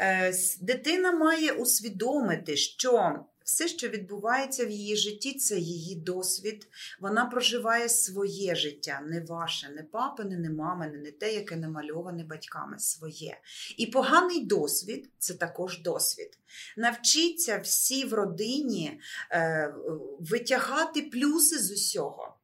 Е, 0.00 0.32
Дитина 0.60 1.12
має 1.12 1.52
усвідомити, 1.52 2.56
що 2.56 3.24
Все, 3.44 3.68
що 3.68 3.88
відбувається 3.88 4.66
в 4.66 4.70
її 4.70 4.96
житті, 4.96 5.34
це 5.34 5.58
її 5.58 5.96
досвід. 5.96 6.68
Вона 7.00 7.26
проживає 7.26 7.88
своє 7.88 8.54
життя, 8.54 9.00
не 9.06 9.20
ваше, 9.20 9.68
не 9.68 9.82
папине, 9.82 10.38
не 10.38 10.50
мамине, 10.50 10.98
не 10.98 11.10
те, 11.10 11.34
яке 11.34 11.56
намальоване 11.56 12.24
батьками 12.24 12.78
своє. 12.78 13.40
І 13.76 13.86
поганий 13.86 14.44
досвід 14.44 15.10
це 15.18 15.34
також 15.34 15.82
досвід. 15.82 16.38
Навчіться 16.76 17.58
всі 17.58 18.04
в 18.04 18.14
родині 18.14 19.00
е, 19.30 19.74
витягати 20.20 21.02
плюси 21.02 21.58
з 21.58 21.72
усього. 21.72 22.36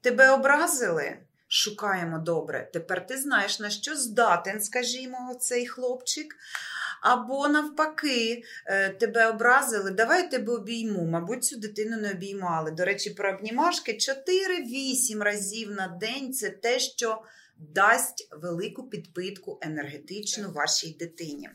Тебе 0.00 0.30
образили? 0.30 1.16
Шукаємо 1.48 2.18
добре. 2.18 2.70
Тепер 2.72 3.06
ти 3.06 3.16
знаєш, 3.16 3.60
на 3.60 3.70
що 3.70 3.96
здатен, 3.96 4.60
скажімо, 4.60 5.36
цей 5.40 5.66
хлопчик. 5.66 6.36
Або 7.00 7.48
навпаки, 7.48 8.42
е, 8.66 8.88
тебе 8.88 9.26
образили, 9.26 9.90
давай 9.90 10.30
тебе 10.30 10.52
обійму. 10.52 11.04
Мабуть, 11.04 11.44
цю 11.44 11.56
дитину 11.56 11.96
не 11.96 12.10
обіймали. 12.10 12.70
До 12.70 12.84
речі, 12.84 13.10
про 13.10 13.34
обнімашки 13.34 13.92
4-8 13.92 15.22
разів 15.22 15.70
на 15.70 15.88
день 15.88 16.32
це 16.32 16.50
те, 16.50 16.78
що 16.78 17.22
дасть 17.60 18.28
велику 18.32 18.88
підпитку 18.88 19.58
енергетичну 19.62 20.52
вашій 20.52 20.96
дитині. 20.98 21.50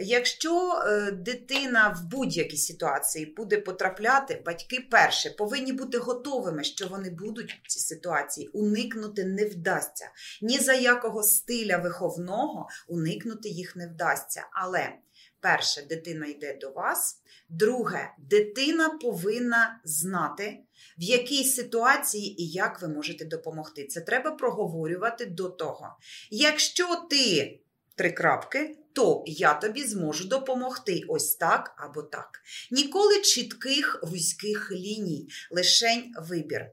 Якщо 0.00 0.72
е, 0.72 1.10
дитина 1.10 1.88
в 1.88 2.10
будь-якій 2.10 2.56
ситуації 2.56 3.26
буде 3.26 3.60
потрапляти, 3.60 4.42
батьки 4.46 4.86
перше 4.90 5.30
повинні 5.30 5.72
бути 5.72 5.98
готовими, 5.98 6.64
що 6.64 6.88
вони 6.88 7.10
будуть 7.10 7.60
в 7.62 7.68
цій 7.68 7.80
ситуації. 7.80 8.48
Уникнути 8.48 9.24
не 9.24 9.44
вдасться. 9.44 10.10
Ні 10.42 10.58
за 10.58 10.74
якого 10.74 11.22
стиля 11.22 11.76
виховного 11.76 12.68
уникнути 12.88 13.48
їх 13.48 13.76
не 13.76 13.88
вдасться. 13.88 14.46
Але 14.52 14.92
перше, 15.40 15.82
дитина 15.82 16.26
йде 16.26 16.58
до 16.60 16.70
вас. 16.70 17.20
Друге, 17.48 18.10
дитина 18.18 18.88
повинна 18.88 19.80
знати, 19.84 20.58
в 20.98 21.02
якій 21.02 21.44
ситуації 21.44 22.42
і 22.42 22.48
як 22.48 22.82
ви 22.82 22.88
можете 22.88 23.24
допомогти. 23.24 23.84
Це 23.84 24.00
треба 24.00 24.30
проговорювати 24.30 25.26
до 25.26 25.48
того. 25.48 25.96
Якщо 26.30 26.96
ти 27.10 27.58
три 27.96 28.12
крапки, 28.12 28.76
то 28.92 29.24
я 29.26 29.54
тобі 29.54 29.84
зможу 29.84 30.28
допомогти 30.28 31.02
ось 31.08 31.34
так 31.34 31.74
або 31.76 32.02
так. 32.02 32.42
Ніколи 32.70 33.20
чітких 33.20 34.00
вузьких 34.02 34.72
ліній, 34.72 35.28
лишень 35.50 36.14
вибір. 36.18 36.66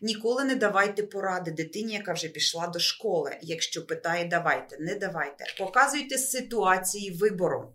Ніколи 0.00 0.44
не 0.44 0.54
давайте 0.54 1.02
поради 1.02 1.50
дитині, 1.50 1.92
яка 1.92 2.12
вже 2.12 2.28
пішла 2.28 2.66
до 2.66 2.78
школи. 2.78 3.36
Якщо 3.42 3.86
питає, 3.86 4.24
давайте, 4.24 4.76
не 4.78 4.94
давайте. 4.94 5.44
Показуйте 5.58 6.18
ситуації 6.18 7.10
вибору. 7.10 7.72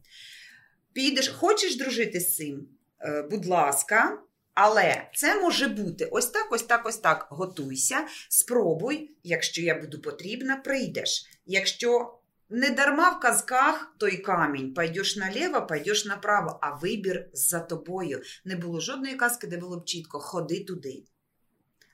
Підеш, 0.94 1.30
хочеш 1.30 1.76
дружити 1.76 2.20
з 2.20 2.36
цим? 2.36 2.68
Е, 3.02 3.22
будь 3.22 3.46
ласка. 3.46 4.20
Але 4.54 5.10
це 5.16 5.42
може 5.42 5.68
бути 5.68 6.06
ось 6.06 6.26
так, 6.26 6.52
ось 6.52 6.64
так, 6.64 6.86
ось 6.86 6.98
так. 6.98 7.28
Готуйся, 7.30 8.08
спробуй, 8.30 9.12
якщо 9.24 9.62
я 9.62 9.82
буду 9.82 10.02
потрібна, 10.02 10.56
прийдеш. 10.56 11.26
Якщо 11.46 12.20
не 12.50 12.70
дарма 12.70 13.10
в 13.10 13.20
казках 13.20 13.96
той 13.98 14.18
камінь, 14.18 14.74
пойдеш 14.74 15.16
наліво, 15.16 15.68
пойдеш 15.68 16.06
направо, 16.06 16.60
а 16.62 16.76
вибір 16.76 17.30
за 17.34 17.60
тобою. 17.60 18.22
Не 18.46 18.56
було 18.56 18.80
жодної 18.80 19.16
казки, 19.16 19.48
де 19.48 19.58
було 19.58 19.80
б 19.80 19.86
чітко 19.86 20.20
ходи 20.20 20.64
туди. 20.64 21.04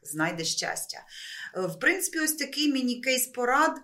Знайде 0.03 0.43
щастя. 0.43 0.97
Е, 1.55 1.61
в 1.61 1.79
принципі, 1.79 2.19
ось 2.19 2.33
такий 2.33 2.73
міні-кейс 2.73 3.27
порад, 3.27 3.77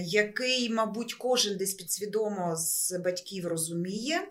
який, 0.00 0.70
мабуть, 0.70 1.14
кожен 1.14 1.56
десь 1.56 1.74
підсвідомо 1.74 2.56
з 2.56 2.98
батьків 2.98 3.46
розуміє, 3.46 4.28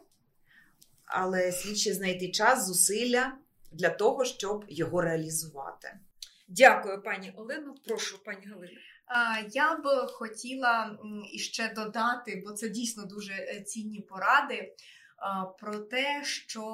але 1.05 1.51
слід 1.51 1.77
ще 1.77 1.93
знайти 1.93 2.31
час, 2.31 2.67
зусилля 2.67 3.33
для 3.73 3.89
того, 3.89 4.25
щоб 4.25 4.65
його 4.67 5.01
реалізувати. 5.01 5.99
Дякую, 6.47 7.01
пані 7.03 7.33
Олено. 7.35 7.75
Прошу, 7.85 8.23
пані 8.23 8.45
Галина. 8.45 8.79
Я 9.53 9.75
б 9.75 10.07
хотіла 10.07 10.99
іще 11.33 11.73
додати, 11.75 12.43
бо 12.45 12.53
це 12.53 12.69
дійсно 12.69 13.05
дуже 13.05 13.33
е, 13.33 13.61
цінні 13.61 14.01
поради. 14.01 14.75
Про 15.59 15.79
те, 15.79 16.23
що 16.23 16.65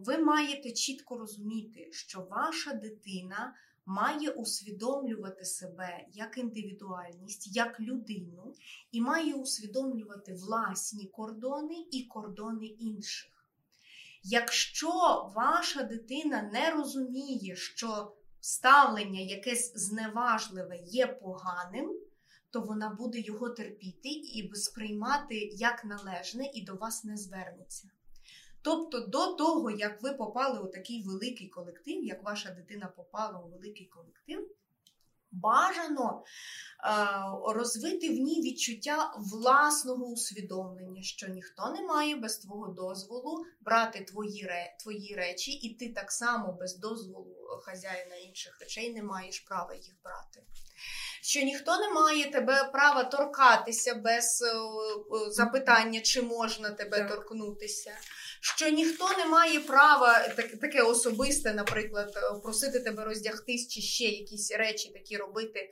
ви 0.00 0.18
маєте 0.18 0.72
чітко 0.72 1.18
розуміти, 1.18 1.88
що 1.92 2.20
ваша 2.20 2.72
дитина 2.72 3.54
має 3.86 4.30
усвідомлювати 4.30 5.44
себе 5.44 6.06
як 6.12 6.38
індивідуальність, 6.38 7.56
як 7.56 7.80
людину, 7.80 8.54
і 8.92 9.00
має 9.00 9.34
усвідомлювати 9.34 10.34
власні 10.34 11.06
кордони 11.06 11.86
і 11.92 12.02
кордони 12.02 12.66
інших. 12.66 13.35
Якщо 14.28 14.90
ваша 15.36 15.82
дитина 15.82 16.42
не 16.42 16.70
розуміє, 16.70 17.56
що 17.56 18.16
ставлення 18.40 19.20
якесь 19.20 19.72
зневажливе 19.74 20.78
є 20.84 21.06
поганим, 21.06 22.00
то 22.50 22.60
вона 22.60 22.90
буде 22.90 23.20
його 23.20 23.50
терпіти 23.50 24.08
і 24.08 24.54
сприймати 24.54 25.50
як 25.52 25.84
належне 25.84 26.50
і 26.54 26.64
до 26.64 26.74
вас 26.74 27.04
не 27.04 27.16
звернеться. 27.16 27.90
Тобто, 28.62 29.00
до 29.00 29.26
того, 29.26 29.70
як 29.70 30.02
ви 30.02 30.12
попали 30.12 30.58
у 30.58 30.66
такий 30.66 31.02
великий 31.02 31.48
колектив, 31.48 32.04
як 32.04 32.24
ваша 32.24 32.50
дитина 32.50 32.86
попала 32.86 33.38
у 33.38 33.48
великий 33.48 33.86
колектив, 33.86 34.50
бажано 35.42 36.22
е, 36.22 36.96
розвити 37.54 38.08
в 38.08 38.12
ній 38.12 38.42
відчуття 38.42 39.12
власного 39.32 40.06
усвідомлення, 40.06 41.02
що 41.02 41.28
ніхто 41.28 41.70
не 41.70 41.82
має 41.82 42.16
без 42.16 42.38
твого 42.38 42.68
дозволу 42.68 43.44
брати 43.60 44.04
твої 44.04 44.50
твої 44.80 45.14
речі, 45.14 45.52
і 45.52 45.74
ти 45.74 45.92
так 45.92 46.12
само 46.12 46.52
без 46.52 46.78
дозволу 46.78 47.36
хазяїна 47.64 48.16
інших 48.16 48.60
речей 48.60 48.94
не 48.94 49.02
маєш 49.02 49.40
права 49.40 49.74
їх 49.74 49.94
брати. 50.04 50.42
Що 51.22 51.40
ніхто 51.40 51.78
не 51.78 51.88
має 51.88 52.30
тебе 52.30 52.64
права 52.64 53.04
торкатися 53.04 53.94
без 53.94 54.42
е, 54.42 54.56
запитання, 55.30 56.00
чи 56.00 56.22
можна 56.22 56.70
тебе 56.70 56.98
так. 56.98 57.08
торкнутися 57.08 57.92
що 58.54 58.68
ніхто 58.68 59.08
не 59.18 59.26
має 59.26 59.60
права 59.60 60.28
таке 60.60 60.82
особисте, 60.82 61.54
наприклад, 61.54 62.12
е, 62.16 62.40
просити 62.42 62.80
тебе 62.80 63.04
роздягтись 63.04 63.68
чи 63.68 63.80
ще 63.80 64.04
якісь 64.04 64.52
речі 64.52 64.90
такі 64.92 65.16
робити. 65.16 65.70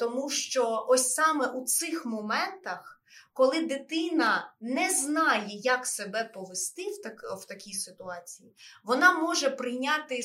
Тому 0.00 0.30
що 0.30 0.86
ось 0.88 1.14
саме 1.14 1.46
у 1.46 1.64
цих 1.64 2.06
моментах. 2.06 3.00
Коли 3.32 3.60
дитина 3.60 4.54
не 4.60 4.90
знає, 4.90 5.46
як 5.48 5.86
себе 5.86 6.30
повести 6.34 6.82
в 6.82 7.02
так, 7.02 7.22
в 7.42 7.44
такій 7.44 7.72
ситуації, 7.72 8.54
вона 8.84 9.18
може 9.18 9.50
прийняти 9.50 10.20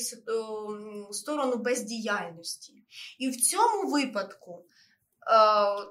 сторону 1.12 1.56
бездіяльності. 1.56 2.84
І 3.18 3.28
в 3.28 3.36
цьому 3.36 3.90
випадку 3.90 4.64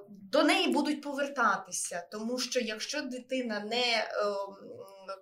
до 0.09 0.43
неї 0.43 0.67
будуть 0.67 1.01
повертатися, 1.01 2.07
тому 2.11 2.39
що 2.39 2.59
якщо 2.59 3.01
дитина 3.01 3.59
не 3.59 4.07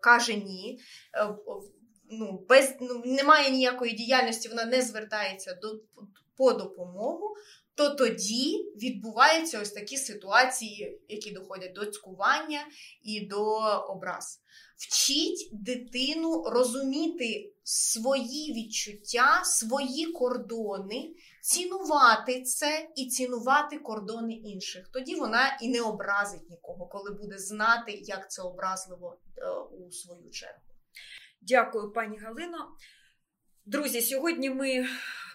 каже 0.02 0.36
ні, 0.36 0.80
е, 1.14 1.36
ну, 2.10 2.46
без, 2.50 2.76
ну, 2.82 3.02
немає 3.06 3.50
ніякої 3.50 3.94
діяльності, 3.94 4.50
вона 4.50 4.66
не 4.66 4.82
звертається 4.82 5.54
до, 5.54 5.80
по 6.38 6.54
допомогу, 6.54 7.36
то 7.76 7.90
тоді 7.90 8.72
відбуваються 8.76 9.62
ось 9.62 9.72
такі 9.72 9.98
ситуації, 9.98 11.02
які 11.08 11.32
доходять 11.32 11.74
до 11.74 11.86
цькування 11.86 12.60
і 13.04 13.26
до 13.26 13.44
образ. 13.90 14.42
Вчіть 14.78 15.50
дитину 15.52 16.44
розуміти 16.48 17.54
свої 17.64 18.54
відчуття, 18.54 19.42
свої 19.44 20.06
кордони, 20.06 21.10
цінувати 21.48 22.42
це 22.42 22.90
і 22.96 23.06
цінувати 23.06 23.78
кордони 23.78 24.34
інших. 24.34 24.90
Тоді 24.94 25.16
вона 25.16 25.58
і 25.62 25.70
не 25.70 25.82
образить 25.82 26.50
нікого, 26.50 26.86
коли 26.88 27.12
буде 27.12 27.38
знати, 27.38 27.92
як 27.92 28.32
це 28.32 28.42
образливо 28.42 29.20
е, 29.38 29.50
у 29.50 29.92
свою 29.92 30.32
чергу. 30.32 30.62
Дякую, 31.42 31.92
пані 31.92 32.18
Галино. 32.18 32.68
Друзі, 33.66 34.02
сьогодні 34.02 34.50
ми 34.50 34.86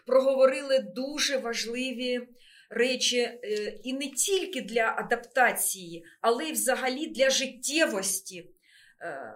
проговорили 0.06 0.78
дуже 0.78 1.36
важливі 1.36 2.28
речі 2.70 3.18
е, 3.18 3.38
і 3.84 3.92
не 3.92 4.08
тільки 4.08 4.60
для 4.60 4.94
адаптації, 4.98 6.04
але 6.20 6.44
й 6.44 6.52
взагалі 6.52 7.06
для 7.06 7.30
життєвості 7.30 8.50
е, 9.00 9.34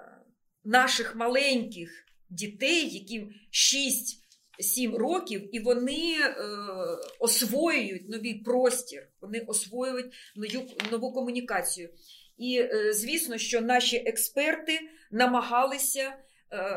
наших 0.64 1.16
маленьких 1.16 2.06
дітей, 2.28 2.88
яким 2.90 3.34
6-7 4.60 4.96
років, 4.96 5.56
і 5.56 5.60
вони 5.60 6.16
е, 6.20 6.34
освоюють 7.18 8.08
новий 8.08 8.34
простір, 8.34 9.08
вони 9.20 9.40
освоюють 9.40 10.14
нову, 10.36 10.68
нову 10.92 11.12
комунікацію. 11.12 11.90
І 12.38 12.68
звісно, 12.90 13.38
що 13.38 13.60
наші 13.60 13.96
експерти 13.96 14.80
намагалися 15.10 16.14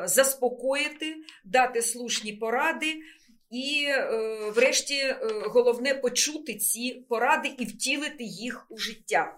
заспокоїти, 0.05 1.15
дати 1.45 1.81
слушні 1.81 2.33
поради. 2.33 2.95
І, 3.49 3.85
е, 3.87 4.51
врешті, 4.55 4.95
е, 4.95 5.17
головне 5.45 5.95
почути 5.95 6.55
ці 6.55 7.05
поради 7.09 7.55
і 7.57 7.65
втілити 7.65 8.23
їх 8.23 8.71
у 8.71 8.77
життя. 8.77 9.37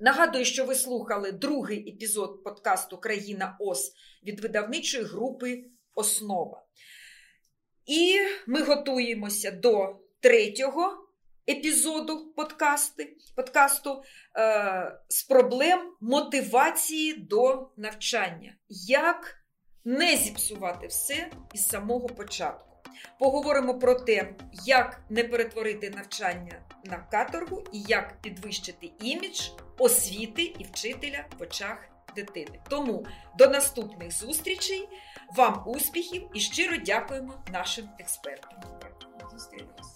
Нагадую, 0.00 0.44
що 0.44 0.64
ви 0.64 0.74
слухали 0.74 1.32
другий 1.32 1.90
епізод 1.94 2.44
подкасту 2.44 2.98
Країна 2.98 3.56
ОС 3.60 3.92
від 4.26 4.40
видавничої 4.40 5.04
групи 5.04 5.64
Основа. 5.94 6.62
І 7.86 8.18
ми 8.46 8.62
готуємося 8.62 9.50
до 9.50 9.96
третього 10.20 11.08
епізоду 11.48 12.32
подкасти, 12.36 13.16
подкасту 13.36 14.02
е, 14.36 14.98
з 15.08 15.22
проблем 15.22 15.92
мотивації 16.00 17.14
до 17.14 17.70
навчання. 17.76 18.54
Як 18.88 19.36
не 19.84 20.16
зіпсувати 20.16 20.86
все 20.86 21.30
із 21.54 21.68
самого 21.68 22.08
початку. 22.08 22.68
Поговоримо 23.18 23.78
про 23.78 23.94
те, 23.94 24.34
як 24.64 25.00
не 25.10 25.24
перетворити 25.24 25.90
навчання 25.90 26.62
на 26.84 26.96
каторгу 26.98 27.64
і 27.72 27.80
як 27.80 28.20
підвищити 28.22 28.90
імідж 29.00 29.40
освіти 29.78 30.42
і 30.42 30.64
вчителя 30.64 31.24
в 31.38 31.42
очах 31.42 31.91
дитини. 32.16 32.60
Тому 32.68 33.06
до 33.38 33.46
наступних 33.48 34.12
зустрічей, 34.12 34.88
вам 35.36 35.62
успіхів 35.66 36.28
і 36.34 36.40
щиро 36.40 36.76
дякуємо 36.76 37.34
нашим 37.52 37.88
експертам. 37.98 38.52
Зустрінемось. 39.32 39.91